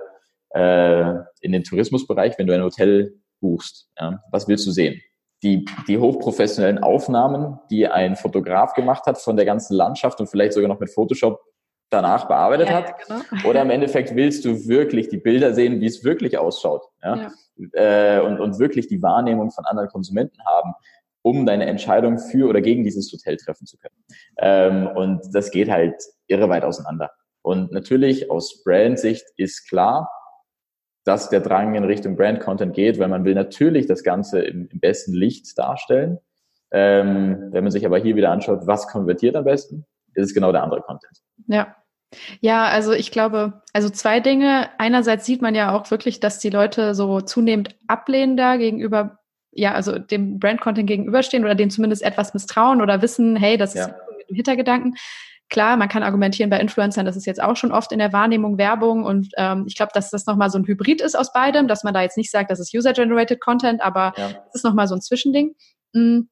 äh, 0.50 1.12
in 1.40 1.52
den 1.52 1.64
Tourismusbereich, 1.64 2.38
wenn 2.38 2.46
du 2.46 2.54
ein 2.54 2.62
Hotel 2.62 3.14
buchst. 3.40 3.88
Ja, 3.98 4.22
was 4.30 4.48
willst 4.48 4.66
du 4.66 4.70
sehen? 4.70 5.00
Die, 5.42 5.64
die 5.86 5.98
hochprofessionellen 5.98 6.82
Aufnahmen, 6.82 7.58
die 7.70 7.86
ein 7.86 8.16
Fotograf 8.16 8.72
gemacht 8.74 9.04
hat 9.06 9.18
von 9.18 9.36
der 9.36 9.44
ganzen 9.44 9.74
Landschaft 9.74 10.18
und 10.20 10.28
vielleicht 10.28 10.54
sogar 10.54 10.68
noch 10.68 10.80
mit 10.80 10.90
Photoshop 10.90 11.40
danach 11.90 12.26
bearbeitet 12.26 12.68
ja, 12.68 12.74
hat. 12.74 12.94
Ja, 13.08 13.20
genau. 13.28 13.44
Oder 13.48 13.62
im 13.62 13.70
Endeffekt 13.70 14.14
willst 14.14 14.44
du 14.44 14.66
wirklich 14.66 15.08
die 15.08 15.18
Bilder 15.18 15.54
sehen, 15.54 15.80
wie 15.80 15.86
es 15.86 16.04
wirklich 16.04 16.38
ausschaut. 16.38 16.82
Ja? 17.02 17.30
Äh, 17.72 18.20
und, 18.20 18.40
und 18.40 18.58
wirklich 18.58 18.88
die 18.88 19.02
Wahrnehmung 19.02 19.50
von 19.50 19.64
anderen 19.66 19.88
Konsumenten 19.88 20.38
haben, 20.44 20.74
um 21.22 21.46
deine 21.46 21.66
Entscheidung 21.66 22.18
für 22.18 22.48
oder 22.48 22.60
gegen 22.60 22.84
dieses 22.84 23.12
Hotel 23.12 23.36
treffen 23.36 23.66
zu 23.66 23.76
können. 23.78 23.96
Ähm, 24.38 24.86
und 24.96 25.22
das 25.32 25.50
geht 25.50 25.70
halt 25.70 25.94
irre 26.28 26.48
weit 26.48 26.64
auseinander. 26.64 27.10
Und 27.42 27.72
natürlich 27.72 28.30
aus 28.30 28.62
Brand-Sicht 28.64 29.24
ist 29.36 29.68
klar, 29.68 30.10
dass 31.06 31.30
der 31.30 31.40
Drang 31.40 31.76
in 31.76 31.84
Richtung 31.84 32.16
Brand-Content 32.16 32.74
geht, 32.74 32.98
weil 32.98 33.06
man 33.08 33.24
will 33.24 33.34
natürlich 33.34 33.86
das 33.86 34.02
Ganze 34.02 34.40
im, 34.40 34.68
im 34.70 34.80
besten 34.80 35.14
Licht 35.14 35.56
darstellen. 35.56 36.18
Ähm, 36.72 37.48
wenn 37.52 37.62
man 37.62 37.70
sich 37.70 37.86
aber 37.86 37.98
hier 37.98 38.16
wieder 38.16 38.32
anschaut, 38.32 38.66
was 38.66 38.88
konvertiert 38.88 39.36
am 39.36 39.44
besten, 39.44 39.86
ist 40.14 40.26
es 40.26 40.34
genau 40.34 40.50
der 40.50 40.64
andere 40.64 40.82
Content. 40.82 41.22
Ja. 41.46 41.76
Ja, 42.40 42.66
also 42.66 42.92
ich 42.92 43.10
glaube, 43.10 43.62
also 43.72 43.88
zwei 43.88 44.20
Dinge. 44.20 44.68
Einerseits 44.78 45.26
sieht 45.26 45.42
man 45.42 45.54
ja 45.54 45.76
auch 45.76 45.90
wirklich, 45.90 46.18
dass 46.18 46.38
die 46.40 46.50
Leute 46.50 46.94
so 46.94 47.20
zunehmend 47.20 47.76
ablehnender 47.86 48.58
gegenüber, 48.58 49.18
ja, 49.52 49.74
also 49.74 49.98
dem 49.98 50.38
Brand-Content 50.38 50.88
gegenüberstehen 50.88 51.44
oder 51.44 51.54
dem 51.54 51.70
zumindest 51.70 52.02
etwas 52.02 52.34
misstrauen 52.34 52.82
oder 52.82 53.02
wissen, 53.02 53.36
hey, 53.36 53.56
das 53.56 53.74
ist 53.74 53.88
ja. 53.88 53.96
mit 54.18 54.28
dem 54.30 54.36
Hintergedanken. 54.36 54.96
Klar, 55.48 55.76
man 55.76 55.88
kann 55.88 56.02
argumentieren 56.02 56.50
bei 56.50 56.58
Influencern, 56.58 57.06
das 57.06 57.16
ist 57.16 57.26
jetzt 57.26 57.40
auch 57.40 57.56
schon 57.56 57.70
oft 57.70 57.92
in 57.92 58.00
der 58.00 58.12
Wahrnehmung 58.12 58.58
Werbung 58.58 59.04
und 59.04 59.28
ähm, 59.36 59.64
ich 59.68 59.76
glaube, 59.76 59.92
dass 59.94 60.10
das 60.10 60.26
nochmal 60.26 60.50
so 60.50 60.58
ein 60.58 60.66
Hybrid 60.66 61.00
ist 61.00 61.16
aus 61.16 61.32
beidem, 61.32 61.68
dass 61.68 61.84
man 61.84 61.94
da 61.94 62.02
jetzt 62.02 62.16
nicht 62.16 62.32
sagt, 62.32 62.50
das 62.50 62.58
ist 62.58 62.74
User-Generated 62.74 63.40
Content, 63.40 63.80
aber 63.80 64.12
es 64.16 64.22
ja. 64.22 64.44
ist 64.54 64.64
nochmal 64.64 64.88
so 64.88 64.96
ein 64.96 65.00
Zwischending. 65.00 65.54
Mm. 65.92 66.22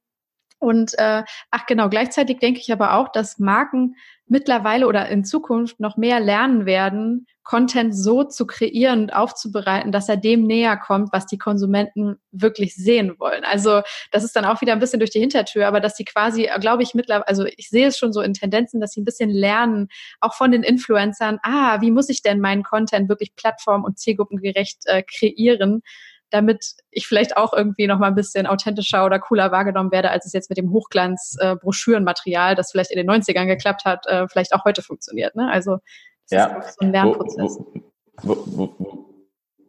Und 0.58 0.98
äh, 0.98 1.24
ach 1.50 1.66
genau, 1.66 1.88
gleichzeitig 1.90 2.38
denke 2.38 2.58
ich 2.58 2.72
aber 2.72 2.94
auch, 2.94 3.08
dass 3.12 3.38
Marken 3.38 3.96
mittlerweile 4.26 4.86
oder 4.86 5.08
in 5.08 5.24
Zukunft 5.24 5.80
noch 5.80 5.96
mehr 5.96 6.20
lernen 6.20 6.66
werden, 6.66 7.26
Content 7.42 7.94
so 7.94 8.24
zu 8.24 8.46
kreieren 8.46 9.02
und 9.02 9.14
aufzubereiten, 9.14 9.92
dass 9.92 10.08
er 10.08 10.16
dem 10.16 10.46
näher 10.46 10.78
kommt, 10.78 11.12
was 11.12 11.26
die 11.26 11.36
Konsumenten 11.36 12.16
wirklich 12.32 12.74
sehen 12.74 13.16
wollen. 13.18 13.44
Also 13.44 13.82
das 14.10 14.24
ist 14.24 14.34
dann 14.34 14.46
auch 14.46 14.62
wieder 14.62 14.72
ein 14.72 14.78
bisschen 14.78 14.98
durch 14.98 15.10
die 15.10 15.20
Hintertür, 15.20 15.68
aber 15.68 15.80
dass 15.80 15.96
sie 15.96 16.06
quasi, 16.06 16.48
glaube 16.60 16.82
ich, 16.82 16.94
mittlerweile, 16.94 17.28
also 17.28 17.44
ich 17.44 17.68
sehe 17.68 17.88
es 17.88 17.98
schon 17.98 18.14
so 18.14 18.22
in 18.22 18.32
Tendenzen, 18.32 18.80
dass 18.80 18.92
sie 18.92 19.02
ein 19.02 19.04
bisschen 19.04 19.28
lernen, 19.28 19.88
auch 20.20 20.34
von 20.34 20.52
den 20.52 20.62
Influencern, 20.62 21.38
ah, 21.42 21.82
wie 21.82 21.90
muss 21.90 22.08
ich 22.08 22.22
denn 22.22 22.40
meinen 22.40 22.62
Content 22.62 23.10
wirklich 23.10 23.34
plattform- 23.36 23.84
und 23.84 23.98
zielgruppengerecht 23.98 24.86
äh, 24.86 25.02
kreieren, 25.02 25.82
damit 26.34 26.74
ich 26.90 27.06
vielleicht 27.06 27.36
auch 27.36 27.52
irgendwie 27.52 27.86
noch 27.86 27.98
mal 27.98 28.08
ein 28.08 28.16
bisschen 28.16 28.46
authentischer 28.46 29.06
oder 29.06 29.20
cooler 29.20 29.52
wahrgenommen 29.52 29.92
werde, 29.92 30.10
als 30.10 30.26
es 30.26 30.32
jetzt 30.32 30.50
mit 30.50 30.58
dem 30.58 30.72
Hochglanz-Broschürenmaterial, 30.72 32.52
äh, 32.52 32.56
das 32.56 32.72
vielleicht 32.72 32.90
in 32.90 32.96
den 32.96 33.08
90ern 33.08 33.46
geklappt 33.46 33.84
hat, 33.84 34.04
äh, 34.06 34.26
vielleicht 34.26 34.52
auch 34.52 34.64
heute 34.64 34.82
funktioniert. 34.82 35.36
Ne? 35.36 35.48
Also 35.50 35.78
das 36.28 36.50
ja. 36.50 36.58
ist 36.58 36.76
so 36.80 36.86
ein 36.86 36.92
Lernprozess. 36.92 37.58
Wo, 38.22 38.36
wo, 38.46 38.74
wo, 38.78 39.04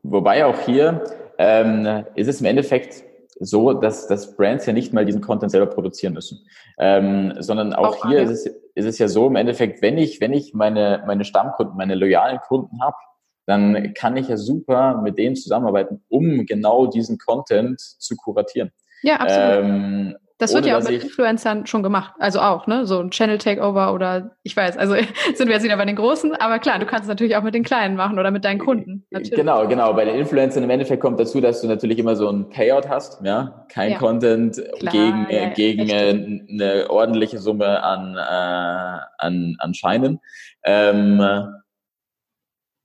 wobei 0.04 0.46
auch 0.46 0.60
hier 0.62 1.04
ähm, 1.38 2.06
ist 2.16 2.28
es 2.28 2.40
im 2.42 2.48
Endeffekt 2.48 3.04
so, 3.40 3.74
dass, 3.74 4.08
dass 4.08 4.36
Brands 4.36 4.66
ja 4.66 4.74
nicht 4.74 4.92
mal 4.94 5.06
diesen 5.06 5.22
Content 5.22 5.52
selber 5.52 5.68
produzieren 5.68 6.14
müssen, 6.14 6.48
ähm, 6.80 7.34
sondern 7.40 7.74
auch, 7.74 7.98
auch 7.98 8.10
hier 8.10 8.24
ist 8.24 8.30
es 8.32 8.46
ist 8.76 8.86
es 8.86 8.98
ja 8.98 9.08
so 9.08 9.28
im 9.28 9.38
Endeffekt, 9.38 9.82
wenn 9.82 9.98
ich, 9.98 10.20
wenn 10.20 10.34
ich 10.34 10.54
meine, 10.54 11.04
meine 11.08 11.24
Stammkunden, 11.24 11.78
meine 11.78 11.96
loyalen 11.96 12.40
Kunden 12.40 12.82
habe, 12.82 12.98
dann 13.46 13.94
kann 13.94 14.18
ich 14.18 14.28
ja 14.28 14.38
super 14.38 15.02
mit 15.04 15.18
denen 15.18 15.36
zusammenarbeiten, 15.36 16.04
um 16.10 16.46
genau 16.46 16.88
diesen 16.88 17.18
Content 17.18 17.80
zu 17.80 18.16
kuratieren. 18.16 18.72
Ja, 19.04 19.18
absolut. 19.18 19.66
Ähm, 19.66 20.16
das 20.38 20.54
wird 20.54 20.66
ja 20.66 20.78
auch 20.78 20.84
mit 20.84 21.02
Influencern 21.02 21.66
schon 21.66 21.82
gemacht. 21.82 22.14
Also 22.20 22.42
auch, 22.42 22.68
ne? 22.68 22.86
So 22.86 23.00
ein 23.00 23.10
Channel 23.10 23.38
Takeover 23.38 23.94
oder 23.94 24.36
ich 24.44 24.56
weiß, 24.56 24.78
also 24.78 24.96
sind 25.36 25.48
wir 25.48 25.54
jetzt 25.56 25.64
wieder 25.64 25.78
bei 25.78 25.86
den 25.86 25.96
Großen, 25.96 26.36
aber 26.36 26.60
klar, 26.60 26.78
du 26.78 26.86
kannst 26.86 27.04
es 27.04 27.08
natürlich 27.08 27.38
auch 27.38 27.44
mit 27.44 27.56
den 27.56 27.64
Kleinen 27.64 27.96
machen 27.96 28.20
oder 28.20 28.32
mit 28.32 28.44
deinen 28.44 28.60
Kunden. 28.60 29.06
Natürlich. 29.12 29.34
Genau, 29.34 29.66
genau. 29.68 29.94
Bei 29.94 30.04
den 30.04 30.16
Influencern 30.16 30.64
im 30.64 30.70
Endeffekt 30.70 31.02
kommt 31.02 31.22
dazu, 31.22 31.40
dass 31.40 31.62
du 31.62 31.68
natürlich 31.68 32.00
immer 32.00 32.18
so 32.18 32.30
ein 32.30 32.50
Payout 32.50 32.90
hast, 32.90 33.24
ja. 33.24 33.66
Kein 33.70 33.92
ja. 33.92 33.98
Content 33.98 34.62
Klar, 34.80 34.92
gegen, 34.92 35.28
ja, 35.30 35.50
gegen 35.50 35.90
äh, 35.90 36.42
eine 36.50 36.90
ordentliche 36.90 37.40
Summe 37.40 37.82
an, 37.82 38.18
äh, 38.18 39.00
an, 39.20 39.56
an 39.60 39.74
Scheinen. 39.74 40.20
Ähm, 40.66 41.22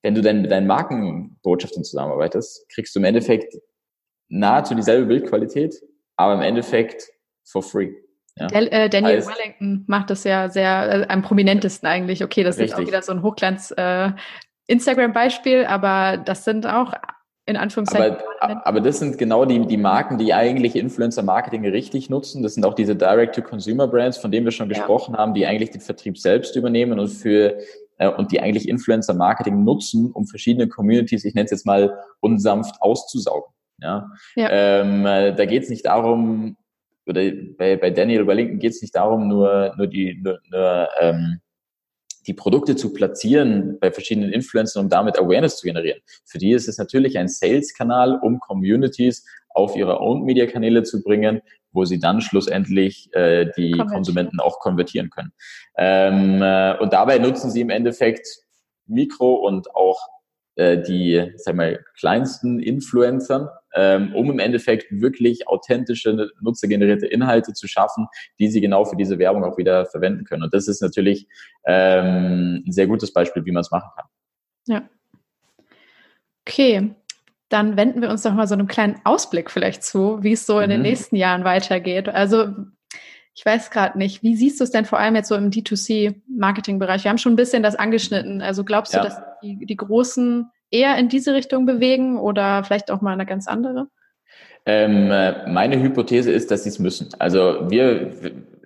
wenn 0.03 0.14
du 0.14 0.22
dann 0.22 0.42
mit 0.42 0.51
deinen 0.51 0.66
Markenbotschaftern 0.66 1.84
zusammenarbeitest, 1.84 2.68
kriegst 2.70 2.94
du 2.94 3.01
im 3.01 3.05
Endeffekt 3.05 3.55
nahezu 4.28 4.74
dieselbe 4.74 5.07
Bildqualität, 5.07 5.74
aber 6.16 6.34
im 6.34 6.42
Endeffekt 6.42 7.09
for 7.44 7.62
free. 7.62 7.92
Ja. 8.36 8.48
Äh, 8.48 8.88
Daniel 8.88 9.16
also, 9.16 9.30
Wellington 9.30 9.84
macht 9.86 10.11
das 10.11 10.24
ja 10.24 10.48
sehr, 10.48 11.03
äh, 11.03 11.07
am 11.09 11.22
prominentesten 11.22 11.88
eigentlich. 11.88 12.24
Okay, 12.24 12.42
das 12.42 12.59
richtig. 12.59 12.72
ist 12.72 12.82
auch 12.82 12.86
wieder 12.86 13.03
so 13.03 13.12
ein 13.12 13.22
Hochglanz 13.22 13.74
äh, 13.76 14.11
Instagram-Beispiel, 14.68 15.66
aber 15.66 16.16
das 16.16 16.44
sind 16.44 16.66
auch 16.66 16.94
in 17.46 17.57
Anführungszeichen. 17.57 18.16
Aber, 18.38 18.66
aber 18.66 18.80
das 18.80 19.01
sind 19.01 19.18
genau 19.18 19.44
die, 19.44 19.66
die 19.66 19.76
Marken, 19.76 20.18
die 20.18 20.32
eigentlich 20.32 20.76
Influencer-Marketing 20.76 21.66
richtig 21.66 22.09
nutzen. 22.09 22.42
Das 22.42 22.55
sind 22.55 22.64
auch 22.64 22.74
diese 22.74 22.94
Direct-to-Consumer-Brands, 22.94 24.18
von 24.18 24.30
denen 24.30 24.46
wir 24.46 24.53
schon 24.53 24.68
gesprochen 24.68 25.14
ja. 25.14 25.18
haben, 25.18 25.34
die 25.34 25.46
eigentlich 25.46 25.70
den 25.70 25.80
Vertrieb 25.80 26.16
selbst 26.16 26.55
übernehmen 26.55 27.01
und 27.01 27.09
für 27.09 27.59
äh, 28.01 28.09
und 28.09 28.32
die 28.32 28.40
eigentlich 28.40 28.68
Influencer-Marketing 28.68 29.62
nutzen, 29.62 30.11
um 30.11 30.26
verschiedene 30.26 30.68
Communities, 30.68 31.24
ich 31.24 31.34
nenne 31.34 31.44
es 31.44 31.51
jetzt 31.51 31.66
mal 31.66 31.98
unsanft, 32.20 32.80
auszusaugen. 32.80 33.53
Ja? 33.78 34.11
ja. 34.34 34.48
Ähm, 34.51 35.07
äh, 35.07 35.34
da 35.34 35.44
geht 35.44 35.64
es 35.64 35.68
nicht 35.68 35.86
darum, 35.86 36.57
oder 37.07 37.30
bei, 37.59 37.76
bei 37.76 37.90
Daniel 37.90 38.26
Wellington 38.26 38.59
geht 38.59 38.72
es 38.72 38.82
nicht 38.82 38.94
darum, 38.94 39.28
nur, 39.28 39.74
nur 39.76 39.86
die, 39.86 40.18
nur, 40.22 40.40
nur 40.51 40.88
ähm, 41.01 41.40
die 42.26 42.34
Produkte 42.34 42.76
zu 42.76 42.92
platzieren 42.92 43.78
bei 43.80 43.90
verschiedenen 43.90 44.32
Influencern, 44.32 44.84
um 44.84 44.90
damit 44.90 45.18
Awareness 45.18 45.57
zu 45.57 45.66
generieren. 45.66 46.01
Für 46.24 46.38
die 46.38 46.53
ist 46.53 46.68
es 46.68 46.78
natürlich 46.78 47.18
ein 47.18 47.28
Sales-Kanal, 47.28 48.18
um 48.22 48.38
Communities 48.40 49.26
auf 49.51 49.76
ihre 49.76 50.01
Owned-Media-Kanäle 50.01 50.84
zu 50.84 51.03
bringen, 51.03 51.40
wo 51.72 51.84
sie 51.84 51.98
dann 51.98 52.20
schlussendlich 52.20 53.09
äh, 53.14 53.51
die 53.57 53.72
Konsumenten 53.72 54.40
auch 54.40 54.59
konvertieren 54.59 55.11
können. 55.11 55.32
Ähm, 55.82 56.42
äh, 56.42 56.76
und 56.78 56.92
dabei 56.92 57.18
nutzen 57.18 57.50
sie 57.50 57.62
im 57.62 57.70
Endeffekt 57.70 58.28
Mikro 58.86 59.34
und 59.34 59.74
auch 59.74 59.98
äh, 60.56 60.82
die, 60.82 61.32
sag 61.36 61.56
mal, 61.56 61.82
kleinsten 61.98 62.60
Influencern, 62.60 63.48
ähm, 63.74 64.14
um 64.14 64.30
im 64.30 64.38
Endeffekt 64.38 64.88
wirklich 64.90 65.48
authentische, 65.48 66.30
nutzergenerierte 66.42 67.06
Inhalte 67.06 67.54
zu 67.54 67.66
schaffen, 67.66 68.08
die 68.38 68.48
sie 68.48 68.60
genau 68.60 68.84
für 68.84 68.96
diese 68.96 69.18
Werbung 69.18 69.42
auch 69.42 69.56
wieder 69.56 69.86
verwenden 69.86 70.24
können. 70.24 70.42
Und 70.42 70.52
das 70.52 70.68
ist 70.68 70.82
natürlich 70.82 71.26
ähm, 71.64 72.62
ein 72.66 72.72
sehr 72.72 72.86
gutes 72.86 73.10
Beispiel, 73.10 73.46
wie 73.46 73.52
man 73.52 73.62
es 73.62 73.70
machen 73.70 73.88
kann. 73.96 74.06
Ja. 74.66 74.88
Okay, 76.46 76.94
dann 77.48 77.78
wenden 77.78 78.02
wir 78.02 78.10
uns 78.10 78.22
doch 78.22 78.34
mal 78.34 78.46
so 78.46 78.54
einem 78.54 78.66
kleinen 78.66 79.00
Ausblick 79.04 79.50
vielleicht 79.50 79.82
zu, 79.82 80.22
wie 80.22 80.32
es 80.32 80.44
so 80.44 80.60
in 80.60 80.68
den 80.68 80.80
mhm. 80.80 80.88
nächsten 80.88 81.16
Jahren 81.16 81.44
weitergeht. 81.44 82.10
Also 82.10 82.54
ich 83.34 83.46
weiß 83.46 83.70
gerade 83.70 83.96
nicht, 83.96 84.22
wie 84.22 84.36
siehst 84.36 84.60
du 84.60 84.64
es 84.64 84.70
denn 84.70 84.84
vor 84.84 84.98
allem 84.98 85.14
jetzt 85.14 85.28
so 85.28 85.34
im 85.34 85.50
D2C-Marketing-Bereich? 85.50 87.04
Wir 87.04 87.10
haben 87.10 87.18
schon 87.18 87.32
ein 87.32 87.36
bisschen 87.36 87.62
das 87.62 87.76
angeschnitten. 87.76 88.42
Also 88.42 88.64
glaubst 88.64 88.92
ja. 88.92 89.00
du, 89.00 89.08
dass 89.08 89.20
die, 89.42 89.64
die 89.66 89.76
Großen 89.76 90.50
eher 90.70 90.96
in 90.98 91.08
diese 91.08 91.34
Richtung 91.34 91.66
bewegen 91.66 92.18
oder 92.18 92.64
vielleicht 92.64 92.90
auch 92.90 93.00
mal 93.00 93.12
eine 93.12 93.26
ganz 93.26 93.46
andere? 93.46 93.88
Ähm, 94.66 95.10
äh, 95.10 95.48
meine 95.50 95.80
Hypothese 95.80 96.30
ist, 96.30 96.50
dass 96.50 96.64
sie 96.64 96.68
es 96.68 96.78
müssen. 96.78 97.08
Also 97.18 97.70
wir, 97.70 98.12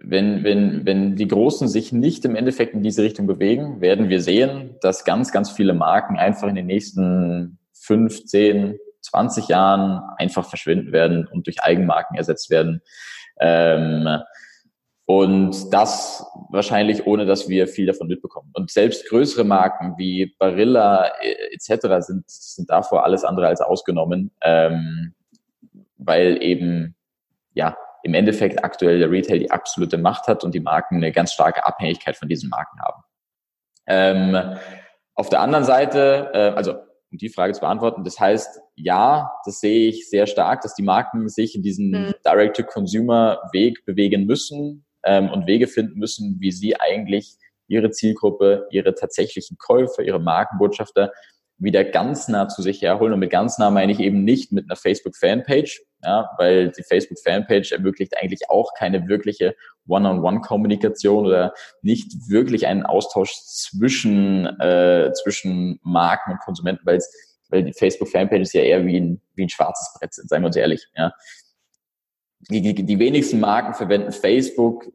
wenn, 0.03 0.43
wenn, 0.43 0.85
wenn 0.85 1.15
die 1.17 1.29
Großen 1.29 1.69
sich 1.69 1.93
nicht 1.93 2.25
im 2.25 2.35
Endeffekt 2.35 2.75
in 2.75 2.83
diese 2.83 3.03
Richtung 3.03 3.27
bewegen, 3.27 3.81
werden 3.81 4.09
wir 4.09 4.21
sehen, 4.21 4.77
dass 4.81 5.05
ganz, 5.05 5.31
ganz 5.31 5.51
viele 5.51 5.75
Marken 5.75 6.17
einfach 6.17 6.49
in 6.49 6.57
den 6.57 6.67
nächsten 6.67 7.59
fünf, 7.73 8.25
zehn, 8.25 8.77
20 9.03 9.49
Jahren 9.49 10.01
einfach 10.17 10.47
verschwinden 10.49 10.93
werden 10.93 11.27
und 11.27 11.47
durch 11.47 11.63
Eigenmarken 11.63 12.17
ersetzt 12.17 12.51
werden. 12.51 12.81
Ähm, 13.39 14.09
und 15.07 15.73
das 15.73 16.27
wahrscheinlich 16.49 17.07
ohne, 17.07 17.27
dass 17.27 17.49
wir 17.49 17.69
viel 17.69 17.87
davon 17.87 18.09
mitbekommen. 18.09 18.51
Und 18.55 18.71
selbst 18.71 19.07
größere 19.09 19.45
Marken 19.45 19.95
wie 19.99 20.35
Barilla 20.39 21.13
äh, 21.21 21.53
etc. 21.53 22.07
sind, 22.07 22.25
sind 22.29 22.71
davor 22.71 23.05
alles 23.05 23.25
andere 23.25 23.49
als 23.49 23.61
ausgenommen, 23.61 24.31
ähm, 24.43 25.15
weil 25.99 26.43
eben 26.43 26.97
ja 27.53 27.77
im 28.03 28.15
Endeffekt 28.15 28.65
aktuell 28.65 28.99
der 28.99 29.11
Retail 29.11 29.39
die 29.39 29.51
absolute 29.51 29.99
Macht 29.99 30.27
hat 30.27 30.43
und 30.43 30.55
die 30.55 30.61
Marken 30.61 30.97
eine 30.97 31.13
ganz 31.13 31.33
starke 31.33 31.67
Abhängigkeit 31.67 32.17
von 32.17 32.29
diesen 32.29 32.49
Marken 32.49 32.79
haben. 32.81 33.03
Ähm, 33.87 34.59
auf 35.15 35.29
der 35.29 35.41
anderen 35.41 35.65
Seite, 35.65 36.31
äh, 36.33 36.57
also 36.57 36.73
um 37.11 37.19
die 37.19 37.29
Frage 37.29 37.53
zu 37.53 37.61
beantworten, 37.61 38.05
das 38.05 38.19
heißt, 38.19 38.61
ja, 38.75 39.33
das 39.45 39.61
sehe 39.61 39.89
ich 39.89 40.09
sehr 40.09 40.27
stark, 40.27 40.63
dass 40.63 40.75
die 40.75 40.83
Marken 40.83 41.29
sich 41.29 41.55
in 41.55 41.63
diesen 41.63 41.91
mhm. 41.91 42.15
Direct-to-Consumer-Weg 42.27 43.85
bewegen 43.85 44.27
müssen, 44.27 44.85
ähm, 45.05 45.31
und 45.31 45.47
Wege 45.47 45.67
finden 45.67 45.99
müssen, 45.99 46.37
wie 46.41 46.53
sie 46.53 46.79
eigentlich 46.81 47.37
ihre 47.67 47.91
Zielgruppe, 47.91 48.67
ihre 48.71 48.95
tatsächlichen 48.95 49.57
Käufer, 49.59 50.03
ihre 50.03 50.21
Markenbotschafter 50.21 51.13
wieder 51.59 51.85
ganz 51.85 52.29
nah 52.29 52.49
zu 52.49 52.63
sich 52.63 52.83
herholen. 52.83 53.13
Und 53.13 53.21
mit 53.21 53.31
ganz 53.31 53.59
nah 53.59 53.71
meine 53.71 53.93
ich 53.93 54.01
eben 54.01 54.25
nicht 54.25 54.53
mit 54.53 54.65
einer 54.65 54.77
Facebook-Fanpage, 54.77 55.83
ja, 56.03 56.29
weil 56.37 56.71
die 56.73 56.83
Facebook-Fanpage 56.83 57.73
ermöglicht 57.73 58.17
eigentlich 58.17 58.51
auch 58.51 58.73
keine 58.77 59.09
wirkliche 59.09 59.55
One-on-One-Kommunikation 59.87 61.27
oder 61.27 61.55
nicht 61.83 62.13
wirklich 62.29 62.67
einen 62.67 62.85
Austausch 62.85 63.33
zwischen, 63.33 64.47
äh, 64.61 65.13
zwischen 65.23 65.79
Marken 65.83 66.33
und 66.33 66.41
Konsumenten, 66.41 66.85
weil 66.85 66.99
die 67.63 67.73
Facebook-Fanpage 67.73 68.43
ist 68.43 68.55
ja 68.55 68.63
eher 68.63 68.85
wie 68.85 68.99
ein, 68.99 69.21
wie 69.35 69.45
ein 69.45 69.49
schwarzes 69.49 69.95
Brett 69.99 70.13
sind, 70.13 70.29
seien 70.29 70.43
wir 70.43 70.47
uns 70.47 70.57
ehrlich. 70.57 70.87
Ja 70.97 71.13
die, 72.51 72.75
die, 72.75 72.99
wenigsten 72.99 73.41
Marken 73.41 73.75
verwenden 73.75 74.13
Facebook 74.13 74.91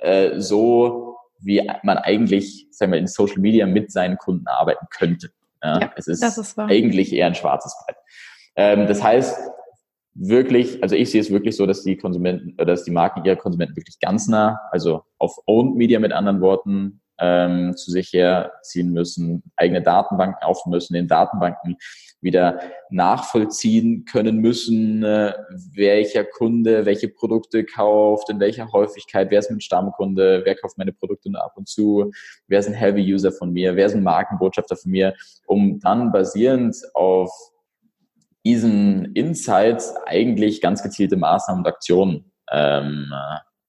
äh, 0.00 0.40
so, 0.40 1.16
wie 1.40 1.68
man 1.82 1.98
eigentlich 1.98 2.66
sagen 2.70 2.92
wir, 2.92 2.98
in 2.98 3.06
Social 3.06 3.38
Media 3.38 3.66
mit 3.66 3.90
seinen 3.90 4.18
Kunden 4.18 4.46
arbeiten 4.46 4.86
könnte. 4.90 5.30
Ja, 5.62 5.80
ja 5.80 5.92
es 5.96 6.06
ist, 6.06 6.22
ist 6.22 6.58
eigentlich 6.58 7.12
eher 7.12 7.26
ein 7.26 7.34
schwarzes 7.34 7.74
Brett. 7.84 7.96
Ähm, 8.56 8.86
das 8.86 9.02
heißt, 9.02 9.36
wirklich, 10.14 10.82
also 10.82 10.94
ich 10.94 11.10
sehe 11.10 11.20
es 11.20 11.30
wirklich 11.30 11.56
so, 11.56 11.66
dass 11.66 11.82
die 11.82 11.96
Konsumenten, 11.96 12.56
dass 12.56 12.84
die 12.84 12.90
Marken 12.90 13.24
ihre 13.24 13.36
Konsumenten 13.36 13.76
wirklich 13.76 13.98
ganz 14.00 14.28
nah, 14.28 14.60
also 14.70 15.02
auf 15.18 15.36
Owned 15.46 15.76
Media 15.76 15.98
mit 15.98 16.12
anderen 16.12 16.40
Worten, 16.40 17.00
ähm, 17.18 17.76
zu 17.76 17.90
sich 17.90 18.12
herziehen 18.12 18.92
müssen, 18.92 19.42
eigene 19.56 19.82
Datenbanken 19.82 20.42
aufnehmen 20.42 20.76
müssen, 20.76 20.94
in 20.94 21.08
Datenbanken 21.08 21.76
wieder 22.20 22.60
nachvollziehen 22.90 24.04
können 24.04 24.38
müssen, 24.38 25.02
äh, 25.02 25.32
welcher 25.74 26.24
Kunde 26.24 26.86
welche 26.86 27.08
Produkte 27.08 27.64
kauft, 27.64 28.30
in 28.30 28.40
welcher 28.40 28.72
Häufigkeit, 28.72 29.30
wer 29.30 29.38
ist 29.38 29.50
mein 29.50 29.60
Stammkunde, 29.60 30.42
wer 30.44 30.54
kauft 30.56 30.78
meine 30.78 30.92
Produkte 30.92 31.30
nur 31.30 31.44
ab 31.44 31.52
und 31.56 31.68
zu, 31.68 32.10
wer 32.48 32.60
ist 32.60 32.66
ein 32.68 32.74
Heavy-User 32.74 33.32
von 33.32 33.52
mir, 33.52 33.76
wer 33.76 33.86
ist 33.86 33.94
ein 33.94 34.02
Markenbotschafter 34.02 34.76
von 34.76 34.90
mir, 34.90 35.14
um 35.46 35.80
dann 35.80 36.12
basierend 36.12 36.76
auf 36.94 37.30
diesen 38.44 39.12
Insights 39.14 39.94
eigentlich 40.06 40.60
ganz 40.60 40.82
gezielte 40.82 41.16
Maßnahmen 41.16 41.64
und 41.64 41.68
Aktionen 41.68 42.32
ähm, 42.50 43.12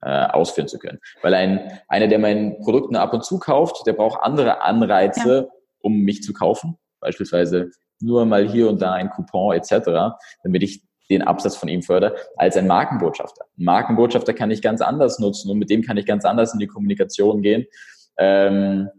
äh, 0.02 0.26
ausführen 0.28 0.68
zu 0.68 0.80
können. 0.80 1.00
Weil 1.22 1.34
ein, 1.34 1.80
einer, 1.88 2.08
der 2.08 2.20
mein 2.20 2.60
Produkt 2.60 2.92
nur 2.92 3.02
ab 3.02 3.14
und 3.14 3.26
zu 3.26 3.40
kauft, 3.40 3.86
der 3.88 3.94
braucht 3.94 4.22
andere 4.22 4.62
Anreize, 4.62 5.36
ja. 5.36 5.46
um 5.80 6.02
mich 6.02 6.24
zu 6.24 6.34
kaufen. 6.34 6.78
Beispielsweise 7.00 7.72
nur 8.00 8.26
mal 8.26 8.48
hier 8.48 8.70
und 8.70 8.82
da 8.82 8.94
ein 8.94 9.10
Coupon 9.10 9.56
etc., 9.56 10.18
damit 10.44 10.64
ich 10.64 10.84
den 11.10 11.22
Absatz 11.22 11.56
von 11.56 11.70
ihm 11.70 11.84
fördere, 11.84 12.16
als 12.36 12.58
ein 12.58 12.68
Markenbotschafter. 12.68 13.46
Ein 13.58 13.64
Markenbotschafter 13.64 14.34
kann 14.34 14.52
ich 14.52 14.62
ganz 14.62 14.82
anders 14.82 15.20
nutzen 15.20 15.50
und 15.50 15.58
mit 15.58 15.70
dem 15.70 15.82
kann 15.82 15.98
ich 15.98 16.06
ganz 16.06 16.26
anders 16.26 16.54
in 16.54 16.60
die 16.60 16.68
Kommunikation 16.68 17.42
gehen. 17.42 17.66
Ähm, 18.18 18.90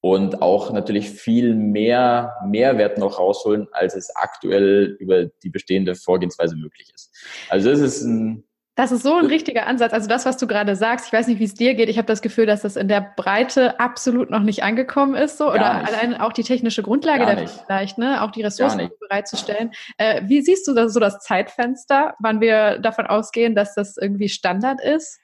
und 0.00 0.42
auch 0.42 0.72
natürlich 0.72 1.10
viel 1.10 1.54
mehr 1.54 2.36
Mehrwert 2.46 2.98
noch 2.98 3.18
rausholen, 3.18 3.66
als 3.72 3.96
es 3.96 4.14
aktuell 4.14 4.96
über 5.00 5.26
die 5.26 5.50
bestehende 5.50 5.96
Vorgehensweise 5.96 6.56
möglich 6.56 6.92
ist. 6.94 7.12
Also 7.48 7.70
das 7.70 7.80
ist 7.80 8.02
ein 8.02 8.47
das 8.78 8.92
ist 8.92 9.02
so 9.02 9.14
ein 9.14 9.26
richtiger 9.26 9.66
Ansatz. 9.66 9.92
Also 9.92 10.08
das, 10.08 10.24
was 10.24 10.36
du 10.36 10.46
gerade 10.46 10.76
sagst, 10.76 11.08
ich 11.08 11.12
weiß 11.12 11.26
nicht, 11.26 11.40
wie 11.40 11.44
es 11.44 11.54
dir 11.54 11.74
geht. 11.74 11.88
Ich 11.88 11.98
habe 11.98 12.06
das 12.06 12.22
Gefühl, 12.22 12.46
dass 12.46 12.62
das 12.62 12.76
in 12.76 12.86
der 12.86 13.12
Breite 13.16 13.80
absolut 13.80 14.30
noch 14.30 14.44
nicht 14.44 14.62
angekommen 14.62 15.16
ist, 15.16 15.36
so 15.36 15.50
oder 15.50 15.84
allein 15.84 16.14
auch 16.14 16.32
die 16.32 16.44
technische 16.44 16.84
Grundlage 16.84 17.26
dafür 17.26 17.48
vielleicht, 17.48 17.98
ne, 17.98 18.22
auch 18.22 18.30
die 18.30 18.42
Ressourcen 18.42 18.88
bereitzustellen. 19.00 19.72
Äh, 19.96 20.22
wie 20.26 20.42
siehst 20.42 20.68
du 20.68 20.74
das, 20.74 20.94
so 20.94 21.00
das 21.00 21.18
Zeitfenster, 21.18 22.14
wann 22.20 22.40
wir 22.40 22.78
davon 22.78 23.08
ausgehen, 23.08 23.56
dass 23.56 23.74
das 23.74 23.96
irgendwie 23.96 24.28
Standard 24.28 24.80
ist? 24.80 25.18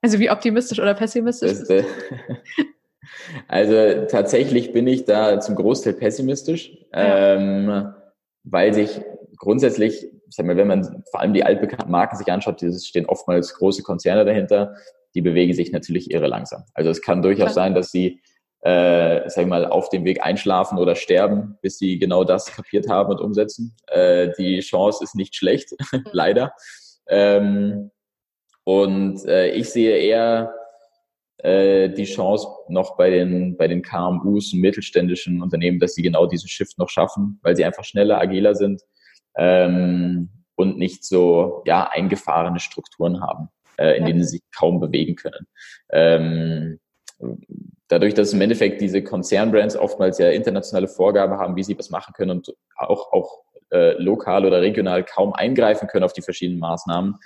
Also 0.00 0.20
wie 0.20 0.30
optimistisch 0.30 0.78
oder 0.78 0.94
pessimistisch? 0.94 1.58
Das, 1.58 1.70
äh, 1.70 1.84
also 3.48 4.06
tatsächlich 4.06 4.72
bin 4.72 4.86
ich 4.86 5.06
da 5.06 5.40
zum 5.40 5.56
Großteil 5.56 5.94
pessimistisch, 5.94 6.70
ja. 6.92 7.34
ähm, 7.34 7.92
weil 8.44 8.72
sich 8.72 9.00
grundsätzlich, 9.38 10.04
ich 10.04 10.13
sag 10.34 10.46
mal, 10.46 10.56
wenn 10.56 10.68
man 10.68 11.04
vor 11.10 11.20
allem 11.20 11.34
die 11.34 11.44
altbekannten 11.44 11.90
Marken 11.90 12.16
sich 12.16 12.30
anschaut, 12.30 12.62
es 12.62 12.86
stehen 12.86 13.06
oftmals 13.06 13.54
große 13.54 13.82
Konzerne 13.82 14.24
dahinter, 14.24 14.74
die 15.14 15.22
bewegen 15.22 15.52
sich 15.52 15.72
natürlich 15.72 16.10
irre 16.10 16.26
langsam. 16.26 16.64
Also 16.74 16.90
es 16.90 17.02
kann 17.02 17.22
durchaus 17.22 17.54
sein, 17.54 17.74
dass 17.74 17.90
sie 17.90 18.20
äh, 18.64 19.28
sag 19.28 19.42
ich 19.42 19.48
mal, 19.48 19.66
auf 19.66 19.90
dem 19.90 20.04
Weg 20.04 20.24
einschlafen 20.24 20.78
oder 20.78 20.94
sterben, 20.94 21.58
bis 21.60 21.76
sie 21.76 21.98
genau 21.98 22.24
das 22.24 22.46
kapiert 22.46 22.88
haben 22.88 23.10
und 23.10 23.20
umsetzen. 23.20 23.76
Äh, 23.88 24.30
die 24.38 24.60
Chance 24.60 25.04
ist 25.04 25.14
nicht 25.14 25.36
schlecht, 25.36 25.72
mhm. 25.92 26.04
leider. 26.12 26.54
Ähm, 27.06 27.90
und 28.64 29.22
äh, 29.26 29.50
ich 29.50 29.68
sehe 29.68 29.98
eher 29.98 30.54
äh, 31.38 31.90
die 31.90 32.06
Chance 32.06 32.48
noch 32.68 32.96
bei 32.96 33.10
den, 33.10 33.58
bei 33.58 33.68
den 33.68 33.82
KMUs 33.82 34.54
und 34.54 34.60
mittelständischen 34.60 35.42
Unternehmen, 35.42 35.78
dass 35.78 35.94
sie 35.94 36.02
genau 36.02 36.24
diesen 36.24 36.48
Shift 36.48 36.78
noch 36.78 36.88
schaffen, 36.88 37.38
weil 37.42 37.56
sie 37.56 37.66
einfach 37.66 37.84
schneller, 37.84 38.18
agiler 38.18 38.54
sind 38.54 38.80
ähm, 39.36 40.30
und 40.56 40.78
nicht 40.78 41.04
so 41.04 41.62
ja, 41.66 41.88
eingefahrene 41.90 42.60
Strukturen 42.60 43.20
haben, 43.20 43.48
äh, 43.76 43.96
in 43.96 44.02
ja. 44.02 44.06
denen 44.08 44.22
sie 44.22 44.38
sich 44.38 44.42
kaum 44.56 44.80
bewegen 44.80 45.16
können. 45.16 45.46
Ähm, 45.90 46.78
dadurch, 47.88 48.14
dass 48.14 48.32
im 48.32 48.40
Endeffekt 48.40 48.80
diese 48.80 49.02
Konzernbrands 49.02 49.76
oftmals 49.76 50.18
ja 50.18 50.30
internationale 50.30 50.88
Vorgaben 50.88 51.38
haben, 51.38 51.56
wie 51.56 51.62
sie 51.62 51.78
was 51.78 51.90
machen 51.90 52.12
können 52.14 52.30
und 52.30 52.54
auch, 52.76 53.12
auch 53.12 53.42
äh, 53.70 53.92
lokal 54.02 54.46
oder 54.46 54.60
regional 54.60 55.04
kaum 55.04 55.32
eingreifen 55.32 55.88
können 55.88 56.04
auf 56.04 56.12
die 56.12 56.22
verschiedenen 56.22 56.60
Maßnahmen, 56.60 57.16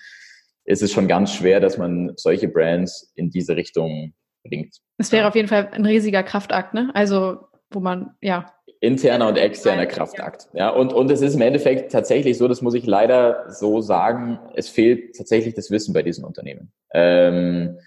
ist 0.64 0.82
es 0.82 0.92
schon 0.92 1.08
ganz 1.08 1.32
schwer, 1.32 1.60
dass 1.60 1.78
man 1.78 2.12
solche 2.16 2.48
Brands 2.48 3.12
in 3.14 3.30
diese 3.30 3.56
Richtung 3.56 4.12
bringt. 4.44 4.76
Es 4.98 5.12
wäre 5.12 5.28
auf 5.28 5.34
jeden 5.34 5.48
Fall 5.48 5.68
ein 5.72 5.86
riesiger 5.86 6.22
Kraftakt, 6.22 6.74
ne? 6.74 6.90
Also, 6.94 7.48
wo 7.70 7.80
man, 7.80 8.14
ja. 8.20 8.52
Interner 8.80 9.28
und 9.28 9.36
externer 9.36 9.86
Kraftakt. 9.86 10.48
Ja, 10.52 10.70
und, 10.70 10.92
und 10.92 11.10
es 11.10 11.20
ist 11.20 11.34
im 11.34 11.40
Endeffekt 11.40 11.90
tatsächlich 11.90 12.38
so, 12.38 12.46
das 12.46 12.62
muss 12.62 12.74
ich 12.74 12.86
leider 12.86 13.50
so 13.50 13.80
sagen, 13.80 14.38
es 14.54 14.68
fehlt 14.68 15.16
tatsächlich 15.16 15.54
das 15.54 15.70
Wissen 15.70 15.92
bei 15.92 16.02
diesen 16.02 16.24
Unternehmen. 16.24 16.72
Ähm, 16.92 17.78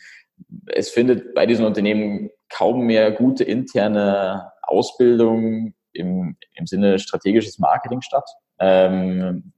es 0.67 0.89
findet 0.89 1.33
bei 1.33 1.45
diesen 1.45 1.65
Unternehmen 1.65 2.29
kaum 2.49 2.85
mehr 2.85 3.11
gute 3.11 3.43
interne 3.43 4.51
Ausbildung 4.63 5.73
im, 5.93 6.35
im 6.55 6.67
Sinne 6.67 6.99
strategisches 6.99 7.59
Marketing 7.59 8.01
statt. 8.01 8.29
Ähm, 8.59 9.53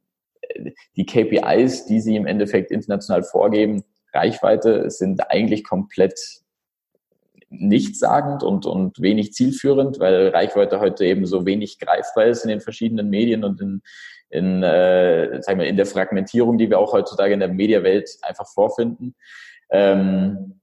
die 0.95 1.05
KPIs, 1.05 1.85
die 1.85 1.99
sie 1.99 2.15
im 2.15 2.27
Endeffekt 2.27 2.71
international 2.71 3.23
vorgeben, 3.23 3.83
Reichweite, 4.13 4.89
sind 4.91 5.31
eigentlich 5.31 5.63
komplett 5.63 6.19
nichtssagend 7.59 8.43
und, 8.43 8.65
und 8.65 9.01
wenig 9.01 9.33
zielführend, 9.33 9.99
weil 9.99 10.29
Reichweite 10.29 10.79
heute 10.79 11.05
eben 11.05 11.25
so 11.25 11.45
wenig 11.45 11.79
greifbar 11.79 12.25
ist 12.25 12.43
in 12.43 12.49
den 12.49 12.61
verschiedenen 12.61 13.09
Medien 13.09 13.43
und 13.43 13.61
in, 13.61 13.81
in, 14.29 14.63
äh, 14.63 15.41
sagen 15.41 15.59
wir, 15.59 15.67
in 15.67 15.77
der 15.77 15.85
Fragmentierung, 15.85 16.57
die 16.57 16.69
wir 16.69 16.79
auch 16.79 16.93
heutzutage 16.93 17.33
in 17.33 17.39
der 17.39 17.49
Mediawelt 17.49 18.09
einfach 18.23 18.47
vorfinden. 18.47 19.15
Ähm, 19.69 20.59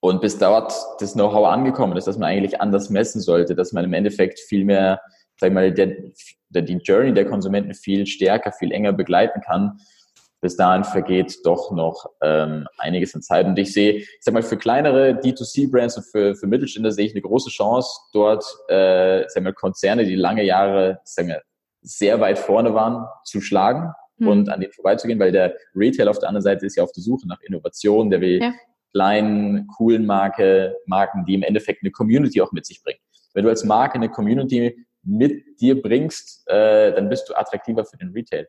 und 0.00 0.20
bis 0.20 0.36
dort 0.36 0.74
das 0.98 1.12
Know-how 1.12 1.46
angekommen 1.46 1.96
ist, 1.96 2.08
dass 2.08 2.18
man 2.18 2.28
eigentlich 2.28 2.60
anders 2.60 2.90
messen 2.90 3.20
sollte, 3.20 3.54
dass 3.54 3.72
man 3.72 3.84
im 3.84 3.92
Endeffekt 3.92 4.40
viel 4.40 4.64
mehr, 4.64 5.00
sag 5.38 5.48
ich 5.48 5.54
mal, 5.54 5.72
der, 5.72 5.94
der, 6.48 6.62
die 6.62 6.78
Journey 6.78 7.14
der 7.14 7.26
Konsumenten 7.26 7.74
viel 7.74 8.06
stärker, 8.06 8.50
viel 8.50 8.72
enger 8.72 8.92
begleiten 8.92 9.40
kann. 9.40 9.78
Bis 10.42 10.56
dahin 10.56 10.84
vergeht 10.84 11.38
doch 11.44 11.70
noch 11.70 12.04
ähm, 12.20 12.66
einiges 12.76 13.14
an 13.14 13.22
Zeit. 13.22 13.46
Und 13.46 13.58
ich 13.58 13.72
sehe, 13.72 13.94
ich 13.94 14.18
sag 14.20 14.34
mal, 14.34 14.42
für 14.42 14.58
kleinere 14.58 15.12
D2C-Brands 15.12 15.96
und 15.96 16.02
für, 16.02 16.34
für 16.34 16.46
Mittelständler 16.46 16.92
sehe 16.92 17.06
ich 17.06 17.12
eine 17.12 17.22
große 17.22 17.48
Chance, 17.48 17.88
dort 18.12 18.44
äh, 18.68 19.24
sag 19.28 19.42
mal, 19.42 19.54
Konzerne, 19.54 20.04
die 20.04 20.16
lange 20.16 20.44
Jahre 20.44 21.00
sag 21.04 21.28
mal, 21.28 21.42
sehr 21.80 22.20
weit 22.20 22.38
vorne 22.38 22.74
waren, 22.74 23.06
zu 23.24 23.40
schlagen 23.40 23.94
hm. 24.18 24.28
und 24.28 24.48
an 24.50 24.60
denen 24.60 24.72
vorbeizugehen, 24.72 25.18
weil 25.18 25.32
der 25.32 25.56
Retail 25.74 26.08
auf 26.08 26.18
der 26.18 26.28
anderen 26.28 26.42
Seite 26.42 26.66
ist 26.66 26.76
ja 26.76 26.82
auf 26.82 26.92
der 26.92 27.02
Suche 27.02 27.26
nach 27.26 27.40
Innovation, 27.40 28.10
der 28.10 28.20
will 28.20 28.40
ja 28.42 28.52
kleinen, 28.92 29.66
coolen 29.68 30.06
Marke, 30.06 30.76
Marken, 30.86 31.24
die 31.24 31.34
im 31.34 31.42
Endeffekt 31.42 31.82
eine 31.82 31.90
Community 31.90 32.40
auch 32.40 32.52
mit 32.52 32.66
sich 32.66 32.82
bringen. 32.82 33.00
Wenn 33.34 33.44
du 33.44 33.50
als 33.50 33.64
Marke 33.64 33.94
eine 33.94 34.10
Community 34.10 34.86
mit 35.02 35.60
dir 35.60 35.80
bringst, 35.80 36.46
äh, 36.48 36.92
dann 36.94 37.08
bist 37.08 37.28
du 37.28 37.34
attraktiver 37.34 37.84
für 37.84 37.96
den 37.96 38.10
Retail. 38.10 38.46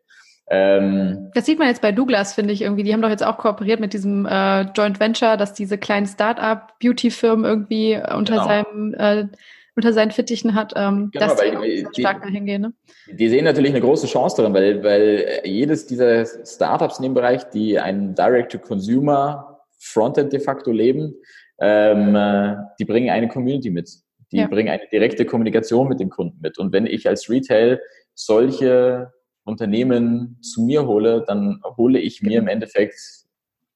Ähm, 0.49 1.31
das 1.33 1.45
sieht 1.45 1.59
man 1.59 1.69
jetzt 1.69 1.81
bei 1.81 1.91
Douglas, 1.91 2.33
finde 2.33 2.53
ich 2.53 2.61
irgendwie. 2.61 2.83
Die 2.83 2.93
haben 2.93 3.01
doch 3.01 3.09
jetzt 3.09 3.25
auch 3.25 3.37
kooperiert 3.37 3.79
mit 3.79 3.93
diesem 3.93 4.25
äh, 4.25 4.61
Joint 4.75 4.99
Venture, 4.99 5.37
dass 5.37 5.53
diese 5.53 5.77
kleinen 5.77 6.05
Start-up-Beauty-Firmen 6.05 7.45
irgendwie 7.45 7.95
unter 7.95 8.33
genau. 8.33 8.47
seinem 8.47 8.93
äh, 8.93 9.27
unter 9.75 9.93
seinen 9.93 10.11
Fittichen 10.11 10.53
hat, 10.53 10.73
ähm, 10.75 11.09
genau, 11.11 11.27
dass 11.27 11.37
die, 11.37 11.85
die 11.95 12.01
stark 12.01 12.21
dahin 12.21 12.45
gehen. 12.45 12.61
Ne? 12.61 12.73
Die 13.11 13.27
sehen 13.27 13.43
natürlich 13.43 13.71
eine 13.71 13.81
große 13.81 14.07
Chance 14.07 14.37
darin, 14.37 14.53
weil, 14.53 14.83
weil 14.83 15.41
jedes 15.45 15.87
dieser 15.87 16.25
Startups 16.45 16.99
in 16.99 17.03
dem 17.03 17.13
Bereich, 17.13 17.49
die 17.49 17.79
einen 17.79 18.13
Direct-to-Consumer 18.15 19.61
Frontend 19.79 20.31
de 20.31 20.39
facto 20.39 20.71
leben, 20.71 21.15
ähm, 21.59 22.15
äh, 22.15 22.55
die 22.79 22.85
bringen 22.85 23.09
eine 23.09 23.27
Community 23.27 23.69
mit. 23.69 23.89
Die 24.31 24.37
ja. 24.37 24.47
bringen 24.47 24.69
eine 24.69 24.83
direkte 24.91 25.25
Kommunikation 25.25 25.87
mit 25.87 25.99
dem 25.99 26.09
Kunden 26.09 26.39
mit. 26.41 26.57
Und 26.57 26.71
wenn 26.71 26.85
ich 26.85 27.07
als 27.07 27.29
Retail 27.29 27.81
solche 28.15 29.11
Unternehmen 29.43 30.37
zu 30.41 30.61
mir 30.61 30.85
hole, 30.85 31.23
dann 31.27 31.61
hole 31.77 31.99
ich 31.99 32.21
mir 32.21 32.39
im 32.39 32.47
Endeffekt 32.47 33.23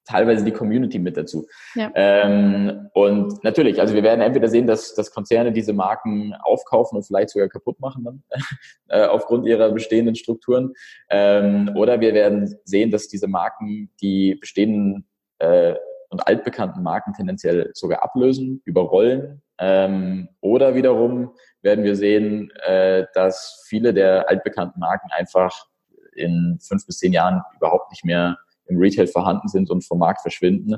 teilweise 0.08 0.46
die 0.46 0.52
Community 0.52 1.00
mit 1.00 1.18
dazu. 1.18 1.46
Ja. 1.76 1.92
Ähm, 1.94 2.90
und 2.94 3.44
natürlich, 3.44 3.80
also 3.80 3.94
wir 3.94 4.04
werden 4.04 4.22
entweder 4.22 4.48
sehen, 4.48 4.66
dass, 4.66 4.96
dass 4.96 5.12
Konzerne 5.12 5.52
diese 5.52 5.74
Marken 5.74 6.34
aufkaufen 6.40 6.98
und 6.98 7.04
vielleicht 7.04 7.30
sogar 7.30 7.50
kaputt 7.50 7.80
machen 7.80 8.06
dann, 8.06 8.24
äh, 8.88 9.06
aufgrund 9.06 9.46
ihrer 9.46 9.72
bestehenden 9.72 10.16
Strukturen. 10.16 10.74
Ähm, 11.10 11.72
oder 11.76 12.00
wir 12.00 12.14
werden 12.14 12.58
sehen, 12.64 12.90
dass 12.90 13.10
diese 13.10 13.28
Marken 13.28 13.92
die 14.02 14.36
bestehenden 14.36 15.06
äh, 15.40 15.76
und 16.10 16.26
altbekannten 16.26 16.84
Marken 16.84 17.14
tendenziell 17.14 17.72
sogar 17.74 18.02
ablösen, 18.02 18.62
überrollen. 18.64 19.42
Ähm, 19.60 20.30
oder 20.42 20.76
wiederum 20.76 21.34
werden 21.62 21.84
wir 21.84 21.96
sehen, 21.96 22.52
äh, 22.64 23.06
dass 23.14 23.64
viele 23.68 23.94
der 23.94 24.30
altbekannten 24.30 24.80
Marken 24.80 25.10
einfach 25.12 25.68
in 26.14 26.60
fünf 26.62 26.86
bis 26.86 26.98
zehn 26.98 27.14
Jahren 27.14 27.42
überhaupt 27.56 27.92
nicht 27.92 28.06
mehr 28.06 28.38
im 28.68 28.78
Retail 28.78 29.08
vorhanden 29.08 29.48
sind 29.48 29.70
und 29.70 29.86
vom 29.86 30.00
Markt 30.00 30.22
verschwinden, 30.22 30.78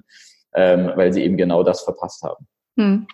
ähm, 0.54 0.92
weil 0.96 1.14
sie 1.14 1.24
eben 1.24 1.38
genau 1.38 1.64
das 1.64 1.82
verpasst 1.82 2.24
haben. 2.24 2.48
Hm. 2.78 3.08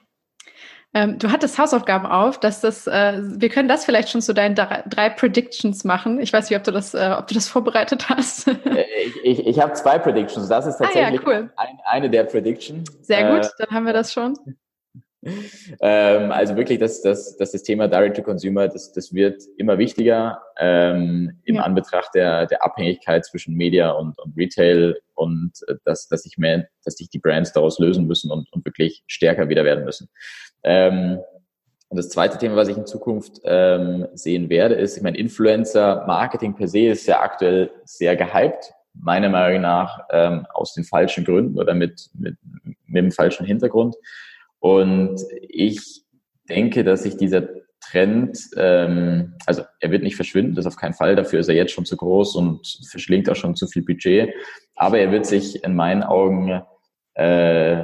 Ähm, 0.93 1.19
du 1.19 1.29
hattest 1.29 1.57
Hausaufgaben 1.59 2.05
auf, 2.05 2.39
dass 2.39 2.61
das, 2.61 2.87
äh, 2.87 3.19
wir 3.21 3.49
können 3.49 3.67
das 3.67 3.83
vielleicht 3.83 4.09
schon 4.09 4.21
zu 4.21 4.33
deinen 4.33 4.55
drei 4.55 5.09
Predictions 5.09 5.83
machen. 5.83 6.21
Ich 6.21 6.31
weiß 6.31 6.49
nicht, 6.49 6.57
ob 6.57 6.63
du 6.63 6.71
das, 6.71 6.93
äh, 6.93 7.13
ob 7.17 7.27
du 7.27 7.33
das 7.33 7.49
vorbereitet 7.49 8.07
hast. 8.07 8.47
Äh, 8.47 8.85
ich 9.05 9.39
ich, 9.39 9.47
ich 9.47 9.59
habe 9.59 9.73
zwei 9.73 9.99
Predictions. 9.99 10.47
Das 10.47 10.65
ist 10.65 10.77
tatsächlich 10.77 11.19
ah, 11.19 11.31
ja, 11.31 11.39
cool. 11.41 11.51
ein, 11.57 11.79
eine 11.83 12.09
der 12.09 12.23
Predictions. 12.23 12.89
Sehr 13.01 13.29
gut, 13.29 13.45
äh, 13.45 13.49
dann 13.59 13.71
haben 13.71 13.85
wir 13.85 13.91
das 13.91 14.13
schon. 14.13 14.35
Ähm, 15.81 16.31
also 16.31 16.55
wirklich, 16.55 16.79
dass, 16.79 17.01
dass, 17.01 17.37
dass 17.37 17.51
das 17.51 17.63
Thema 17.63 17.87
Direct-to-Consumer, 17.87 18.67
das, 18.67 18.91
das 18.91 19.13
wird 19.13 19.43
immer 19.57 19.77
wichtiger 19.77 20.41
ähm, 20.57 21.39
im 21.45 21.55
ja. 21.55 21.61
Anbetracht 21.63 22.13
der, 22.13 22.45
der 22.45 22.63
Abhängigkeit 22.63 23.25
zwischen 23.25 23.55
Media 23.55 23.91
und, 23.91 24.17
und 24.19 24.37
Retail 24.37 24.99
und 25.15 25.51
äh, 25.67 25.75
dass, 25.83 26.07
dass 26.07 26.23
sich 26.23 26.37
mehr, 26.37 26.67
dass 26.83 26.95
sich 26.95 27.09
die 27.09 27.19
Brands 27.19 27.53
daraus 27.53 27.79
lösen 27.79 28.07
müssen 28.07 28.31
und, 28.31 28.51
und 28.53 28.65
wirklich 28.65 29.03
stärker 29.07 29.49
wieder 29.49 29.65
werden 29.65 29.85
müssen. 29.85 30.09
Ähm, 30.63 31.19
und 31.89 31.97
das 31.97 32.09
zweite 32.09 32.37
Thema, 32.37 32.55
was 32.55 32.67
ich 32.67 32.77
in 32.77 32.85
Zukunft 32.85 33.41
ähm, 33.43 34.07
sehen 34.13 34.49
werde, 34.49 34.75
ist, 34.75 34.97
ich 34.97 35.03
meine, 35.03 35.17
Influencer-Marketing 35.17 36.55
per 36.55 36.67
se 36.67 36.87
ist 36.87 37.07
ja 37.07 37.21
aktuell 37.21 37.71
sehr 37.83 38.15
gehypt, 38.15 38.73
meiner 38.93 39.29
Meinung 39.29 39.61
nach 39.61 39.99
ähm, 40.09 40.45
aus 40.53 40.73
den 40.73 40.83
falschen 40.83 41.25
Gründen 41.25 41.59
oder 41.59 41.73
mit, 41.73 42.09
mit, 42.13 42.37
mit 42.87 43.03
dem 43.03 43.11
falschen 43.11 43.45
Hintergrund. 43.45 43.95
Und 44.65 45.21
ich 45.47 46.01
denke, 46.49 46.83
dass 46.83 47.03
sich 47.03 47.17
dieser 47.17 47.43
Trend, 47.81 48.35
ähm, 48.57 49.35
also 49.45 49.61
er 49.79 49.91
wird 49.91 50.01
nicht 50.01 50.15
verschwinden, 50.15 50.55
das 50.55 50.65
auf 50.65 50.75
keinen 50.75 50.95
Fall, 50.95 51.15
dafür 51.15 51.39
ist 51.39 51.49
er 51.49 51.53
jetzt 51.53 51.71
schon 51.71 51.85
zu 51.85 51.95
groß 51.95 52.35
und 52.35 52.65
verschlingt 52.89 53.29
auch 53.29 53.35
schon 53.35 53.55
zu 53.55 53.67
viel 53.67 53.83
Budget, 53.85 54.33
aber 54.75 54.97
er 54.97 55.11
wird 55.11 55.27
sich 55.27 55.63
in 55.63 55.75
meinen 55.75 56.01
Augen 56.01 56.63
äh, 57.13 57.83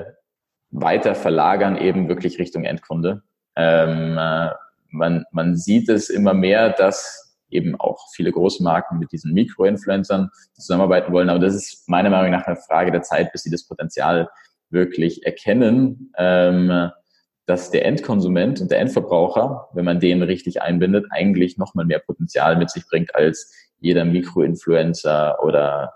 weiter 0.72 1.14
verlagern 1.14 1.78
eben 1.78 2.08
wirklich 2.08 2.40
Richtung 2.40 2.64
Endkunde. 2.64 3.22
Ähm, 3.56 4.18
äh, 4.18 4.50
man, 4.90 5.26
man 5.32 5.56
sieht 5.56 5.88
es 5.88 6.10
immer 6.10 6.34
mehr, 6.34 6.72
dass 6.72 7.38
eben 7.52 7.80
auch 7.80 8.08
viele 8.16 8.32
große 8.32 8.64
Marken 8.64 8.98
mit 8.98 9.12
diesen 9.12 9.34
Mikroinfluencern 9.34 10.32
zusammenarbeiten 10.54 11.14
wollen. 11.14 11.30
Aber 11.30 11.38
das 11.38 11.54
ist 11.54 11.88
meiner 11.88 12.10
Meinung 12.10 12.32
nach 12.32 12.48
eine 12.48 12.56
Frage 12.56 12.92
der 12.92 13.04
Zeit, 13.04 13.32
bis 13.34 13.44
sie 13.44 13.52
das 13.52 13.68
Potenzial 13.68 14.28
wirklich 14.72 15.26
erkennen, 15.26 16.14
ähm, 16.18 16.92
dass 17.46 17.72
der 17.72 17.86
Endkonsument 17.86 18.62
und 18.62 18.72
der 18.72 18.80
Endverbraucher, 18.80 19.70
wenn 19.74 19.86
man 19.86 20.00
den 20.00 20.22
richtig 20.22 20.62
einbindet, 20.62 21.06
eigentlich 21.10 21.58
nochmal 21.58 21.86
mehr 21.86 22.00
Potenzial 22.00 22.56
mit 22.56 22.70
sich 22.70 22.88
bringt 22.88 23.14
als 23.16 23.54
jeder 23.80 24.06
Mikroinfluencer 24.06 25.44
oder 25.44 25.94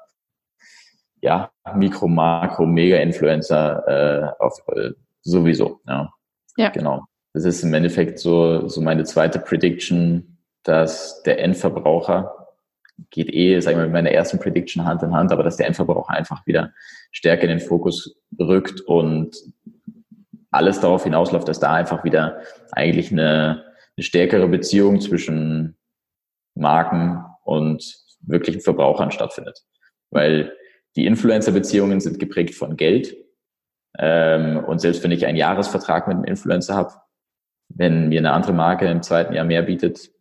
ja, 1.21 1.51
Mikro, 1.75 2.07
Makro, 2.07 2.65
Mega-Influencer 2.65 4.33
äh, 4.37 4.43
auf, 4.43 4.59
äh, 4.75 4.91
sowieso. 5.21 5.81
Ja. 5.87 6.11
ja. 6.57 6.69
Genau. 6.69 7.03
Das 7.33 7.45
ist 7.45 7.63
im 7.63 7.73
Endeffekt 7.73 8.19
so, 8.19 8.67
so 8.67 8.81
meine 8.81 9.03
zweite 9.03 9.39
Prediction, 9.39 10.37
dass 10.63 11.23
der 11.23 11.39
Endverbraucher 11.39 12.44
geht 13.09 13.33
eh, 13.33 13.59
sagen 13.59 13.77
wir, 13.77 13.83
mit 13.83 13.93
meiner 13.93 14.11
ersten 14.11 14.39
Prediction 14.39 14.85
Hand 14.85 15.03
in 15.03 15.13
Hand, 15.13 15.31
aber 15.31 15.43
dass 15.43 15.57
der 15.57 15.67
Endverbraucher 15.67 16.13
einfach 16.13 16.45
wieder 16.45 16.73
stärker 17.11 17.43
in 17.43 17.49
den 17.49 17.59
Fokus 17.59 18.17
rückt 18.39 18.81
und 18.81 19.35
alles 20.51 20.79
darauf 20.79 21.03
hinausläuft, 21.03 21.47
dass 21.47 21.59
da 21.59 21.73
einfach 21.73 22.03
wieder 22.03 22.41
eigentlich 22.71 23.11
eine, 23.11 23.65
eine 23.97 24.03
stärkere 24.03 24.47
Beziehung 24.47 25.01
zwischen 25.01 25.77
Marken 26.55 27.23
und 27.43 27.97
wirklichen 28.21 28.61
Verbrauchern 28.61 29.11
stattfindet. 29.11 29.63
Weil 30.11 30.53
die 30.95 31.05
Influencer-Beziehungen 31.05 31.99
sind 31.99 32.19
geprägt 32.19 32.55
von 32.55 32.77
Geld. 32.77 33.15
Ähm, 33.99 34.63
und 34.63 34.79
selbst 34.79 35.03
wenn 35.03 35.11
ich 35.11 35.25
einen 35.25 35.37
Jahresvertrag 35.37 36.07
mit 36.07 36.15
einem 36.15 36.25
Influencer 36.25 36.75
habe, 36.75 36.93
wenn 37.69 38.09
mir 38.09 38.19
eine 38.19 38.31
andere 38.31 38.53
Marke 38.53 38.87
im 38.87 39.03
zweiten 39.03 39.33
Jahr 39.33 39.45
mehr 39.45 39.63
bietet, 39.63 40.11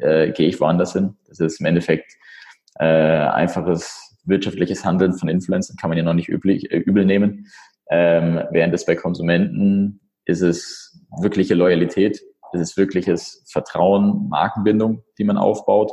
äh, 0.00 0.32
gehe 0.32 0.48
ich 0.48 0.60
woanders 0.60 0.92
hin. 0.92 1.16
Das 1.28 1.40
ist 1.40 1.60
im 1.60 1.66
Endeffekt 1.66 2.12
äh, 2.78 2.84
einfaches 2.84 4.18
wirtschaftliches 4.24 4.84
Handeln 4.84 5.14
von 5.14 5.28
Influencern, 5.28 5.76
kann 5.76 5.90
man 5.90 5.98
ja 5.98 6.04
noch 6.04 6.14
nicht 6.14 6.28
üblich, 6.28 6.70
äh, 6.70 6.78
übel 6.78 7.04
nehmen. 7.04 7.46
Ähm, 7.90 8.40
während 8.50 8.74
es 8.74 8.86
bei 8.86 8.94
Konsumenten 8.94 10.00
ist 10.24 10.42
es 10.42 11.04
wirkliche 11.20 11.54
Loyalität, 11.54 12.20
es 12.52 12.60
ist 12.60 12.76
wirkliches 12.76 13.44
Vertrauen, 13.50 14.28
Markenbindung, 14.28 15.02
die 15.18 15.24
man 15.24 15.38
aufbaut. 15.38 15.92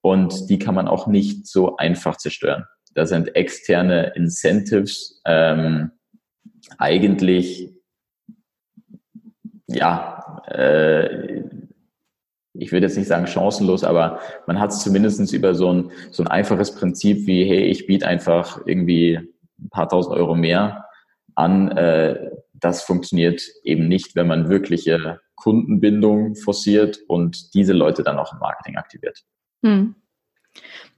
Und 0.00 0.50
die 0.50 0.58
kann 0.58 0.74
man 0.74 0.88
auch 0.88 1.06
nicht 1.06 1.46
so 1.46 1.76
einfach 1.76 2.16
zerstören. 2.16 2.64
Da 2.94 3.06
sind 3.06 3.34
externe 3.36 4.12
Incentives 4.14 5.20
ähm, 5.24 5.92
eigentlich 6.78 7.72
ja, 9.66 10.42
äh, 10.46 11.42
ich 12.54 12.72
würde 12.72 12.86
jetzt 12.86 12.96
nicht 12.96 13.08
sagen 13.08 13.26
chancenlos, 13.26 13.84
aber 13.84 14.20
man 14.46 14.60
hat 14.60 14.70
es 14.70 14.80
zumindest 14.80 15.32
über 15.32 15.54
so 15.54 15.72
ein, 15.72 15.90
so 16.10 16.22
ein 16.22 16.28
einfaches 16.28 16.74
Prinzip 16.74 17.26
wie, 17.26 17.44
hey, 17.44 17.64
ich 17.64 17.86
biete 17.86 18.06
einfach 18.06 18.60
irgendwie 18.64 19.18
ein 19.60 19.70
paar 19.70 19.88
tausend 19.88 20.16
Euro 20.16 20.34
mehr 20.34 20.86
an. 21.34 21.70
Äh, 21.76 22.30
das 22.54 22.82
funktioniert 22.82 23.42
eben 23.64 23.88
nicht, 23.88 24.14
wenn 24.14 24.28
man 24.28 24.48
wirkliche 24.48 25.20
Kundenbindung 25.34 26.36
forciert 26.36 26.98
und 27.08 27.54
diese 27.54 27.72
Leute 27.72 28.02
dann 28.02 28.18
auch 28.18 28.32
im 28.32 28.38
Marketing 28.38 28.76
aktiviert. 28.76 29.20
Hm. 29.62 29.96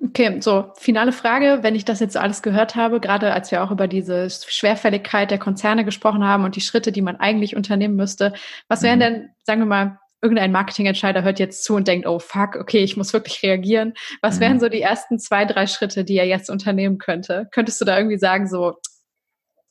Okay, 0.04 0.40
so 0.40 0.72
finale 0.76 1.12
Frage, 1.12 1.60
wenn 1.62 1.74
ich 1.74 1.86
das 1.86 2.00
jetzt 2.00 2.18
alles 2.18 2.42
gehört 2.42 2.76
habe, 2.76 3.00
gerade 3.00 3.32
als 3.32 3.50
wir 3.50 3.64
auch 3.64 3.70
über 3.70 3.88
diese 3.88 4.28
Schwerfälligkeit 4.28 5.30
der 5.30 5.38
Konzerne 5.38 5.86
gesprochen 5.86 6.24
haben 6.24 6.44
und 6.44 6.56
die 6.56 6.60
Schritte, 6.60 6.92
die 6.92 7.00
man 7.00 7.16
eigentlich 7.16 7.56
unternehmen 7.56 7.96
müsste, 7.96 8.34
was 8.68 8.82
wären 8.82 8.98
mhm. 8.98 9.02
denn, 9.02 9.28
sagen 9.44 9.62
wir 9.62 9.66
mal, 9.66 9.98
irgendein 10.22 10.52
Marketingentscheider 10.52 11.22
hört 11.22 11.38
jetzt 11.38 11.64
zu 11.64 11.74
und 11.74 11.86
denkt, 11.88 12.06
oh 12.06 12.18
fuck, 12.18 12.56
okay, 12.56 12.78
ich 12.78 12.96
muss 12.96 13.12
wirklich 13.12 13.42
reagieren. 13.42 13.94
Was 14.22 14.36
mhm. 14.36 14.40
wären 14.40 14.60
so 14.60 14.68
die 14.68 14.80
ersten 14.80 15.18
zwei, 15.18 15.44
drei 15.44 15.66
Schritte, 15.66 16.04
die 16.04 16.16
er 16.16 16.26
jetzt 16.26 16.50
unternehmen 16.50 16.98
könnte? 16.98 17.48
Könntest 17.52 17.80
du 17.80 17.84
da 17.84 17.96
irgendwie 17.96 18.18
sagen, 18.18 18.48
so 18.48 18.74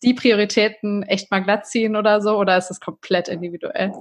die 0.03 0.13
Prioritäten 0.13 1.03
echt 1.03 1.31
mal 1.31 1.43
glatt 1.43 1.65
ziehen 1.65 1.95
oder 1.95 2.21
so, 2.21 2.37
oder 2.37 2.57
ist 2.57 2.67
das 2.67 2.79
komplett 2.79 3.27
individuell? 3.27 3.91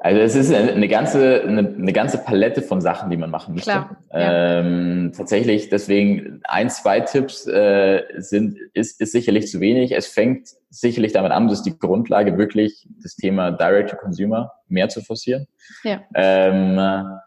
Also 0.00 0.20
es 0.20 0.34
ist 0.36 0.52
eine 0.52 0.88
ganze, 0.88 1.42
eine, 1.42 1.60
eine, 1.60 1.92
ganze 1.92 2.18
Palette 2.18 2.62
von 2.62 2.80
Sachen, 2.80 3.10
die 3.10 3.16
man 3.16 3.30
machen 3.30 3.54
müsste. 3.54 3.70
Klar, 3.70 3.96
ja. 4.12 4.60
ähm, 4.60 5.12
tatsächlich, 5.16 5.70
deswegen 5.70 6.40
ein, 6.44 6.70
zwei 6.70 7.00
Tipps 7.00 7.46
äh, 7.46 8.04
sind, 8.16 8.58
ist, 8.74 9.00
ist 9.00 9.12
sicherlich 9.12 9.48
zu 9.48 9.60
wenig. 9.60 9.92
Es 9.92 10.06
fängt 10.06 10.50
sicherlich 10.70 11.12
damit 11.12 11.32
an, 11.32 11.48
dass 11.48 11.62
die 11.62 11.76
Grundlage 11.76 12.38
wirklich 12.38 12.88
das 13.02 13.16
Thema 13.16 13.50
Direct-to-Consumer 13.50 14.52
mehr 14.68 14.88
zu 14.88 15.02
forcieren. 15.02 15.46
Ja. 15.82 16.00
Ähm, 16.14 17.18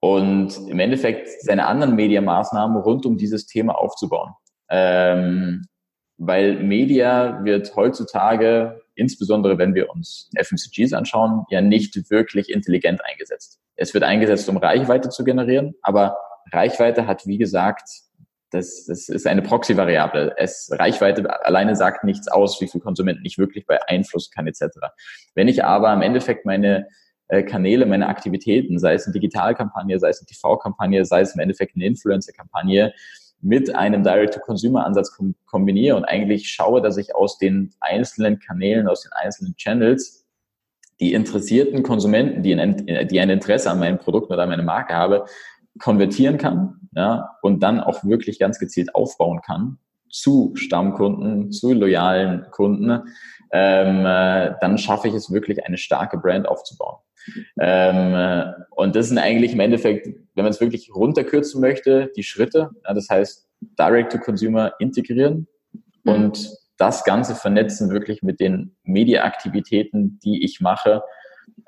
und 0.00 0.68
im 0.68 0.78
Endeffekt 0.80 1.28
seine 1.42 1.66
anderen 1.66 1.94
Mediamaßnahmen 1.94 2.76
rund 2.76 3.06
um 3.06 3.16
dieses 3.16 3.46
Thema 3.46 3.74
aufzubauen. 3.78 4.32
Ähm, 4.68 5.66
weil 6.18 6.62
Media 6.62 7.42
wird 7.44 7.74
heutzutage 7.76 8.83
insbesondere 8.94 9.58
wenn 9.58 9.74
wir 9.74 9.90
uns 9.90 10.30
FMCGs 10.36 10.92
anschauen, 10.92 11.44
ja 11.50 11.60
nicht 11.60 12.10
wirklich 12.10 12.50
intelligent 12.50 13.00
eingesetzt. 13.04 13.60
Es 13.76 13.94
wird 13.94 14.04
eingesetzt, 14.04 14.48
um 14.48 14.56
Reichweite 14.56 15.08
zu 15.08 15.24
generieren, 15.24 15.74
aber 15.82 16.16
Reichweite 16.52 17.06
hat, 17.06 17.26
wie 17.26 17.38
gesagt, 17.38 17.88
das, 18.50 18.86
das 18.86 19.08
ist 19.08 19.26
eine 19.26 19.42
Proxy-Variable. 19.42 20.34
Es 20.38 20.70
Reichweite 20.72 21.44
alleine 21.44 21.74
sagt 21.74 22.04
nichts 22.04 22.28
aus, 22.28 22.60
wie 22.60 22.68
viel 22.68 22.80
Konsumenten 22.80 23.24
ich 23.24 23.36
wirklich 23.36 23.66
beeinflussen 23.66 24.30
kann, 24.32 24.46
etc. 24.46 24.66
Wenn 25.34 25.48
ich 25.48 25.64
aber 25.64 25.92
im 25.92 26.02
Endeffekt 26.02 26.46
meine 26.46 26.86
äh, 27.28 27.42
Kanäle, 27.42 27.86
meine 27.86 28.06
Aktivitäten, 28.06 28.78
sei 28.78 28.94
es 28.94 29.06
eine 29.06 29.12
Digitalkampagne, 29.12 29.98
sei 29.98 30.10
es 30.10 30.20
eine 30.20 30.26
TV-Kampagne, 30.26 31.04
sei 31.04 31.20
es 31.22 31.34
im 31.34 31.40
Endeffekt 31.40 31.74
eine 31.74 31.84
Influencer-Kampagne, 31.86 32.92
mit 33.44 33.74
einem 33.74 34.02
Direct-to-Consumer-Ansatz 34.02 35.18
kombiniere 35.44 35.96
und 35.96 36.04
eigentlich 36.04 36.48
schaue, 36.48 36.80
dass 36.80 36.96
ich 36.96 37.14
aus 37.14 37.36
den 37.38 37.74
einzelnen 37.78 38.38
Kanälen, 38.38 38.88
aus 38.88 39.02
den 39.02 39.12
einzelnen 39.12 39.54
Channels 39.56 40.26
die 40.98 41.12
interessierten 41.12 41.82
Konsumenten, 41.82 42.42
die 42.42 42.54
ein, 42.54 42.86
die 42.86 43.20
ein 43.20 43.30
Interesse 43.30 43.70
an 43.70 43.80
meinem 43.80 43.98
Produkt 43.98 44.30
oder 44.30 44.44
an 44.44 44.48
meiner 44.48 44.62
Marke 44.62 44.94
habe, 44.94 45.26
konvertieren 45.78 46.38
kann 46.38 46.88
ja, 46.94 47.36
und 47.42 47.62
dann 47.62 47.80
auch 47.80 48.04
wirklich 48.04 48.38
ganz 48.38 48.58
gezielt 48.58 48.94
aufbauen 48.94 49.40
kann 49.44 49.78
zu 50.08 50.52
Stammkunden, 50.54 51.50
zu 51.50 51.72
loyalen 51.72 52.46
Kunden, 52.52 53.12
ähm, 53.52 54.06
äh, 54.06 54.54
dann 54.60 54.78
schaffe 54.78 55.08
ich 55.08 55.14
es 55.14 55.32
wirklich, 55.32 55.66
eine 55.66 55.76
starke 55.76 56.18
Brand 56.18 56.48
aufzubauen. 56.48 56.98
Ähm, 57.58 58.14
äh, 58.14 58.52
und 58.70 58.96
das 58.96 59.08
sind 59.08 59.18
eigentlich 59.18 59.52
im 59.52 59.60
Endeffekt, 59.60 60.06
wenn 60.06 60.44
man 60.44 60.52
es 60.52 60.60
wirklich 60.60 60.94
runterkürzen 60.94 61.60
möchte, 61.60 62.10
die 62.16 62.22
Schritte. 62.22 62.70
Ja, 62.86 62.94
das 62.94 63.08
heißt, 63.08 63.48
Direct-to-Consumer 63.78 64.74
integrieren 64.78 65.46
mhm. 66.02 66.12
und 66.12 66.50
das 66.76 67.04
Ganze 67.04 67.34
vernetzen 67.34 67.90
wirklich 67.90 68.22
mit 68.22 68.40
den 68.40 68.76
Mediaaktivitäten, 68.82 70.18
die 70.24 70.44
ich 70.44 70.60
mache, 70.60 71.02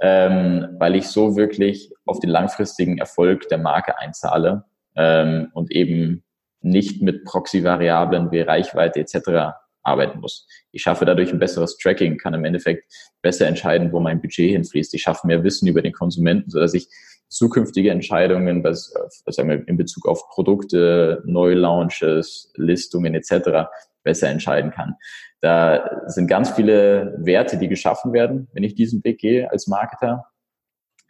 ähm, 0.00 0.76
weil 0.78 0.96
ich 0.96 1.08
so 1.08 1.36
wirklich 1.36 1.92
auf 2.04 2.18
den 2.18 2.30
langfristigen 2.30 2.98
Erfolg 2.98 3.48
der 3.48 3.58
Marke 3.58 3.98
einzahle 3.98 4.64
ähm, 4.96 5.50
und 5.54 5.70
eben 5.70 6.24
nicht 6.60 7.02
mit 7.02 7.24
Proxy-Variablen 7.24 8.32
wie 8.32 8.40
Reichweite 8.40 9.00
etc 9.00 9.54
arbeiten 9.86 10.20
muss. 10.20 10.46
Ich 10.72 10.82
schaffe 10.82 11.04
dadurch 11.04 11.32
ein 11.32 11.38
besseres 11.38 11.76
Tracking, 11.78 12.18
kann 12.18 12.34
im 12.34 12.44
Endeffekt 12.44 12.84
besser 13.22 13.46
entscheiden, 13.46 13.92
wo 13.92 14.00
mein 14.00 14.20
Budget 14.20 14.50
hinfließt. 14.50 14.94
Ich 14.94 15.02
schaffe 15.02 15.26
mehr 15.26 15.44
Wissen 15.44 15.68
über 15.68 15.82
den 15.82 15.92
Konsumenten, 15.92 16.50
sodass 16.50 16.74
ich 16.74 16.88
zukünftige 17.28 17.90
Entscheidungen 17.90 18.62
was, 18.62 18.92
sagen 19.26 19.48
wir, 19.48 19.68
in 19.68 19.76
Bezug 19.76 20.06
auf 20.06 20.28
Produkte, 20.28 21.22
Neulaunches, 21.24 22.52
Listungen 22.56 23.14
etc. 23.14 23.68
besser 24.02 24.28
entscheiden 24.28 24.70
kann. 24.70 24.94
Da 25.40 26.02
sind 26.06 26.28
ganz 26.28 26.50
viele 26.50 27.16
Werte, 27.18 27.58
die 27.58 27.68
geschaffen 27.68 28.12
werden, 28.12 28.48
wenn 28.52 28.62
ich 28.62 28.74
diesen 28.74 29.02
Weg 29.04 29.18
gehe 29.18 29.50
als 29.50 29.66
Marketer, 29.66 30.26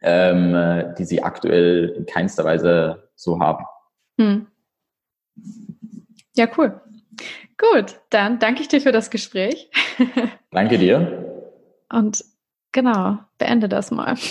ähm, 0.03 0.95
die 0.99 1.05
sie 1.05 1.23
aktuell 1.23 1.95
in 1.97 2.07
keinster 2.07 2.45
Weise 2.45 3.09
so 3.15 3.39
haben. 3.39 3.65
Hm. 4.19 4.47
Ja, 6.35 6.49
cool. 6.57 6.81
Gut, 7.59 8.01
dann 8.11 8.39
danke 8.39 8.63
ich 8.63 8.69
dir 8.69 8.81
für 8.81 8.93
das 8.93 9.11
Gespräch. 9.11 9.69
Danke 10.51 10.79
dir. 10.79 11.25
Und 11.91 12.25
genau, 12.73 13.19
beende 13.39 13.69
das 13.69 13.91
mal. 13.91 14.17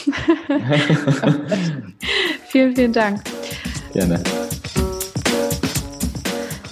vielen, 2.49 2.75
vielen 2.75 2.93
Dank. 2.93 3.21
Gerne. 3.93 4.23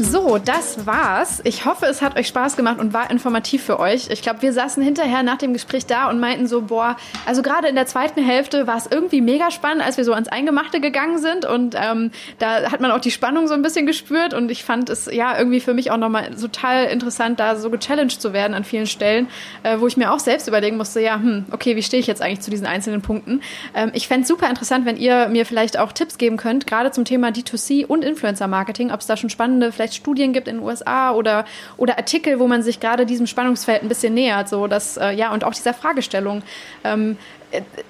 So, 0.04 0.38
das 0.38 0.86
war's. 0.86 1.40
Ich 1.46 1.66
hoffe, 1.66 1.86
es 1.86 2.02
hat 2.02 2.18
euch 2.18 2.28
Spaß 2.28 2.58
gemacht 2.58 2.80
und 2.80 2.94
war 2.94 3.10
informativ 3.10 3.64
für 3.64 3.80
euch. 3.80 4.10
Ich 4.10 4.22
glaube, 4.22 4.42
wir 4.42 4.52
saßen 4.52 4.84
hinterher 4.84 5.24
nach 5.24 5.38
dem 5.38 5.54
Gespräch 5.54 5.86
da 5.86 6.10
und 6.10 6.20
meinten 6.20 6.46
so, 6.46 6.64
boah, 6.64 6.98
also 7.26 7.42
gerade 7.42 7.70
in 7.70 7.76
der 7.76 7.86
zweiten 7.86 8.22
Hälfte 8.22 8.68
war 8.68 8.76
es 8.76 8.86
irgendwie 8.86 9.22
mega 9.22 9.50
spannend, 9.50 9.84
als 9.84 9.96
wir 9.96 10.04
so 10.04 10.12
ans 10.14 10.28
Eingemachte 10.28 10.82
gegangen 10.82 11.20
sind 11.20 11.46
und 11.46 11.76
ähm, 11.80 12.12
da 12.38 12.70
hat 12.70 12.82
man 12.82 12.92
auch 12.92 13.00
die 13.00 13.12
Spannung 13.12 13.48
so 13.48 13.54
ein 13.54 13.62
bisschen 13.62 13.86
gespürt 13.86 14.34
und 14.34 14.52
ich 14.52 14.66
fand 14.66 14.90
es 14.90 15.10
ja 15.12 15.38
irgendwie 15.38 15.62
für 15.62 15.74
mich 15.74 15.90
auch 15.90 15.98
nochmal 15.98 16.32
total 16.36 16.86
interessant, 16.86 17.40
da 17.40 17.56
so 17.56 17.70
gechallenged 17.70 18.22
zu 18.22 18.34
werden 18.34 18.54
an 18.54 18.66
vielen 18.66 18.88
Stellen, 18.88 19.30
äh, 19.64 19.80
wo 19.80 19.88
ich 19.88 19.96
mir 19.96 20.12
auch 20.12 20.20
selbst 20.20 20.50
überlegen 20.50 20.76
musste, 20.76 21.00
ja, 21.00 21.16
hm, 21.16 21.46
okay, 21.52 21.78
wie 21.78 21.84
stehe 21.84 22.02
ich 22.02 22.08
jetzt 22.08 22.22
eigentlich 22.22 22.42
zu 22.42 22.52
diesen 22.52 22.68
einzelnen 22.68 23.02
Punkten? 23.02 23.42
Ähm, 23.74 23.92
ich 23.94 24.10
fände 24.10 24.24
es 24.24 24.28
super 24.28 24.50
interessant, 24.50 24.86
wenn 24.86 24.98
ihr 24.98 25.30
mir 25.30 25.46
vielleicht 25.46 25.80
auch 25.80 25.94
Tipps 25.94 26.18
geben 26.18 26.36
könnt, 26.36 26.68
gerade 26.68 26.92
zum 26.92 27.06
Thema 27.06 27.30
D2C 27.30 27.86
und 27.86 28.04
Influencer-Marketing, 28.04 28.92
ob 28.92 29.00
es 29.00 29.08
da 29.08 29.16
schon 29.16 29.30
spannende, 29.30 29.72
vielleicht 29.72 29.93
vielleicht 29.94 29.96
Studien 29.96 30.34
gibt 30.34 30.48
in 30.48 30.58
den 30.58 30.66
USA 30.66 31.12
oder, 31.12 31.46
oder 31.78 31.98
Artikel, 31.98 32.40
wo 32.40 32.48
man 32.48 32.64
sich 32.64 32.80
gerade 32.80 33.06
diesem 33.06 33.28
Spannungsfeld 33.28 33.82
ein 33.82 33.90
bisschen 33.90 34.14
nähert. 34.14 34.50
So, 34.50 34.68
dass, 34.68 34.98
äh, 34.98 35.12
ja, 35.12 35.34
und 35.34 35.44
auch 35.44 35.54
dieser 35.54 35.74
Fragestellung. 35.74 36.44
Ähm, 36.84 37.18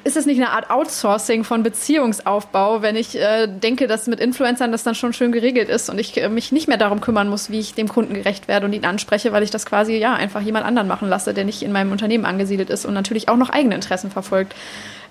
ist 0.03 0.17
es 0.17 0.25
nicht 0.25 0.39
eine 0.39 0.49
Art 0.49 0.69
Outsourcing 0.69 1.45
von 1.45 1.63
Beziehungsaufbau, 1.63 2.81
wenn 2.81 2.97
ich 2.97 3.17
äh, 3.17 3.47
denke, 3.47 3.87
dass 3.87 4.07
mit 4.07 4.19
Influencern 4.19 4.73
das 4.73 4.83
dann 4.83 4.93
schon 4.93 5.13
schön 5.13 5.31
geregelt 5.31 5.69
ist 5.69 5.89
und 5.89 5.99
ich 5.99 6.21
äh, 6.21 6.27
mich 6.27 6.51
nicht 6.51 6.67
mehr 6.67 6.75
darum 6.75 6.99
kümmern 6.99 7.29
muss, 7.29 7.49
wie 7.49 7.61
ich 7.61 7.73
dem 7.73 7.87
Kunden 7.87 8.13
gerecht 8.13 8.49
werde 8.49 8.65
und 8.65 8.73
ihn 8.73 8.83
anspreche, 8.83 9.31
weil 9.31 9.41
ich 9.41 9.51
das 9.51 9.65
quasi 9.65 9.95
ja 9.95 10.15
einfach 10.15 10.41
jemand 10.41 10.65
anderen 10.65 10.89
machen 10.89 11.07
lasse, 11.07 11.33
der 11.33 11.45
nicht 11.45 11.63
in 11.63 11.71
meinem 11.71 11.93
Unternehmen 11.93 12.25
angesiedelt 12.25 12.69
ist 12.69 12.83
und 12.83 12.93
natürlich 12.93 13.29
auch 13.29 13.37
noch 13.37 13.51
eigene 13.51 13.75
Interessen 13.75 14.11
verfolgt. 14.11 14.53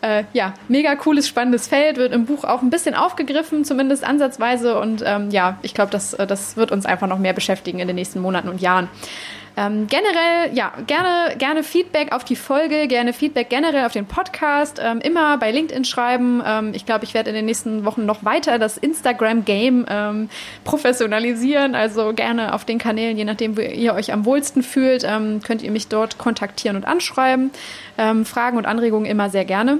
Äh, 0.02 0.24
ja, 0.32 0.54
mega 0.66 0.96
cooles, 0.96 1.28
spannendes 1.28 1.68
Feld, 1.68 1.96
wird 1.96 2.12
im 2.12 2.26
Buch 2.26 2.42
auch 2.42 2.60
ein 2.60 2.70
bisschen 2.70 2.94
aufgegriffen, 2.94 3.64
zumindest 3.64 4.02
ansatzweise. 4.02 4.78
Und 4.78 5.02
ähm, 5.06 5.30
ja, 5.30 5.58
ich 5.62 5.74
glaube, 5.74 5.92
das, 5.92 6.12
äh, 6.14 6.26
das 6.26 6.56
wird 6.56 6.72
uns 6.72 6.86
einfach 6.86 7.06
noch 7.06 7.18
mehr 7.18 7.32
beschäftigen 7.32 7.78
in 7.78 7.86
den 7.86 7.94
nächsten 7.94 8.20
Monaten 8.20 8.48
und 8.48 8.60
Jahren. 8.60 8.88
Ähm, 9.56 9.86
generell, 9.86 10.54
ja, 10.54 10.72
gerne, 10.86 11.36
gerne 11.36 11.62
Feedback 11.62 12.12
auf 12.12 12.24
die 12.24 12.36
Folge, 12.36 12.86
gerne 12.88 13.12
Feedback 13.12 13.50
generell 13.50 13.84
auf 13.84 13.92
den 13.92 14.06
Podcast. 14.06 14.80
Ähm, 14.82 15.00
immer 15.00 15.36
bei 15.38 15.50
LinkedIn 15.50 15.84
schreiben. 15.84 16.42
Ähm, 16.44 16.72
ich 16.74 16.86
glaube, 16.86 17.04
ich 17.04 17.14
werde 17.14 17.30
in 17.30 17.36
den 17.36 17.44
nächsten 17.44 17.84
Wochen 17.84 18.06
noch 18.06 18.24
weiter 18.24 18.58
das 18.58 18.78
Instagram-Game 18.78 19.86
ähm, 19.88 20.30
professionalisieren. 20.64 21.74
Also 21.74 22.12
gerne 22.14 22.54
auf 22.54 22.64
den 22.64 22.78
Kanälen, 22.78 23.16
je 23.16 23.24
nachdem, 23.24 23.56
wo 23.56 23.60
ihr 23.60 23.94
euch 23.94 24.12
am 24.12 24.24
wohlsten 24.24 24.62
fühlt, 24.62 25.04
ähm, 25.04 25.40
könnt 25.42 25.62
ihr 25.62 25.70
mich 25.70 25.88
dort 25.88 26.18
kontaktieren 26.18 26.76
und 26.76 26.86
anschreiben. 26.86 27.50
Ähm, 27.98 28.24
Fragen 28.24 28.56
und 28.56 28.66
Anregungen 28.66 29.06
immer 29.06 29.28
sehr 29.28 29.44
gerne. 29.44 29.78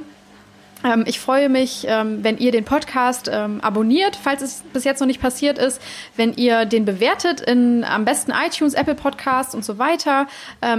Ähm, 0.84 1.04
ich 1.06 1.20
freue 1.20 1.48
mich, 1.48 1.86
ähm, 1.88 2.22
wenn 2.22 2.38
ihr 2.38 2.52
den 2.52 2.64
Podcast 2.64 3.30
ähm, 3.32 3.60
abonniert, 3.60 4.16
falls 4.16 4.42
es 4.42 4.62
bis 4.72 4.84
jetzt 4.84 5.00
noch 5.00 5.06
nicht 5.06 5.20
passiert 5.20 5.58
ist, 5.58 5.80
wenn 6.16 6.34
ihr 6.34 6.64
den 6.64 6.84
bewertet 6.84 7.40
in 7.40 7.84
am 7.84 8.04
besten 8.04 8.32
iTunes, 8.32 8.74
Apple 8.74 8.94
Podcasts 8.94 9.54
und 9.54 9.64
so 9.64 9.78
weiter. 9.78 10.26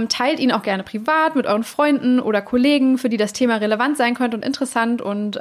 teilt 0.08 0.40
ihn 0.40 0.52
auch 0.52 0.62
gerne 0.62 0.82
privat 0.82 1.36
mit 1.36 1.46
euren 1.46 1.64
Freunden 1.64 2.20
oder 2.20 2.42
Kollegen, 2.42 2.98
für 2.98 3.08
die 3.08 3.16
das 3.16 3.32
Thema 3.32 3.56
relevant 3.56 3.96
sein 3.96 4.14
könnte 4.14 4.36
und 4.36 4.44
interessant. 4.44 5.02
Und 5.02 5.36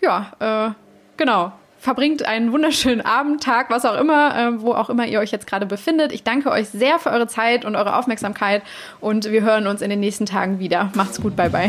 ja, 0.00 0.32
äh, 0.40 0.74
genau 1.16 1.52
verbringt 1.82 2.24
einen 2.24 2.52
wunderschönen 2.52 3.00
Abend, 3.00 3.42
Tag, 3.42 3.68
was 3.68 3.84
auch 3.84 3.98
immer, 3.98 4.38
äh, 4.38 4.62
wo 4.62 4.72
auch 4.72 4.88
immer 4.88 5.04
ihr 5.04 5.18
euch 5.18 5.32
jetzt 5.32 5.48
gerade 5.48 5.66
befindet. 5.66 6.12
Ich 6.12 6.22
danke 6.22 6.50
euch 6.50 6.68
sehr 6.68 7.00
für 7.00 7.10
eure 7.10 7.26
Zeit 7.26 7.64
und 7.64 7.74
eure 7.74 7.96
Aufmerksamkeit 7.96 8.62
und 9.00 9.30
wir 9.32 9.42
hören 9.42 9.66
uns 9.66 9.82
in 9.82 9.90
den 9.90 9.98
nächsten 9.98 10.24
Tagen 10.24 10.60
wieder. 10.60 10.92
Macht's 10.94 11.20
gut, 11.20 11.34
bye 11.34 11.50
bye. 11.50 11.68